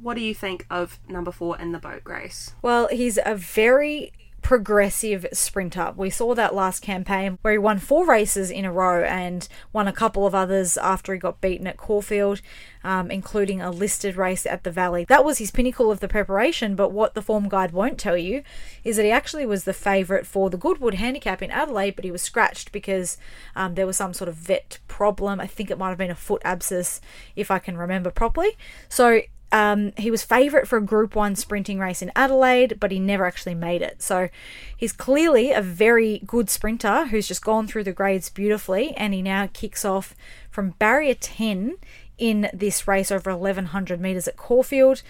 What 0.00 0.14
do 0.14 0.20
you 0.20 0.34
think 0.34 0.66
of 0.70 0.98
number 1.08 1.32
four 1.32 1.58
in 1.58 1.72
the 1.72 1.78
boat, 1.78 2.04
Grace? 2.04 2.54
Well, 2.62 2.88
he's 2.88 3.18
a 3.24 3.34
very 3.34 4.12
progressive 4.46 5.26
sprinter. 5.32 5.92
We 5.96 6.08
saw 6.08 6.32
that 6.36 6.54
last 6.54 6.80
campaign 6.80 7.36
where 7.42 7.54
he 7.54 7.58
won 7.58 7.80
four 7.80 8.06
races 8.06 8.48
in 8.48 8.64
a 8.64 8.70
row 8.70 9.02
and 9.02 9.48
won 9.72 9.88
a 9.88 9.92
couple 9.92 10.24
of 10.24 10.36
others 10.36 10.78
after 10.78 11.12
he 11.12 11.18
got 11.18 11.40
beaten 11.40 11.66
at 11.66 11.76
Caulfield, 11.76 12.40
um, 12.84 13.10
including 13.10 13.60
a 13.60 13.72
listed 13.72 14.14
race 14.14 14.46
at 14.46 14.62
the 14.62 14.70
Valley. 14.70 15.04
That 15.08 15.24
was 15.24 15.38
his 15.38 15.50
pinnacle 15.50 15.90
of 15.90 15.98
the 15.98 16.06
preparation, 16.06 16.76
but 16.76 16.92
what 16.92 17.14
the 17.14 17.22
form 17.22 17.48
guide 17.48 17.72
won't 17.72 17.98
tell 17.98 18.16
you 18.16 18.44
is 18.84 18.94
that 18.94 19.04
he 19.04 19.10
actually 19.10 19.46
was 19.46 19.64
the 19.64 19.72
favourite 19.72 20.26
for 20.26 20.48
the 20.48 20.56
Goodwood 20.56 20.94
handicap 20.94 21.42
in 21.42 21.50
Adelaide, 21.50 21.96
but 21.96 22.04
he 22.04 22.12
was 22.12 22.22
scratched 22.22 22.70
because 22.70 23.18
um, 23.56 23.74
there 23.74 23.84
was 23.84 23.96
some 23.96 24.14
sort 24.14 24.28
of 24.28 24.36
vet 24.36 24.78
problem. 24.86 25.40
I 25.40 25.48
think 25.48 25.72
it 25.72 25.78
might 25.78 25.88
have 25.88 25.98
been 25.98 26.08
a 26.08 26.14
foot 26.14 26.42
abscess, 26.44 27.00
if 27.34 27.50
I 27.50 27.58
can 27.58 27.76
remember 27.76 28.12
properly. 28.12 28.56
So 28.88 29.22
um, 29.52 29.92
he 29.96 30.10
was 30.10 30.22
favourite 30.22 30.66
for 30.66 30.76
a 30.76 30.82
Group 30.82 31.14
1 31.14 31.36
sprinting 31.36 31.78
race 31.78 32.02
in 32.02 32.10
Adelaide, 32.16 32.78
but 32.80 32.90
he 32.90 32.98
never 32.98 33.26
actually 33.26 33.54
made 33.54 33.80
it. 33.80 34.02
So 34.02 34.28
he's 34.76 34.92
clearly 34.92 35.52
a 35.52 35.62
very 35.62 36.22
good 36.26 36.50
sprinter 36.50 37.06
who's 37.06 37.28
just 37.28 37.44
gone 37.44 37.66
through 37.66 37.84
the 37.84 37.92
grades 37.92 38.28
beautifully, 38.28 38.92
and 38.96 39.14
he 39.14 39.22
now 39.22 39.48
kicks 39.52 39.84
off 39.84 40.14
from 40.50 40.70
barrier 40.70 41.14
10 41.14 41.76
in 42.18 42.48
this 42.52 42.88
race 42.88 43.10
over 43.12 43.30
1100 43.30 44.00
metres 44.00 44.26
at 44.26 44.36
Caulfield. 44.36 45.02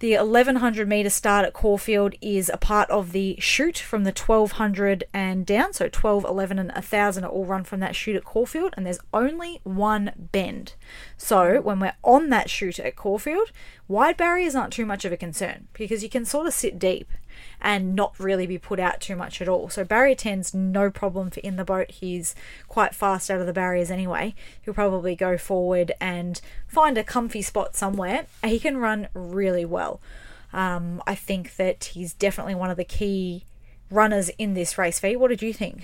The 0.00 0.16
1100 0.16 0.88
metre 0.88 1.10
start 1.10 1.44
at 1.44 1.52
Caulfield 1.52 2.14
is 2.22 2.48
a 2.48 2.56
part 2.56 2.88
of 2.88 3.12
the 3.12 3.36
shoot 3.38 3.76
from 3.76 4.04
the 4.04 4.14
1200 4.16 5.04
and 5.12 5.44
down. 5.44 5.74
So 5.74 5.90
12, 5.90 6.24
11, 6.24 6.58
and 6.58 6.72
1000 6.72 7.22
are 7.22 7.28
all 7.28 7.44
run 7.44 7.64
from 7.64 7.80
that 7.80 7.94
shoot 7.94 8.16
at 8.16 8.24
Caulfield, 8.24 8.72
and 8.78 8.86
there's 8.86 8.98
only 9.12 9.60
one 9.62 10.12
bend. 10.32 10.72
So 11.18 11.60
when 11.60 11.80
we're 11.80 11.96
on 12.02 12.30
that 12.30 12.48
shoot 12.48 12.78
at 12.78 12.96
Caulfield, 12.96 13.52
wide 13.88 14.16
barriers 14.16 14.54
aren't 14.54 14.72
too 14.72 14.86
much 14.86 15.04
of 15.04 15.12
a 15.12 15.18
concern 15.18 15.68
because 15.74 16.02
you 16.02 16.08
can 16.08 16.24
sort 16.24 16.46
of 16.46 16.54
sit 16.54 16.78
deep 16.78 17.10
and 17.60 17.94
not 17.94 18.18
really 18.18 18.46
be 18.46 18.58
put 18.58 18.80
out 18.80 19.00
too 19.00 19.16
much 19.16 19.40
at 19.40 19.48
all. 19.48 19.68
So 19.68 19.84
barrier 19.84 20.14
10's 20.14 20.54
no 20.54 20.90
problem 20.90 21.30
for 21.30 21.40
in 21.40 21.56
the 21.56 21.64
boat. 21.64 21.90
He's 21.90 22.34
quite 22.68 22.94
fast 22.94 23.30
out 23.30 23.40
of 23.40 23.46
the 23.46 23.52
barriers 23.52 23.90
anyway. 23.90 24.34
He'll 24.62 24.74
probably 24.74 25.16
go 25.16 25.36
forward 25.36 25.92
and 26.00 26.40
find 26.66 26.96
a 26.98 27.04
comfy 27.04 27.42
spot 27.42 27.76
somewhere. 27.76 28.26
He 28.44 28.58
can 28.58 28.76
run 28.78 29.08
really 29.14 29.64
well. 29.64 30.00
Um, 30.52 31.02
I 31.06 31.14
think 31.14 31.56
that 31.56 31.84
he's 31.84 32.12
definitely 32.12 32.54
one 32.54 32.70
of 32.70 32.76
the 32.76 32.84
key 32.84 33.44
runners 33.90 34.30
in 34.38 34.54
this 34.54 34.78
race. 34.78 34.98
Fi, 34.98 35.16
what 35.16 35.28
did 35.28 35.42
you 35.42 35.52
think? 35.52 35.82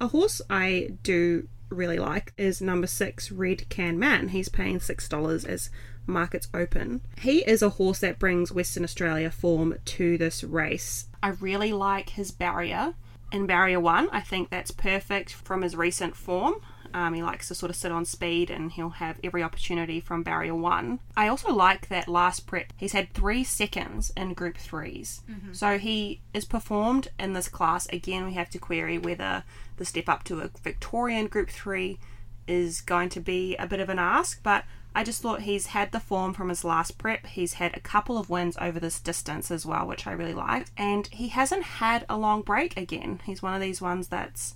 A 0.00 0.08
horse 0.08 0.40
I 0.48 0.92
do 1.02 1.48
really 1.68 1.98
like 1.98 2.32
is 2.36 2.60
number 2.60 2.86
six, 2.86 3.30
Red 3.30 3.68
Can 3.68 3.98
Man. 3.98 4.28
He's 4.28 4.48
paying 4.48 4.80
six 4.80 5.08
dollars 5.08 5.44
as 5.44 5.70
markets 6.06 6.48
open. 6.54 7.00
He 7.20 7.38
is 7.38 7.62
a 7.62 7.70
horse 7.70 8.00
that 8.00 8.18
brings 8.18 8.52
Western 8.52 8.84
Australia 8.84 9.30
form 9.30 9.76
to 9.84 10.18
this 10.18 10.42
race. 10.44 11.06
I 11.22 11.28
really 11.28 11.72
like 11.72 12.10
his 12.10 12.30
barrier. 12.30 12.94
In 13.32 13.46
barrier 13.46 13.78
one, 13.78 14.08
I 14.10 14.20
think 14.20 14.50
that's 14.50 14.70
perfect 14.70 15.32
from 15.32 15.62
his 15.62 15.76
recent 15.76 16.16
form. 16.16 16.54
Um, 16.92 17.14
he 17.14 17.22
likes 17.22 17.48
to 17.48 17.54
sort 17.54 17.70
of 17.70 17.76
sit 17.76 17.92
on 17.92 18.04
speed 18.04 18.50
and 18.50 18.72
he'll 18.72 18.90
have 18.90 19.18
every 19.22 19.42
opportunity 19.42 20.00
from 20.00 20.22
barrier 20.22 20.54
one. 20.54 20.98
I 21.16 21.28
also 21.28 21.52
like 21.52 21.88
that 21.88 22.08
last 22.08 22.46
prep. 22.46 22.72
He's 22.76 22.92
had 22.92 23.12
three 23.14 23.44
seconds 23.44 24.12
in 24.16 24.34
group 24.34 24.56
3s 24.56 25.20
So 25.52 25.78
he 25.78 26.20
is 26.34 26.44
performed 26.44 27.08
in 27.18 27.32
this 27.32 27.48
class. 27.48 27.86
Again, 27.92 28.24
we 28.24 28.34
have 28.34 28.50
to 28.50 28.58
query 28.58 28.98
whether 28.98 29.44
the 29.76 29.84
step 29.84 30.08
up 30.08 30.24
to 30.24 30.40
a 30.40 30.50
Victorian 30.62 31.28
group 31.28 31.50
three 31.50 31.98
is 32.46 32.80
going 32.80 33.08
to 33.10 33.20
be 33.20 33.54
a 33.56 33.66
bit 33.66 33.80
of 33.80 33.88
an 33.88 33.98
ask, 33.98 34.42
but 34.42 34.64
I 34.94 35.04
just 35.04 35.22
thought 35.22 35.42
he's 35.42 35.66
had 35.66 35.92
the 35.92 36.00
form 36.00 36.34
from 36.34 36.48
his 36.48 36.64
last 36.64 36.98
prep. 36.98 37.26
He's 37.26 37.54
had 37.54 37.76
a 37.76 37.80
couple 37.80 38.18
of 38.18 38.28
wins 38.28 38.56
over 38.60 38.80
this 38.80 38.98
distance 38.98 39.50
as 39.50 39.64
well, 39.64 39.86
which 39.86 40.06
I 40.06 40.12
really 40.12 40.34
liked. 40.34 40.72
And 40.76 41.06
he 41.08 41.28
hasn't 41.28 41.62
had 41.62 42.04
a 42.08 42.18
long 42.18 42.42
break 42.42 42.76
again. 42.76 43.20
He's 43.24 43.42
one 43.42 43.54
of 43.54 43.60
these 43.60 43.80
ones 43.80 44.08
that's 44.08 44.54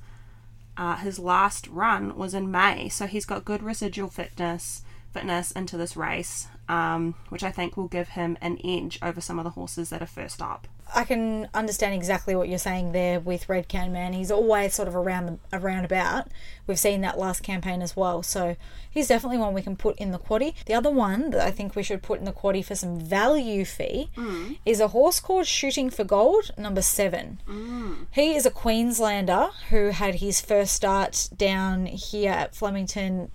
uh, 0.76 0.96
his 0.96 1.18
last 1.18 1.68
run 1.68 2.16
was 2.16 2.34
in 2.34 2.50
May, 2.50 2.88
so 2.88 3.06
he's 3.06 3.26
got 3.26 3.44
good 3.44 3.62
residual 3.62 4.08
fitness 4.08 4.82
fitness 5.12 5.52
into 5.52 5.76
this 5.76 5.96
race, 5.96 6.48
um, 6.68 7.14
which 7.28 7.44
I 7.44 7.52
think 7.52 7.76
will 7.76 7.86
give 7.86 8.08
him 8.08 8.36
an 8.40 8.58
edge 8.64 8.98
over 9.00 9.20
some 9.20 9.38
of 9.38 9.44
the 9.44 9.50
horses 9.50 9.90
that 9.90 10.02
are 10.02 10.06
first 10.06 10.42
up. 10.42 10.66
I 10.94 11.04
can 11.04 11.48
understand 11.52 11.94
exactly 11.94 12.36
what 12.36 12.48
you're 12.48 12.58
saying 12.58 12.92
there 12.92 13.18
with 13.18 13.48
Red 13.48 13.68
Can 13.68 13.92
Man. 13.92 14.12
He's 14.12 14.30
always 14.30 14.74
sort 14.74 14.88
of 14.88 14.94
around 14.94 15.26
the 15.50 15.58
around 15.58 15.84
about. 15.84 16.28
We've 16.66 16.78
seen 16.78 17.00
that 17.02 17.18
last 17.18 17.42
campaign 17.42 17.82
as 17.82 17.96
well, 17.96 18.22
so 18.22 18.56
he's 18.88 19.08
definitely 19.08 19.38
one 19.38 19.52
we 19.52 19.62
can 19.62 19.76
put 19.76 19.98
in 19.98 20.12
the 20.12 20.18
quaddie. 20.18 20.54
The 20.66 20.74
other 20.74 20.90
one 20.90 21.30
that 21.30 21.44
I 21.44 21.50
think 21.50 21.74
we 21.74 21.82
should 21.82 22.02
put 22.02 22.20
in 22.20 22.24
the 22.24 22.32
quaddie 22.32 22.64
for 22.64 22.74
some 22.74 22.98
value 22.98 23.64
Fi 23.64 24.08
mm. 24.16 24.58
is 24.64 24.80
a 24.80 24.88
horse 24.88 25.20
called 25.20 25.46
Shooting 25.46 25.90
for 25.90 26.04
Gold, 26.04 26.52
number 26.56 26.82
seven. 26.82 27.40
Mm. 27.48 28.06
He 28.12 28.34
is 28.34 28.46
a 28.46 28.50
Queenslander 28.50 29.50
who 29.70 29.88
had 29.88 30.16
his 30.16 30.40
first 30.40 30.74
start 30.74 31.28
down 31.36 31.86
here 31.86 32.30
at 32.30 32.54
Flemington 32.54 33.30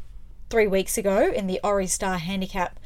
three 0.50 0.68
weeks 0.68 0.98
ago 0.98 1.32
in 1.32 1.48
the 1.48 1.60
Ori 1.64 1.88
Star 1.88 2.18
Handicap. 2.18 2.80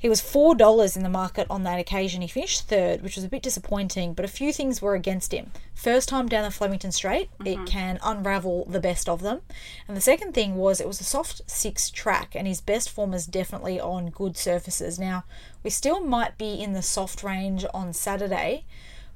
He 0.00 0.08
was 0.08 0.22
four 0.22 0.54
dollars 0.54 0.96
in 0.96 1.02
the 1.02 1.10
market 1.10 1.46
on 1.50 1.62
that 1.64 1.78
occasion. 1.78 2.22
He 2.22 2.28
finished 2.28 2.66
third, 2.66 3.02
which 3.02 3.16
was 3.16 3.24
a 3.24 3.28
bit 3.28 3.42
disappointing, 3.42 4.14
but 4.14 4.24
a 4.24 4.28
few 4.28 4.50
things 4.50 4.80
were 4.80 4.94
against 4.94 5.32
him. 5.32 5.52
First 5.74 6.08
time 6.08 6.26
down 6.26 6.44
the 6.44 6.50
Flemington 6.50 6.90
Straight, 6.90 7.28
it 7.40 7.56
mm-hmm. 7.56 7.64
can 7.66 7.98
unravel 8.02 8.64
the 8.64 8.80
best 8.80 9.10
of 9.10 9.20
them. 9.20 9.42
And 9.86 9.94
the 9.94 10.00
second 10.00 10.32
thing 10.32 10.56
was 10.56 10.80
it 10.80 10.88
was 10.88 11.02
a 11.02 11.04
soft 11.04 11.42
six 11.46 11.90
track, 11.90 12.34
and 12.34 12.46
his 12.46 12.62
best 12.62 12.88
form 12.88 13.12
is 13.12 13.26
definitely 13.26 13.78
on 13.78 14.08
good 14.08 14.38
surfaces. 14.38 14.98
Now, 14.98 15.24
we 15.62 15.68
still 15.68 16.00
might 16.00 16.38
be 16.38 16.54
in 16.54 16.72
the 16.72 16.82
soft 16.82 17.22
range 17.22 17.66
on 17.74 17.92
Saturday, 17.92 18.64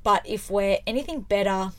but 0.03 0.21
if 0.29 0.51
we're 0.51 0.81
anything 0.87 1.23
better, 1.23 1.73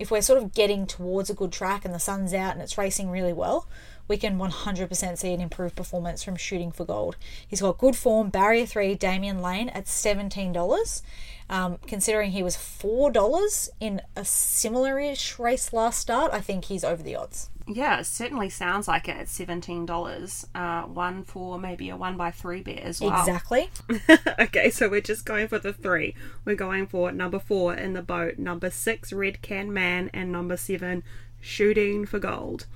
if 0.00 0.10
we're 0.10 0.20
sort 0.20 0.42
of 0.42 0.52
getting 0.52 0.84
towards 0.84 1.30
a 1.30 1.34
good 1.34 1.52
track 1.52 1.84
and 1.84 1.94
the 1.94 2.00
sun's 2.00 2.34
out 2.34 2.54
and 2.54 2.62
it's 2.62 2.76
racing 2.76 3.08
really 3.08 3.32
well, 3.32 3.68
we 4.08 4.16
can 4.16 4.38
100% 4.38 5.18
see 5.18 5.32
an 5.32 5.40
improved 5.40 5.76
performance 5.76 6.22
from 6.22 6.36
shooting 6.36 6.72
for 6.72 6.84
gold. 6.84 7.16
He's 7.46 7.60
got 7.60 7.78
good 7.78 7.96
form, 7.96 8.30
barrier 8.30 8.66
three, 8.66 8.94
Damian 8.94 9.40
Lane 9.40 9.68
at 9.68 9.84
$17. 9.84 11.02
Um, 11.50 11.78
considering 11.86 12.32
he 12.32 12.42
was 12.42 12.56
$4 12.56 13.68
in 13.80 14.02
a 14.16 14.24
similar 14.24 14.98
ish 14.98 15.38
race 15.38 15.72
last 15.72 15.98
start, 15.98 16.32
I 16.32 16.40
think 16.40 16.66
he's 16.66 16.84
over 16.84 17.02
the 17.02 17.16
odds. 17.16 17.50
Yeah, 17.70 18.00
it 18.00 18.06
certainly 18.06 18.48
sounds 18.48 18.88
like 18.88 19.08
it 19.08 19.16
at 19.16 19.28
seventeen 19.28 19.84
dollars. 19.84 20.46
Uh, 20.54 20.84
one 20.84 21.22
for 21.22 21.58
maybe 21.58 21.90
a 21.90 21.96
one 21.96 22.16
by 22.16 22.30
three 22.30 22.62
bet 22.62 22.78
as 22.78 22.98
well. 22.98 23.18
Exactly. 23.20 23.68
okay, 24.38 24.70
so 24.70 24.88
we're 24.88 25.02
just 25.02 25.26
going 25.26 25.48
for 25.48 25.58
the 25.58 25.74
three. 25.74 26.14
We're 26.46 26.56
going 26.56 26.86
for 26.86 27.12
number 27.12 27.38
four 27.38 27.74
in 27.74 27.92
the 27.92 28.00
boat, 28.00 28.38
number 28.38 28.70
six 28.70 29.12
Red 29.12 29.42
Can 29.42 29.70
Man, 29.70 30.10
and 30.14 30.32
number 30.32 30.56
seven 30.56 31.02
Shooting 31.40 32.06
for 32.06 32.18
Gold. 32.18 32.66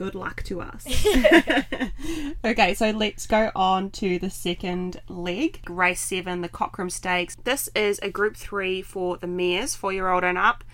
Good 0.00 0.14
luck 0.14 0.42
to 0.44 0.62
us. 0.62 0.86
okay, 2.46 2.72
so 2.72 2.90
let's 2.90 3.26
go 3.26 3.50
on 3.54 3.90
to 3.90 4.18
the 4.18 4.30
second 4.30 4.98
leg, 5.08 5.60
race 5.68 6.00
seven, 6.00 6.40
the 6.40 6.48
Cockram 6.48 6.90
Stakes. 6.90 7.36
This 7.44 7.68
is 7.74 7.98
a 7.98 8.08
group 8.08 8.34
three 8.34 8.80
for 8.80 9.18
the 9.18 9.26
mares, 9.26 9.74
four 9.74 9.92
year 9.92 10.08
old 10.08 10.24
and 10.24 10.38
up, 10.38 10.64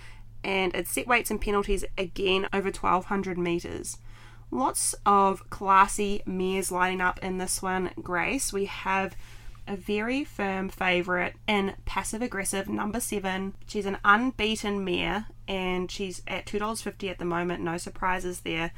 and 0.44 0.72
it's 0.76 0.92
set 0.92 1.08
weights 1.08 1.32
and 1.32 1.40
penalties 1.40 1.84
again 1.98 2.46
over 2.52 2.68
1200 2.68 3.36
metres. 3.36 3.98
Lots 4.52 4.94
of 5.04 5.50
classy 5.50 6.22
mares 6.24 6.70
lining 6.70 7.00
up 7.00 7.18
in 7.20 7.38
this 7.38 7.60
one, 7.60 7.90
Grace. 8.00 8.52
We 8.52 8.66
have 8.66 9.16
a 9.66 9.74
very 9.74 10.22
firm 10.22 10.68
favourite 10.68 11.34
in 11.48 11.74
passive 11.84 12.22
aggressive 12.22 12.68
number 12.68 13.00
seven. 13.00 13.54
She's 13.66 13.86
an 13.86 13.98
unbeaten 14.04 14.84
mare 14.84 15.26
and 15.48 15.90
she's 15.90 16.22
at 16.28 16.46
$2.50 16.46 17.10
at 17.10 17.18
the 17.18 17.24
moment. 17.24 17.64
No 17.64 17.76
surprises 17.76 18.42
there. 18.42 18.70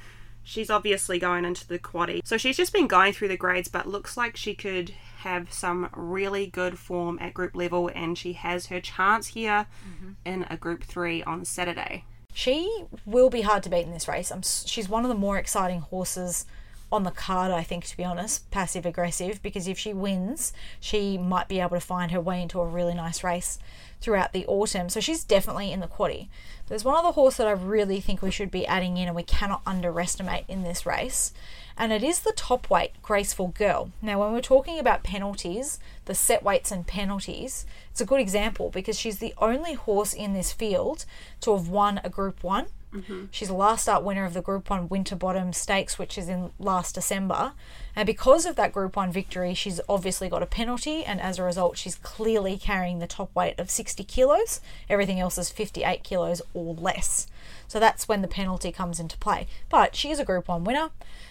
She's 0.48 0.70
obviously 0.70 1.18
going 1.18 1.44
into 1.44 1.68
the 1.68 1.78
quaddie. 1.78 2.22
So 2.24 2.38
she's 2.38 2.56
just 2.56 2.72
been 2.72 2.86
going 2.86 3.12
through 3.12 3.28
the 3.28 3.36
grades, 3.36 3.68
but 3.68 3.86
looks 3.86 4.16
like 4.16 4.34
she 4.34 4.54
could 4.54 4.94
have 5.18 5.52
some 5.52 5.90
really 5.94 6.46
good 6.46 6.78
form 6.78 7.18
at 7.20 7.34
group 7.34 7.54
level 7.54 7.90
and 7.94 8.16
she 8.16 8.32
has 8.32 8.66
her 8.66 8.80
chance 8.80 9.26
here 9.26 9.66
mm-hmm. 9.86 10.12
in 10.24 10.46
a 10.48 10.56
group 10.56 10.84
three 10.84 11.22
on 11.22 11.44
Saturday. 11.44 12.06
She 12.32 12.84
will 13.04 13.28
be 13.28 13.42
hard 13.42 13.62
to 13.64 13.68
beat 13.68 13.84
in 13.84 13.92
this 13.92 14.08
race. 14.08 14.30
I'm, 14.30 14.40
she's 14.40 14.88
one 14.88 15.04
of 15.04 15.10
the 15.10 15.14
more 15.14 15.36
exciting 15.36 15.80
horses 15.80 16.46
on 16.90 17.02
the 17.02 17.10
card, 17.10 17.50
I 17.50 17.62
think, 17.62 17.84
to 17.86 17.96
be 17.96 18.04
honest, 18.04 18.50
passive 18.50 18.86
aggressive, 18.86 19.42
because 19.42 19.68
if 19.68 19.78
she 19.78 19.92
wins, 19.92 20.52
she 20.80 21.18
might 21.18 21.48
be 21.48 21.60
able 21.60 21.76
to 21.76 21.80
find 21.80 22.12
her 22.12 22.20
way 22.20 22.40
into 22.40 22.60
a 22.60 22.66
really 22.66 22.94
nice 22.94 23.22
race 23.22 23.58
throughout 24.00 24.32
the 24.32 24.46
autumn. 24.46 24.88
So 24.88 25.00
she's 25.00 25.24
definitely 25.24 25.70
in 25.70 25.80
the 25.80 25.86
quaddie. 25.86 26.28
There's 26.68 26.84
one 26.84 26.96
other 26.96 27.12
horse 27.12 27.36
that 27.36 27.46
I 27.46 27.52
really 27.52 28.00
think 28.00 28.22
we 28.22 28.30
should 28.30 28.50
be 28.50 28.66
adding 28.66 28.96
in 28.96 29.06
and 29.06 29.16
we 29.16 29.22
cannot 29.22 29.62
underestimate 29.66 30.44
in 30.48 30.62
this 30.62 30.86
race, 30.86 31.32
and 31.76 31.92
it 31.92 32.02
is 32.02 32.20
the 32.20 32.32
top 32.32 32.70
weight 32.70 32.92
Graceful 33.02 33.48
Girl. 33.48 33.92
Now, 34.00 34.20
when 34.20 34.32
we're 34.32 34.40
talking 34.40 34.78
about 34.78 35.02
penalties, 35.02 35.78
the 36.06 36.14
set 36.14 36.42
weights 36.42 36.72
and 36.72 36.86
penalties, 36.86 37.66
it's 37.90 38.00
a 38.00 38.06
good 38.06 38.20
example 38.20 38.70
because 38.70 38.98
she's 38.98 39.18
the 39.18 39.34
only 39.38 39.74
horse 39.74 40.14
in 40.14 40.32
this 40.32 40.52
field 40.52 41.04
to 41.42 41.54
have 41.54 41.68
won 41.68 42.00
a 42.02 42.08
Group 42.08 42.42
1 42.42 42.66
Mm-hmm. 42.94 43.26
She's 43.30 43.50
last 43.50 43.82
start 43.82 44.02
winner 44.02 44.24
of 44.24 44.34
the 44.34 44.40
Group 44.40 44.70
1 44.70 44.88
Winterbottom 44.88 45.52
Stakes, 45.52 45.98
which 45.98 46.16
is 46.16 46.28
in 46.28 46.50
last 46.58 46.94
December. 46.94 47.52
And 47.94 48.06
because 48.06 48.46
of 48.46 48.56
that 48.56 48.72
Group 48.72 48.96
1 48.96 49.12
victory, 49.12 49.54
she's 49.54 49.80
obviously 49.88 50.28
got 50.28 50.42
a 50.42 50.46
penalty, 50.46 51.04
and 51.04 51.20
as 51.20 51.38
a 51.38 51.42
result, 51.42 51.76
she's 51.76 51.96
clearly 51.96 52.56
carrying 52.56 52.98
the 52.98 53.06
top 53.06 53.34
weight 53.34 53.58
of 53.58 53.70
60 53.70 54.04
kilos. 54.04 54.60
Everything 54.88 55.20
else 55.20 55.36
is 55.36 55.50
58 55.50 56.02
kilos 56.02 56.40
or 56.54 56.74
less. 56.74 57.26
So 57.68 57.78
that's 57.78 58.08
when 58.08 58.22
the 58.22 58.28
penalty 58.28 58.72
comes 58.72 58.98
into 58.98 59.16
play. 59.18 59.46
But 59.68 59.94
she 59.94 60.10
is 60.10 60.18
a 60.18 60.24
Group 60.24 60.48
1 60.48 60.64
winner. 60.64 60.90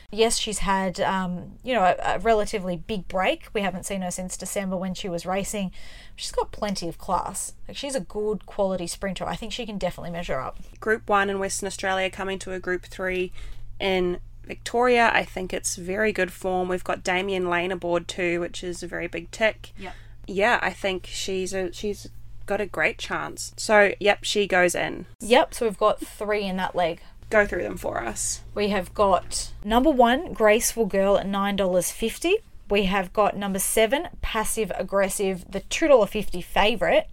Yes, 0.09 0.37
she's 0.37 0.59
had 0.59 1.01
um, 1.01 1.57
you 1.63 1.73
know 1.73 1.83
a, 1.83 2.15
a, 2.15 2.19
relatively 2.19 2.77
big 2.77 3.09
break. 3.09 3.47
We 3.53 3.59
haven't 3.59 3.85
seen 3.85 4.03
her 4.03 4.11
since 4.11 4.37
December 4.37 4.77
when 4.77 4.93
she 4.93 5.09
was 5.09 5.25
racing. 5.25 5.71
She's 6.15 6.31
got 6.31 6.53
plenty 6.53 6.87
of 6.87 6.97
class. 6.97 7.53
Like 7.67 7.75
she's 7.75 7.95
a 7.95 7.99
good 7.99 8.45
quality 8.45 8.87
sprinter. 8.87 9.25
I 9.25 9.35
think 9.35 9.51
she 9.51 9.65
can 9.65 9.77
definitely 9.77 10.11
measure 10.11 10.39
up. 10.39 10.59
Group 10.79 11.09
one 11.09 11.29
in 11.29 11.39
Western 11.39 11.67
Australia 11.67 12.09
coming 12.09 12.39
to 12.39 12.53
a 12.53 12.59
Group 12.59 12.85
three 12.85 13.33
in 13.81 14.19
Victoria. 14.45 15.11
I 15.13 15.25
think 15.25 15.53
it's 15.53 15.75
very 15.75 16.13
good 16.13 16.31
form. 16.31 16.69
We've 16.69 16.85
got 16.85 17.03
Damian 17.03 17.49
Lane 17.49 17.73
aboard 17.73 18.07
too, 18.07 18.39
which 18.39 18.63
is 18.63 18.81
a 18.81 18.87
very 18.87 19.07
big 19.07 19.29
tick. 19.31 19.73
Yeah. 19.77 19.91
Yeah, 20.25 20.59
I 20.61 20.71
think 20.71 21.05
she's 21.05 21.53
a 21.53 21.73
she's 21.73 22.09
got 22.47 22.61
a 22.61 22.65
great 22.65 22.97
chance. 22.97 23.53
So, 23.57 23.93
yep, 23.99 24.23
she 24.23 24.47
goes 24.47 24.73
in. 24.73 25.05
Yep, 25.19 25.53
so 25.53 25.65
we've 25.65 25.77
got 25.77 25.99
three 25.99 26.43
in 26.43 26.57
that 26.57 26.75
leg. 26.75 27.01
Go 27.29 27.45
through 27.45 27.63
them 27.63 27.77
for 27.77 28.01
us. 28.01 28.41
We 28.55 28.69
have 28.69 28.93
got 28.93 29.51
number 29.63 29.91
one, 29.91 30.33
Graceful 30.33 30.85
Girl 30.85 31.17
at 31.17 31.27
$9.50. 31.27 32.35
We 32.69 32.83
have 32.85 33.13
got 33.13 33.37
number 33.37 33.59
seven, 33.59 34.07
Passive 34.21 34.71
Aggressive, 34.75 35.45
the 35.49 35.61
$2.50 35.61 36.43
favourite. 36.43 37.07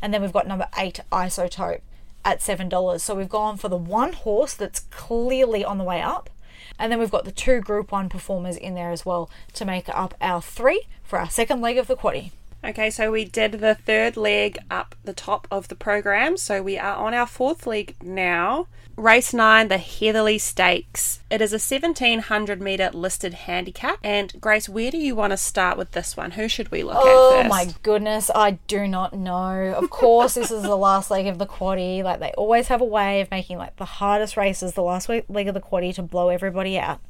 And 0.00 0.12
then 0.12 0.22
we've 0.22 0.32
got 0.32 0.46
number 0.46 0.68
eight, 0.76 1.00
Isotope 1.12 1.80
at 2.24 2.40
$7. 2.40 3.00
So 3.00 3.14
we've 3.14 3.28
gone 3.28 3.56
for 3.56 3.68
the 3.68 3.76
one 3.76 4.12
horse 4.12 4.54
that's 4.54 4.80
clearly 4.80 5.64
on 5.64 5.78
the 5.78 5.84
way 5.84 6.00
up. 6.00 6.30
And 6.78 6.92
then 6.92 6.98
we've 6.98 7.10
got 7.10 7.24
the 7.24 7.32
two 7.32 7.60
Group 7.60 7.90
1 7.90 8.08
performers 8.08 8.56
in 8.56 8.74
there 8.74 8.90
as 8.90 9.04
well 9.04 9.30
to 9.54 9.64
make 9.64 9.88
up 9.88 10.14
our 10.20 10.40
three 10.40 10.82
for 11.02 11.18
our 11.18 11.28
second 11.28 11.60
leg 11.60 11.76
of 11.76 11.88
the 11.88 11.96
quaddie. 11.96 12.30
Okay, 12.64 12.90
so 12.90 13.12
we 13.12 13.24
did 13.24 13.52
the 13.52 13.74
third 13.74 14.16
leg 14.16 14.58
up 14.70 14.96
the 15.04 15.12
top 15.12 15.46
of 15.50 15.68
the 15.68 15.76
program. 15.76 16.36
So 16.36 16.62
we 16.62 16.76
are 16.76 16.96
on 16.96 17.14
our 17.14 17.26
fourth 17.26 17.66
leg 17.66 17.94
now. 18.02 18.66
Race 18.96 19.32
9, 19.32 19.68
the 19.68 19.76
Heatherlie 19.76 20.40
Stakes. 20.40 21.20
It 21.30 21.40
is 21.40 21.52
a 21.52 21.54
1700 21.54 22.60
metre 22.60 22.90
listed 22.92 23.32
handicap. 23.32 24.00
And 24.02 24.32
Grace, 24.40 24.68
where 24.68 24.90
do 24.90 24.98
you 24.98 25.14
want 25.14 25.30
to 25.30 25.36
start 25.36 25.78
with 25.78 25.92
this 25.92 26.16
one? 26.16 26.32
Who 26.32 26.48
should 26.48 26.72
we 26.72 26.82
look 26.82 26.96
oh, 26.98 27.38
at 27.38 27.42
first? 27.42 27.46
Oh 27.46 27.48
my 27.48 27.74
goodness, 27.84 28.28
I 28.34 28.58
do 28.66 28.88
not 28.88 29.14
know. 29.14 29.72
Of 29.76 29.88
course, 29.90 30.34
this 30.34 30.50
is 30.50 30.62
the 30.62 30.76
last 30.76 31.12
leg 31.12 31.28
of 31.28 31.38
the 31.38 31.46
quaddie. 31.46 32.02
Like, 32.02 32.18
they 32.18 32.32
always 32.32 32.66
have 32.68 32.80
a 32.80 32.84
way 32.84 33.20
of 33.20 33.30
making 33.30 33.58
like 33.58 33.76
the 33.76 33.84
hardest 33.84 34.36
races 34.36 34.72
the 34.72 34.82
last 34.82 35.08
leg 35.08 35.46
of 35.46 35.54
the 35.54 35.60
quaddie 35.60 35.94
to 35.94 36.02
blow 36.02 36.28
everybody 36.28 36.76
out. 36.76 37.00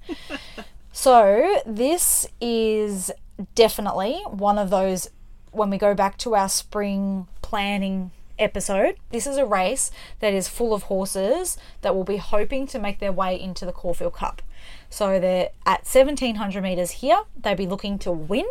so, 0.93 1.63
this 1.65 2.27
is 2.39 3.11
definitely 3.55 4.21
one 4.27 4.59
of 4.59 4.69
those 4.69 5.09
when 5.53 5.71
we 5.71 5.79
go 5.79 5.95
back 5.95 6.19
to 6.19 6.35
our 6.35 6.49
spring 6.49 7.27
planning 7.43 8.11
episode. 8.39 8.97
This 9.11 9.27
is 9.27 9.37
a 9.37 9.45
race 9.45 9.91
that 10.21 10.33
is 10.33 10.49
full 10.49 10.73
of 10.73 10.85
horses 10.85 11.57
that 11.83 11.95
will 11.95 12.05
be 12.05 12.17
hoping 12.17 12.67
to 12.69 12.79
make 12.79 12.99
their 12.99 13.13
way 13.13 13.39
into 13.39 13.67
the 13.67 13.73
Caulfield 13.73 14.15
Cup. 14.15 14.43
So 14.91 15.19
they're 15.19 15.51
at 15.67 15.85
1700 15.85 16.63
metres 16.63 16.91
here. 16.93 17.23
They'll 17.37 17.55
be 17.55 17.67
looking 17.67 17.99
to 18.01 18.13
win, 18.13 18.47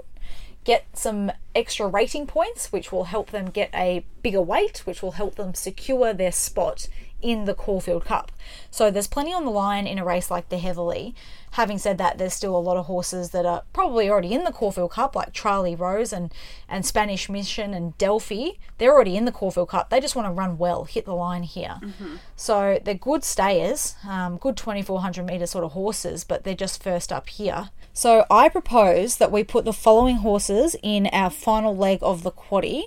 get 0.63 0.85
some 0.93 1.31
extra 1.55 1.87
rating 1.87 2.27
points, 2.27 2.71
which 2.71 2.91
will 2.91 3.05
help 3.05 3.31
them 3.31 3.49
get 3.49 3.69
a 3.73 4.05
bigger 4.21 4.41
weight, 4.41 4.79
which 4.85 5.01
will 5.01 5.11
help 5.11 5.35
them 5.35 5.53
secure 5.53 6.13
their 6.13 6.31
spot 6.31 6.87
in 7.21 7.45
the 7.45 7.53
Caulfield 7.53 8.05
Cup. 8.05 8.31
So 8.69 8.91
there's 8.91 9.07
plenty 9.07 9.33
on 9.33 9.45
the 9.45 9.51
line 9.51 9.87
in 9.87 9.99
a 9.99 10.05
race 10.05 10.29
like 10.29 10.49
the 10.49 10.57
Heatherlie. 10.57 11.13
Having 11.51 11.79
said 11.79 11.97
that, 11.97 12.17
there's 12.17 12.33
still 12.33 12.55
a 12.55 12.59
lot 12.59 12.77
of 12.77 12.85
horses 12.85 13.31
that 13.31 13.45
are 13.45 13.63
probably 13.73 14.09
already 14.09 14.33
in 14.33 14.43
the 14.43 14.51
Caulfield 14.51 14.91
Cup, 14.91 15.15
like 15.15 15.33
Charlie 15.33 15.75
Rose 15.75 16.13
and, 16.13 16.31
and 16.69 16.85
Spanish 16.85 17.29
Mission 17.29 17.73
and 17.73 17.97
Delphi. 17.97 18.51
They're 18.77 18.93
already 18.93 19.17
in 19.17 19.25
the 19.25 19.31
Caulfield 19.31 19.69
Cup. 19.69 19.89
They 19.89 19.99
just 19.99 20.15
want 20.15 20.27
to 20.27 20.31
run 20.31 20.57
well, 20.57 20.83
hit 20.83 21.05
the 21.05 21.15
line 21.15 21.43
here. 21.43 21.79
Mm-hmm. 21.81 22.15
So 22.35 22.79
they're 22.83 22.93
good 22.93 23.23
stayers, 23.23 23.95
um, 24.07 24.37
good 24.37 24.57
2400 24.57 25.25
metre 25.25 25.47
sort 25.47 25.63
of 25.63 25.71
horses, 25.71 26.23
but 26.23 26.43
they're 26.43 26.53
just 26.53 26.83
first 26.83 27.11
up 27.11 27.29
here. 27.29 27.69
So 27.93 28.25
I 28.29 28.49
propose 28.49 29.17
that 29.17 29.31
we 29.31 29.43
put 29.43 29.65
the 29.65 29.73
following 29.73 30.17
horses 30.17 30.75
in 30.83 31.07
our 31.07 31.31
final 31.31 31.75
leg 31.75 31.99
of 32.03 32.21
the 32.21 32.31
quaddie 32.31 32.83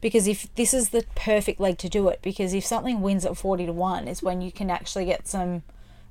because 0.00 0.26
if 0.26 0.52
this 0.54 0.72
is 0.74 0.90
the 0.90 1.04
perfect 1.14 1.60
leg 1.60 1.78
to 1.78 1.88
do 1.88 2.08
it 2.08 2.20
because 2.22 2.54
if 2.54 2.64
something 2.64 3.00
wins 3.00 3.24
at 3.24 3.36
40 3.36 3.66
to 3.66 3.72
1 3.72 4.08
is 4.08 4.22
when 4.22 4.40
you 4.40 4.52
can 4.52 4.70
actually 4.70 5.04
get 5.04 5.26
some 5.26 5.62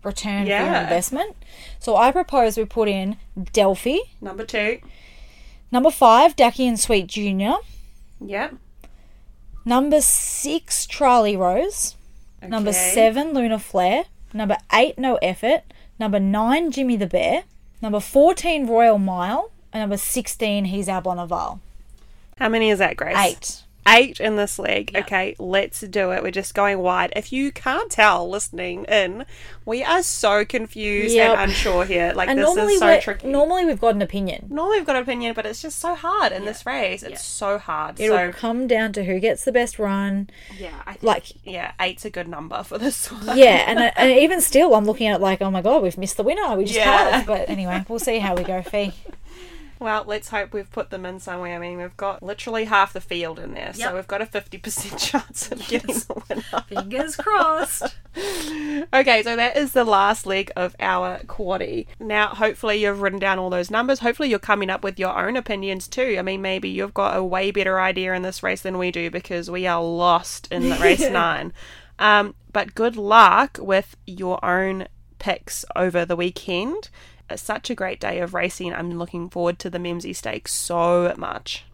return 0.05 0.45
yeah. 0.45 0.63
for 0.63 0.71
your 0.71 0.81
investment. 0.83 1.35
So 1.79 1.97
i 1.97 2.11
propose 2.11 2.57
we 2.57 2.65
put 2.65 2.87
in 2.87 3.17
delphi. 3.51 3.97
Number 4.21 4.45
two. 4.45 4.79
Number 5.71 5.91
five 5.91 6.35
Ducky 6.35 6.67
and 6.67 6.79
sweet 6.79 7.07
junior. 7.07 7.55
Yep. 8.21 8.55
Number 9.65 9.99
six 9.99 10.85
charlie 10.85 11.35
rose. 11.35 11.95
Okay. 12.41 12.49
number 12.49 12.71
seven 12.71 13.33
luna 13.33 13.59
flare. 13.59 14.05
Number 14.33 14.57
eight 14.71 14.97
no 14.97 15.15
effort. 15.15 15.63
Number 15.99 16.19
nine 16.19 16.71
jimmy 16.71 16.95
the 16.95 17.07
bear. 17.07 17.43
Number 17.81 17.99
14 17.99 18.67
royal 18.67 18.99
mile. 18.99 19.51
And 19.73 19.81
number 19.81 19.97
16 19.97 20.65
he's 20.65 20.87
our 20.87 21.01
Bonneval. 21.01 21.59
how 22.37 22.47
many 22.47 22.69
is 22.69 22.79
that 22.79 22.95
grace? 22.95 23.17
Eight 23.17 23.64
eight 23.87 24.19
in 24.19 24.35
this 24.35 24.57
league. 24.59 24.91
Yep. 24.93 25.05
Okay, 25.05 25.35
let's 25.39 25.81
do 25.81 26.11
it. 26.11 26.23
We're 26.23 26.31
just 26.31 26.53
going 26.53 26.79
wide. 26.79 27.13
If 27.15 27.31
you 27.31 27.51
can't 27.51 27.91
tell 27.91 28.29
listening 28.29 28.85
in, 28.85 29.25
we 29.65 29.83
are 29.83 30.03
so 30.03 30.45
confused 30.45 31.15
yep. 31.15 31.37
and 31.37 31.51
unsure 31.51 31.85
here. 31.85 32.13
Like 32.15 32.29
and 32.29 32.39
this 32.39 32.55
is 32.55 32.79
so 32.79 32.99
tricky. 32.99 33.27
Normally 33.27 33.65
we've 33.65 33.79
got 33.79 33.95
an 33.95 34.01
opinion. 34.01 34.47
Normally 34.49 34.77
we've 34.77 34.87
got 34.87 34.95
an 34.95 35.03
opinion, 35.03 35.33
but 35.33 35.45
it's 35.45 35.61
just 35.61 35.79
so 35.79 35.95
hard 35.95 36.31
in 36.31 36.45
this 36.45 36.65
race. 36.65 37.03
It's 37.03 37.23
so 37.23 37.57
hard. 37.57 37.99
It'll 37.99 38.17
so, 38.17 38.31
come 38.31 38.67
down 38.67 38.93
to 38.93 39.03
who 39.03 39.19
gets 39.19 39.45
the 39.45 39.51
best 39.51 39.79
run. 39.79 40.29
Yeah, 40.57 40.81
I 40.85 40.93
think, 40.93 41.03
like 41.03 41.45
yeah, 41.45 41.73
eight's 41.79 42.05
a 42.05 42.09
good 42.09 42.27
number 42.27 42.63
for 42.63 42.77
this 42.77 43.11
one. 43.11 43.37
Yeah, 43.37 43.63
and, 43.67 43.79
uh, 43.79 43.91
and 43.95 44.11
even 44.11 44.41
still, 44.41 44.75
I'm 44.75 44.85
looking 44.85 45.07
at 45.07 45.15
it 45.15 45.21
like, 45.21 45.41
oh 45.41 45.51
my 45.51 45.61
god, 45.61 45.83
we've 45.83 45.97
missed 45.97 46.17
the 46.17 46.23
winner. 46.23 46.55
We 46.55 46.65
just 46.65 46.77
yeah. 46.77 47.17
have. 47.17 47.27
But 47.27 47.49
anyway, 47.49 47.85
we'll 47.87 47.99
see 47.99 48.19
how 48.19 48.35
we 48.35 48.43
go, 48.43 48.61
Fi. 48.61 48.93
Well, 49.79 50.05
let's 50.07 50.29
hope 50.29 50.53
we've 50.53 50.71
put 50.71 50.89
them 50.89 51.05
in 51.05 51.19
somewhere. 51.19 51.55
I 51.55 51.59
mean, 51.59 51.77
we've 51.77 51.97
got 51.97 52.23
literally 52.23 52.65
half 52.65 52.93
the 52.93 53.01
field 53.01 53.39
in 53.39 53.53
there, 53.53 53.73
yep. 53.75 53.89
so 53.89 53.95
we've 53.95 54.07
got 54.07 54.21
a 54.21 54.25
50% 54.25 54.97
chance 55.11 55.51
of 55.51 55.59
yes. 55.59 55.69
getting 55.69 55.95
the 55.95 56.23
winner. 56.29 56.65
Fingers 56.67 57.15
crossed. 57.17 57.83
okay, 58.93 59.21
so 59.23 59.35
that 59.35 59.57
is 59.57 59.73
the 59.73 59.83
last 59.83 60.25
leg 60.25 60.51
of 60.55 60.75
our 60.79 61.19
quaddie. 61.25 61.87
Now, 61.99 62.27
hopefully, 62.27 62.81
you've 62.81 63.01
written 63.01 63.19
down 63.19 63.37
all 63.37 63.49
those 63.49 63.69
numbers. 63.69 63.99
Hopefully, 63.99 64.29
you're 64.29 64.39
coming 64.39 64.69
up 64.69 64.83
with 64.83 64.97
your 64.97 65.17
own 65.17 65.35
opinions 65.35 65.87
too. 65.87 66.15
I 66.17 66.21
mean, 66.21 66.41
maybe 66.41 66.69
you've 66.69 66.93
got 66.93 67.17
a 67.17 67.23
way 67.23 67.51
better 67.51 67.79
idea 67.79 68.13
in 68.13 68.21
this 68.21 68.43
race 68.43 68.61
than 68.61 68.77
we 68.77 68.91
do 68.91 69.11
because 69.11 69.51
we 69.51 69.67
are 69.67 69.83
lost 69.83 70.47
in 70.51 70.69
the 70.69 70.77
race 70.77 71.09
nine. 71.09 71.51
Um, 71.99 72.35
but 72.53 72.75
good 72.75 72.95
luck 72.95 73.57
with 73.59 73.97
your 74.05 74.43
own 74.43 74.87
picks 75.19 75.65
over 75.75 76.05
the 76.05 76.15
weekend 76.15 76.89
such 77.35 77.69
a 77.69 77.75
great 77.75 77.99
day 77.99 78.19
of 78.19 78.33
racing. 78.33 78.73
I'm 78.73 78.97
looking 78.97 79.29
forward 79.29 79.59
to 79.59 79.69
the 79.69 79.79
Memsie 79.79 80.15
Stakes 80.15 80.53
so 80.53 81.13
much. 81.17 81.65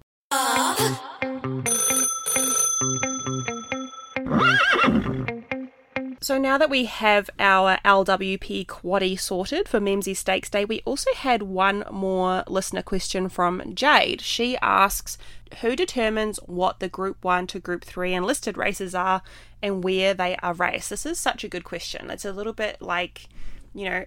So 6.23 6.37
now 6.37 6.59
that 6.59 6.69
we 6.69 6.85
have 6.85 7.29
our 7.39 7.79
LWP 7.83 8.67
quaddie 8.67 9.19
sorted 9.19 9.67
for 9.67 9.79
Memsie 9.79 10.15
Stakes 10.15 10.51
Day, 10.51 10.63
we 10.63 10.81
also 10.85 11.09
had 11.15 11.41
one 11.41 11.83
more 11.91 12.43
listener 12.47 12.83
question 12.83 13.27
from 13.27 13.73
Jade. 13.73 14.21
She 14.21 14.55
asks, 14.61 15.17
who 15.61 15.75
determines 15.75 16.37
what 16.45 16.79
the 16.79 16.87
Group 16.87 17.25
1 17.25 17.47
to 17.47 17.59
Group 17.59 17.83
3 17.83 18.13
enlisted 18.13 18.55
races 18.55 18.93
are 18.93 19.23
and 19.63 19.83
where 19.83 20.13
they 20.13 20.37
are 20.37 20.53
raced? 20.53 20.91
This 20.91 21.05
is 21.05 21.19
such 21.19 21.43
a 21.43 21.49
good 21.49 21.63
question. 21.63 22.09
It's 22.11 22.23
a 22.23 22.31
little 22.31 22.53
bit 22.53 22.81
like, 22.81 23.27
you 23.73 23.89
know, 23.89 24.05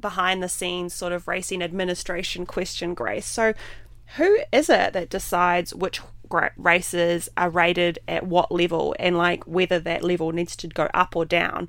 behind 0.00 0.42
the 0.42 0.48
scenes 0.48 0.94
sort 0.94 1.12
of 1.12 1.28
racing 1.28 1.62
administration 1.62 2.46
question, 2.46 2.94
Grace. 2.94 3.26
So, 3.26 3.54
who 4.16 4.38
is 4.52 4.70
it 4.70 4.92
that 4.94 5.10
decides 5.10 5.74
which 5.74 6.00
races 6.56 7.28
are 7.36 7.50
rated 7.50 7.98
at 8.06 8.26
what 8.26 8.52
level 8.52 8.94
and 8.98 9.16
like 9.16 9.44
whether 9.44 9.78
that 9.80 10.04
level 10.04 10.32
needs 10.32 10.56
to 10.56 10.68
go 10.68 10.88
up 10.94 11.16
or 11.16 11.24
down? 11.24 11.68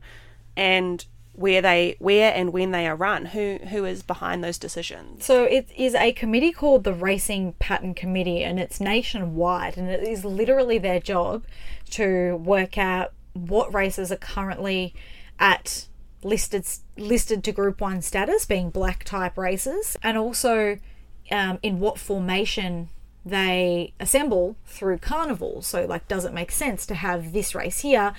And 0.56 1.06
where 1.34 1.62
they 1.62 1.96
where 2.00 2.34
and 2.36 2.52
when 2.52 2.72
they 2.72 2.86
are 2.86 2.96
run? 2.96 3.26
Who 3.28 3.60
who 3.70 3.86
is 3.86 4.04
behind 4.04 4.44
those 4.44 4.58
decisions? 4.58 5.26
So 5.26 5.44
it 5.44 5.70
is 5.76 5.96
a 5.96 6.12
committee 6.12 6.52
called 6.52 6.84
the 6.84 6.94
Racing 6.94 7.54
Pattern 7.60 7.94
Committee, 7.94 8.44
and 8.44 8.60
it's 8.60 8.82
nationwide, 8.82 9.78
and 9.78 9.90
it 9.90 10.06
is 10.06 10.26
literally 10.26 10.78
their 10.78 11.00
job 11.00 11.46
to 11.92 12.36
work 12.36 12.78
out 12.78 13.14
what 13.34 13.74
races 13.74 14.12
are 14.12 14.18
currently 14.18 14.94
at 15.40 15.88
listed 16.24 16.66
listed 16.98 17.44
to 17.44 17.52
Group 17.52 17.82
One 17.82 18.02
status, 18.02 18.46
being 18.46 18.70
black 18.70 19.04
type 19.04 19.38
races, 19.38 19.98
and 20.04 20.18
also 20.18 20.78
um, 21.32 21.60
in 21.62 21.80
what 21.80 22.00
formation 22.00 22.90
they 23.26 23.94
assemble 24.00 24.56
through 24.66 24.98
carnival. 25.00 25.62
So, 25.62 25.86
like, 25.86 26.08
does 26.08 26.26
it 26.26 26.34
make 26.34 26.52
sense 26.52 26.86
to 26.88 26.96
have 26.96 27.34
this 27.34 27.54
race 27.54 27.80
here? 27.80 28.14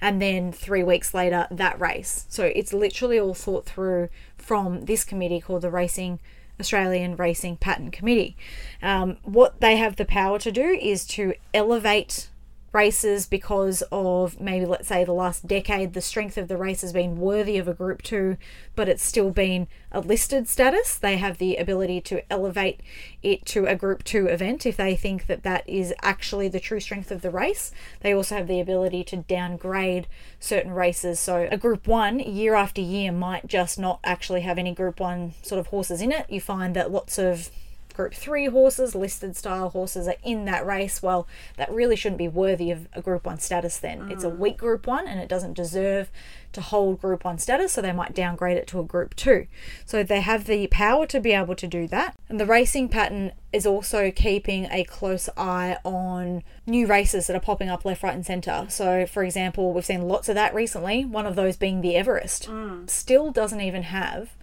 And 0.00 0.20
then 0.20 0.52
three 0.52 0.82
weeks 0.82 1.14
later, 1.14 1.46
that 1.50 1.80
race. 1.80 2.26
So 2.28 2.44
it's 2.44 2.72
literally 2.72 3.18
all 3.18 3.34
thought 3.34 3.66
through 3.66 4.08
from 4.36 4.84
this 4.84 5.04
committee 5.04 5.40
called 5.40 5.62
the 5.62 5.70
Racing 5.70 6.20
Australian 6.60 7.16
Racing 7.16 7.56
Pattern 7.56 7.90
Committee. 7.90 8.36
Um, 8.82 9.18
what 9.22 9.60
they 9.60 9.76
have 9.76 9.96
the 9.96 10.04
power 10.04 10.38
to 10.38 10.52
do 10.52 10.78
is 10.80 11.06
to 11.08 11.34
elevate 11.54 12.28
races 12.76 13.26
because 13.26 13.82
of 13.90 14.38
maybe 14.38 14.66
let's 14.66 14.88
say 14.88 15.02
the 15.02 15.12
last 15.12 15.46
decade 15.46 15.94
the 15.94 16.00
strength 16.02 16.36
of 16.36 16.46
the 16.46 16.58
race 16.58 16.82
has 16.82 16.92
been 16.92 17.16
worthy 17.16 17.56
of 17.56 17.66
a 17.66 17.72
group 17.72 18.02
2 18.02 18.36
but 18.74 18.86
it's 18.86 19.02
still 19.02 19.30
been 19.30 19.66
a 19.90 20.00
listed 20.00 20.46
status. 20.46 20.98
They 20.98 21.16
have 21.16 21.38
the 21.38 21.56
ability 21.56 22.02
to 22.02 22.30
elevate 22.30 22.80
it 23.22 23.46
to 23.46 23.64
a 23.64 23.74
group 23.74 24.04
2 24.04 24.26
event 24.26 24.66
if 24.66 24.76
they 24.76 24.94
think 24.94 25.26
that 25.26 25.42
that 25.42 25.66
is 25.66 25.94
actually 26.02 26.48
the 26.48 26.60
true 26.60 26.80
strength 26.80 27.10
of 27.10 27.22
the 27.22 27.30
race. 27.30 27.72
They 28.00 28.12
also 28.12 28.36
have 28.36 28.46
the 28.46 28.60
ability 28.60 29.04
to 29.04 29.16
downgrade 29.16 30.06
certain 30.38 30.72
races. 30.72 31.18
So 31.18 31.48
a 31.50 31.56
group 31.56 31.86
1 31.86 32.20
year 32.20 32.54
after 32.54 32.82
year 32.82 33.10
might 33.10 33.46
just 33.46 33.78
not 33.78 34.00
actually 34.04 34.42
have 34.42 34.58
any 34.58 34.74
group 34.74 35.00
1 35.00 35.32
sort 35.40 35.58
of 35.58 35.68
horses 35.68 36.02
in 36.02 36.12
it. 36.12 36.26
You 36.28 36.42
find 36.42 36.76
that 36.76 36.92
lots 36.92 37.18
of 37.18 37.50
Group 37.96 38.12
3 38.12 38.46
horses, 38.48 38.94
listed 38.94 39.34
style 39.34 39.70
horses 39.70 40.06
are 40.06 40.16
in 40.22 40.44
that 40.44 40.66
race, 40.66 41.02
well, 41.02 41.26
that 41.56 41.72
really 41.72 41.96
shouldn't 41.96 42.18
be 42.18 42.28
worthy 42.28 42.70
of 42.70 42.88
a 42.92 43.00
Group 43.00 43.24
1 43.24 43.38
status 43.38 43.78
then. 43.78 44.02
Mm. 44.02 44.10
It's 44.10 44.22
a 44.22 44.28
weak 44.28 44.58
Group 44.58 44.86
1 44.86 45.08
and 45.08 45.18
it 45.18 45.30
doesn't 45.30 45.54
deserve 45.54 46.10
to 46.52 46.60
hold 46.60 47.00
Group 47.00 47.24
1 47.24 47.38
status, 47.38 47.72
so 47.72 47.80
they 47.80 47.92
might 47.92 48.14
downgrade 48.14 48.58
it 48.58 48.66
to 48.66 48.80
a 48.80 48.84
Group 48.84 49.16
2. 49.16 49.46
So 49.86 50.02
they 50.02 50.20
have 50.20 50.44
the 50.44 50.66
power 50.66 51.06
to 51.06 51.20
be 51.20 51.32
able 51.32 51.54
to 51.54 51.66
do 51.66 51.88
that. 51.88 52.18
And 52.28 52.38
the 52.38 52.44
racing 52.44 52.90
pattern 52.90 53.32
is 53.50 53.64
also 53.64 54.10
keeping 54.10 54.68
a 54.70 54.84
close 54.84 55.30
eye 55.34 55.78
on 55.82 56.42
new 56.66 56.86
races 56.86 57.26
that 57.26 57.36
are 57.36 57.40
popping 57.40 57.70
up 57.70 57.86
left, 57.86 58.02
right, 58.02 58.14
and 58.14 58.26
centre. 58.26 58.66
So, 58.68 59.06
for 59.06 59.24
example, 59.24 59.72
we've 59.72 59.86
seen 59.86 60.02
lots 60.02 60.28
of 60.28 60.34
that 60.34 60.54
recently, 60.54 61.06
one 61.06 61.24
of 61.24 61.34
those 61.34 61.56
being 61.56 61.80
the 61.80 61.96
Everest. 61.96 62.46
Mm. 62.46 62.90
Still 62.90 63.30
doesn't 63.30 63.62
even 63.62 63.84
have 63.84 64.36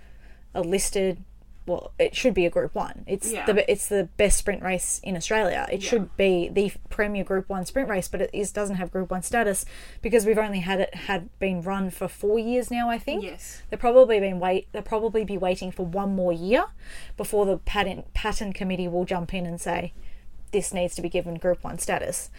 a 0.55 0.61
listed 0.61 1.23
well, 1.65 1.93
it 1.97 2.15
should 2.15 2.33
be 2.33 2.45
a 2.45 2.49
Group 2.49 2.75
One. 2.75 3.05
It's 3.07 3.31
yeah. 3.31 3.45
the 3.45 3.69
it's 3.71 3.87
the 3.87 4.09
best 4.17 4.37
sprint 4.37 4.61
race 4.61 4.99
in 5.03 5.15
Australia. 5.15 5.67
It 5.71 5.81
yeah. 5.81 5.89
should 5.89 6.17
be 6.17 6.49
the 6.49 6.73
premier 6.89 7.23
Group 7.23 7.47
One 7.47 7.65
sprint 7.65 7.87
race, 7.89 8.07
but 8.07 8.21
it 8.21 8.29
is 8.33 8.51
doesn't 8.51 8.75
have 8.75 8.91
Group 8.91 9.11
One 9.11 9.23
status 9.23 9.65
because 10.01 10.25
we've 10.25 10.37
only 10.37 10.59
had 10.59 10.81
it 10.81 10.93
had 10.93 11.29
been 11.39 11.61
run 11.61 11.89
for 11.89 12.07
four 12.07 12.37
years 12.37 12.69
now. 12.69 12.89
I 12.89 12.97
think. 12.97 13.23
Yes. 13.23 13.61
They're 13.69 13.79
probably 13.79 14.19
been 14.19 14.39
wait. 14.39 14.67
They'll 14.71 14.81
probably 14.81 15.23
be 15.23 15.37
waiting 15.37 15.71
for 15.71 15.85
one 15.85 16.15
more 16.15 16.33
year 16.33 16.65
before 17.15 17.45
the 17.45 17.57
patent 17.57 18.13
pattern 18.13 18.51
committee 18.51 18.87
will 18.87 19.05
jump 19.05 19.33
in 19.33 19.45
and 19.45 19.59
say 19.59 19.93
this 20.53 20.73
needs 20.73 20.95
to 20.95 21.01
be 21.01 21.09
given 21.09 21.35
Group 21.35 21.63
One 21.63 21.79
status. 21.79 22.29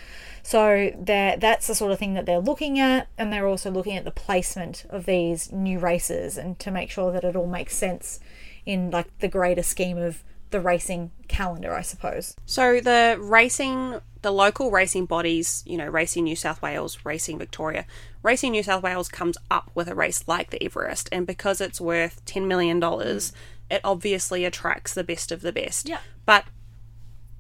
So 0.43 0.93
that's 0.99 1.67
the 1.67 1.75
sort 1.75 1.93
of 1.93 1.99
thing 1.99 2.15
that 2.15 2.27
they're 2.27 2.39
looking 2.39 2.79
at, 2.79 3.09
and 3.19 3.33
they're 3.33 3.47
also 3.47 3.71
looking 3.71 3.97
at 3.97 4.05
the 4.05 4.11
placement 4.11 4.87
of 4.89 5.05
these 5.05 5.53
new 5.53 5.79
races 5.79 6.39
and 6.39 6.59
to 6.61 6.71
make 6.71 6.91
sure 6.91 7.13
that 7.13 7.25
it 7.25 7.37
all 7.37 7.47
makes 7.47 7.77
sense 7.77 8.21
in 8.67 8.91
like 8.91 9.19
the 9.19 9.29
greater 9.29 9.63
scheme 9.63 9.99
of 9.99 10.23
the 10.51 10.61
racing 10.61 11.11
calendar, 11.27 11.75
I 11.75 11.83
suppose. 11.83 12.37
So 12.47 12.81
the 12.81 13.17
racing, 13.21 14.01
the 14.23 14.31
local 14.31 14.71
racing 14.71 15.07
bodies, 15.07 15.65
you 15.67 15.77
know, 15.77 15.89
Racing 15.89 16.25
New 16.25 16.37
South 16.37 16.63
Wales, 16.63 16.99
Racing 17.05 17.39
Victoria, 17.39 17.87
Racing 18.23 18.53
New 18.53 18.63
South 18.63 18.83
Wales 18.83 19.09
comes 19.09 19.37
up 19.51 19.71
with 19.75 19.89
a 19.89 19.95
race 19.95 20.25
like 20.29 20.51
the 20.51 20.63
Everest, 20.65 21.09
and 21.11 21.27
because 21.27 21.61
it's 21.61 21.81
worth 21.81 22.25
ten 22.25 22.47
million 22.47 22.79
dollars, 22.79 23.33
it 23.69 23.81
obviously 23.83 24.45
attracts 24.45 24.95
the 24.95 25.05
best 25.05 25.33
of 25.33 25.41
the 25.41 25.53
best. 25.53 25.89
Yeah. 25.89 25.99
But 26.25 26.45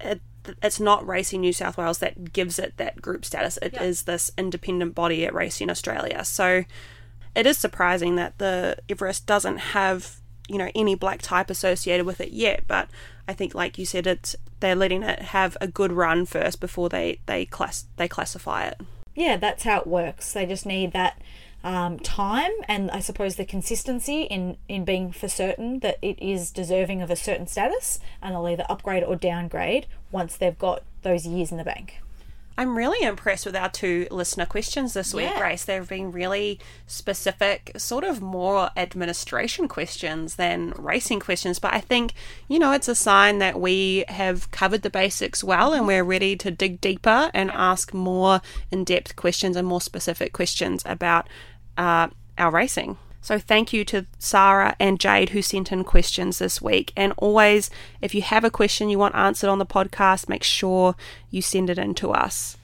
it, 0.00 0.20
it's 0.60 0.80
not 0.80 1.06
Racing 1.06 1.40
New 1.40 1.52
South 1.52 1.78
Wales 1.78 1.98
that 1.98 2.32
gives 2.32 2.58
it 2.58 2.76
that 2.78 3.00
group 3.00 3.24
status. 3.24 3.58
It 3.62 3.74
yeah. 3.74 3.84
is 3.84 4.02
this 4.02 4.32
independent 4.36 4.94
body 4.94 5.24
at 5.24 5.32
Racing 5.32 5.70
Australia. 5.70 6.24
So 6.24 6.64
it 7.36 7.46
is 7.46 7.58
surprising 7.58 8.16
that 8.16 8.38
the 8.38 8.76
Everest 8.88 9.26
doesn't 9.26 9.58
have 9.58 10.20
you 10.48 10.58
know 10.58 10.70
any 10.74 10.94
black 10.94 11.22
type 11.22 11.50
associated 11.50 12.04
with 12.04 12.20
it 12.20 12.32
yet 12.32 12.64
but 12.66 12.88
i 13.26 13.32
think 13.32 13.54
like 13.54 13.78
you 13.78 13.86
said 13.86 14.06
it's 14.06 14.36
they're 14.64 14.74
letting 14.74 15.02
it 15.02 15.18
have 15.20 15.58
a 15.60 15.68
good 15.68 15.92
run 15.92 16.24
first 16.24 16.58
before 16.58 16.88
they 16.88 17.18
they 17.26 17.44
class 17.44 17.84
they 17.96 18.08
classify 18.08 18.66
it. 18.66 18.80
Yeah 19.14 19.36
that's 19.36 19.64
how 19.64 19.80
it 19.80 19.86
works. 19.86 20.32
They 20.32 20.46
just 20.46 20.64
need 20.64 20.92
that 20.92 21.20
um, 21.62 21.98
time 21.98 22.50
and 22.68 22.90
i 22.90 23.00
suppose 23.00 23.36
the 23.36 23.44
consistency 23.46 24.22
in 24.24 24.58
in 24.68 24.84
being 24.84 25.12
for 25.12 25.28
certain 25.28 25.78
that 25.78 25.98
it 26.02 26.18
is 26.20 26.50
deserving 26.50 27.00
of 27.00 27.10
a 27.10 27.16
certain 27.16 27.46
status 27.46 27.98
and 28.20 28.34
they'll 28.34 28.46
either 28.48 28.66
upgrade 28.68 29.02
or 29.02 29.16
downgrade 29.16 29.86
once 30.12 30.36
they've 30.36 30.58
got 30.58 30.82
those 31.00 31.26
years 31.26 31.50
in 31.50 31.56
the 31.56 31.64
bank 31.64 32.02
I'm 32.56 32.76
really 32.76 33.04
impressed 33.06 33.46
with 33.46 33.56
our 33.56 33.68
two 33.68 34.06
listener 34.10 34.46
questions 34.46 34.94
this 34.94 35.12
week, 35.12 35.30
yeah. 35.30 35.38
Grace. 35.38 35.64
They've 35.64 35.88
been 35.88 36.12
really 36.12 36.60
specific, 36.86 37.72
sort 37.76 38.04
of 38.04 38.22
more 38.22 38.70
administration 38.76 39.66
questions 39.66 40.36
than 40.36 40.72
racing 40.78 41.20
questions. 41.20 41.58
But 41.58 41.74
I 41.74 41.80
think, 41.80 42.14
you 42.46 42.60
know, 42.60 42.70
it's 42.70 42.88
a 42.88 42.94
sign 42.94 43.38
that 43.38 43.60
we 43.60 44.04
have 44.08 44.50
covered 44.52 44.82
the 44.82 44.90
basics 44.90 45.42
well 45.42 45.72
and 45.72 45.86
we're 45.86 46.04
ready 46.04 46.36
to 46.36 46.50
dig 46.50 46.80
deeper 46.80 47.30
and 47.34 47.50
ask 47.50 47.92
more 47.92 48.40
in 48.70 48.84
depth 48.84 49.16
questions 49.16 49.56
and 49.56 49.66
more 49.66 49.80
specific 49.80 50.32
questions 50.32 50.82
about 50.86 51.28
uh, 51.76 52.08
our 52.38 52.52
racing. 52.52 52.98
So 53.24 53.38
thank 53.38 53.72
you 53.72 53.86
to 53.86 54.04
Sarah 54.18 54.76
and 54.78 55.00
Jade 55.00 55.30
who 55.30 55.40
sent 55.40 55.72
in 55.72 55.82
questions 55.82 56.40
this 56.40 56.60
week. 56.60 56.92
And 56.94 57.14
always, 57.16 57.70
if 58.02 58.14
you 58.14 58.20
have 58.20 58.44
a 58.44 58.50
question 58.50 58.90
you 58.90 58.98
want 58.98 59.14
answered 59.14 59.48
on 59.48 59.58
the 59.58 59.64
podcast, 59.64 60.28
make 60.28 60.42
sure 60.42 60.94
you 61.30 61.40
send 61.40 61.70
it 61.70 61.78
in 61.78 61.94
to 61.94 62.12
us. 62.12 62.58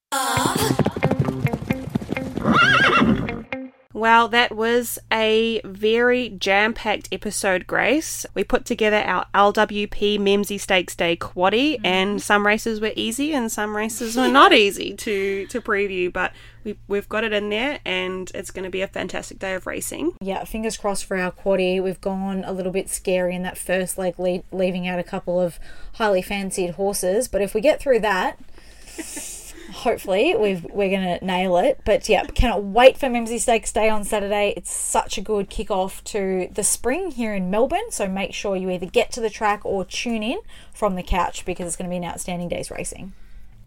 Well, 3.93 4.29
that 4.29 4.55
was 4.55 5.01
a 5.13 5.61
very 5.65 6.29
jam 6.29 6.75
packed 6.75 7.09
episode, 7.11 7.67
Grace. 7.67 8.25
We 8.35 8.45
put 8.45 8.65
together 8.65 8.99
our 8.99 9.27
LWP 9.35 10.19
Memsie 10.19 10.61
Stakes 10.61 10.95
Day 10.95 11.17
quaddie, 11.17 11.75
mm-hmm. 11.75 11.87
and 11.87 12.23
some 12.23 12.47
races 12.47 12.81
were 12.81 12.93
easy 12.95 13.33
and 13.35 13.51
some 13.51 13.77
races 13.77 14.17
were 14.17 14.29
not 14.29 14.53
easy 14.55 14.95
to, 14.95 15.47
to 15.49 15.61
preview, 15.61 16.13
but 16.13 16.33
we, 16.63 16.79
we've 16.87 17.09
got 17.09 17.25
it 17.25 17.33
in 17.33 17.49
there 17.49 17.81
and 17.85 18.31
it's 18.33 18.53
going 18.53 18.65
to 18.65 18.71
be 18.71 18.83
a 18.83 18.87
fantastic 18.87 19.41
day 19.41 19.55
of 19.55 19.67
racing. 19.67 20.13
Yeah, 20.21 20.45
fingers 20.45 20.77
crossed 20.77 21.05
for 21.05 21.17
our 21.17 21.33
quaddie. 21.33 21.83
We've 21.83 22.01
gone 22.01 22.45
a 22.45 22.53
little 22.53 22.73
bit 22.73 22.89
scary 22.89 23.35
in 23.35 23.43
that 23.43 23.59
first 23.59 23.99
leg, 23.99 24.15
leaving 24.53 24.87
out 24.87 25.01
a 25.01 25.05
couple 25.05 25.41
of 25.41 25.59
highly 25.95 26.23
fancied 26.23 26.71
horses, 26.73 27.27
but 27.27 27.43
if 27.43 27.55
we 27.55 27.61
get 27.61 27.81
through 27.81 28.01
that 28.01 28.39
hopefully 29.81 30.35
we've, 30.37 30.65
we're 30.65 30.91
going 30.91 31.19
to 31.19 31.25
nail 31.25 31.57
it. 31.57 31.81
But 31.85 32.09
yeah, 32.09 32.25
cannot 32.25 32.63
wait 32.63 32.99
for 32.99 33.07
Memsie 33.07 33.41
Stakes 33.41 33.73
Day 33.73 33.89
on 33.89 34.05
Saturday. 34.05 34.55
It's 34.57 34.73
such 34.73 35.19
a 35.19 35.21
good 35.21 35.51
kick-off 35.51 36.05
to 36.05 36.49
the 36.53 36.63
spring 36.63 37.11
here 37.11 37.35
in 37.35 37.51
Melbourne. 37.51 37.91
So 37.91 38.07
make 38.07 38.35
sure 38.35 38.57
you 38.57 38.71
either 38.71 38.87
get 38.87 39.11
to 39.13 39.21
the 39.21 39.31
track 39.31 39.65
or 39.65 39.85
tune 39.85 40.23
in 40.23 40.39
from 40.73 40.95
the 40.95 41.03
couch 41.03 41.45
because 41.45 41.67
it's 41.67 41.77
going 41.77 41.89
to 41.89 41.93
be 41.93 41.97
an 41.97 42.05
outstanding 42.05 42.49
day's 42.49 42.71
racing. 42.71 43.13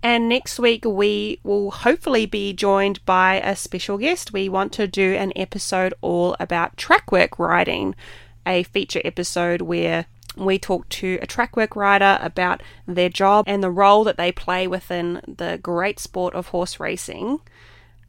And 0.01 0.27
next 0.27 0.59
week, 0.59 0.83
we 0.83 1.39
will 1.43 1.71
hopefully 1.71 2.25
be 2.25 2.51
joined 2.51 3.03
by 3.05 3.35
a 3.35 3.55
special 3.55 3.97
guest. 3.97 4.33
We 4.33 4.49
want 4.49 4.73
to 4.73 4.85
do 4.85 5.13
an 5.13 5.31
episode 5.35 5.93
all 6.01 6.35
about 6.41 6.75
track 6.75 7.11
work 7.11 7.39
riding, 7.39 7.95
a 8.45 8.63
feature 8.63 9.01
episode 9.05 9.61
where 9.61 10.07
we 10.35 10.57
talked 10.57 10.89
to 10.91 11.19
a 11.21 11.27
track 11.27 11.55
work 11.55 11.75
rider 11.75 12.17
about 12.21 12.61
their 12.87 13.09
job 13.09 13.45
and 13.47 13.63
the 13.63 13.71
role 13.71 14.03
that 14.03 14.17
they 14.17 14.31
play 14.31 14.67
within 14.67 15.21
the 15.27 15.59
great 15.61 15.99
sport 15.99 16.33
of 16.33 16.47
horse 16.47 16.79
racing. 16.79 17.39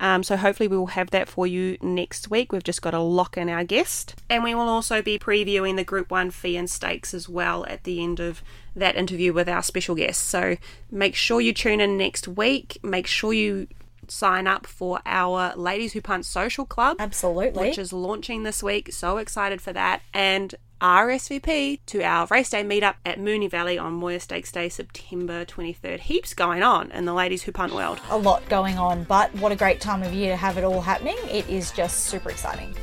Um, 0.01 0.22
so 0.22 0.37
hopefully 0.37 0.68
we 0.68 0.77
will 0.77 0.89
have 0.89 1.11
that 1.11 1.29
for 1.29 1.47
you 1.47 1.79
next 1.81 2.31
week. 2.31 2.53
We've 2.53 2.64
just 2.64 2.83
got 2.83 2.91
to 2.91 3.01
lock 3.01 3.37
in 3.37 3.49
our 3.49 3.64
guest, 3.64 4.16
and 4.29 4.43
we 4.43 4.55
will 4.55 4.68
also 4.68 5.01
be 5.01 5.18
previewing 5.18 5.77
the 5.77 5.85
Group 5.85 6.11
One 6.11 6.31
Feehan 6.31 6.68
Stakes 6.68 7.14
as 7.14 7.29
well 7.29 7.64
at 7.66 7.85
the 7.85 8.03
end 8.03 8.18
of 8.20 8.43
that 8.75 8.97
interview 8.97 9.33
with 9.33 9.49
our 9.49 9.62
special 9.62 9.95
guest. 9.95 10.22
So 10.22 10.57
make 10.91 11.14
sure 11.14 11.41
you 11.41 11.53
tune 11.53 11.81
in 11.81 11.97
next 11.97 12.27
week. 12.27 12.79
Make 12.83 13.07
sure 13.07 13.33
you 13.33 13.68
sign 14.09 14.47
up 14.47 14.66
for 14.66 15.01
our 15.07 15.55
Ladies 15.57 15.93
Who 15.93 16.01
Punt 16.01 16.27
Social 16.27 16.66
Club. 16.66 16.97
Absolutely. 16.99 17.68
Which 17.68 17.79
is 17.79 17.93
launching 17.93 18.43
this 18.43 18.62
week. 18.62 18.93
So 18.93 19.18
excited 19.18 19.62
for 19.62 19.72
that. 19.72 20.03
And 20.12 20.55
RSVP 20.85 21.80
to 21.87 22.03
our 22.03 22.26
race 22.26 22.51
day 22.51 22.62
meetup 22.62 22.97
at 23.07 23.18
Moonee 23.18 23.49
Valley 23.49 23.78
on 23.78 23.95
Moir 23.95 24.18
Stakes 24.18 24.53
Day, 24.53 24.68
September 24.68 25.47
23rd. 25.47 25.99
Heaps 25.99 26.35
going 26.35 26.62
on 26.62 26.91
in 26.91 27.07
the 27.07 27.14
Ladies 27.14 27.43
Who 27.43 27.53
Punt 27.53 27.72
world. 27.72 27.99
A 28.11 28.18
lot 28.18 28.47
going 28.51 28.76
on, 28.76 29.05
but 29.05 29.35
what 29.37 29.51
a 29.51 29.57
great 29.57 29.80
time 29.80 30.03
of 30.03 30.12
year 30.12 30.32
to 30.32 30.37
have 30.37 30.59
it 30.59 30.62
all 30.62 30.82
happening. 30.82 31.16
It 31.30 31.49
is 31.49 31.70
just 31.70 32.05
super 32.05 32.28
exciting. 32.28 32.74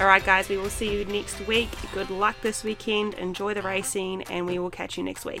All 0.00 0.08
right, 0.08 0.24
guys, 0.24 0.48
we 0.48 0.56
will 0.56 0.68
see 0.68 0.92
you 0.92 1.04
next 1.04 1.40
week. 1.46 1.68
Good 1.94 2.10
luck 2.10 2.34
this 2.42 2.64
weekend. 2.64 3.14
Enjoy 3.14 3.54
the 3.54 3.62
racing, 3.62 4.24
and 4.24 4.44
we 4.44 4.58
will 4.58 4.70
catch 4.70 4.98
you 4.98 5.04
next 5.04 5.24
week. 5.24 5.40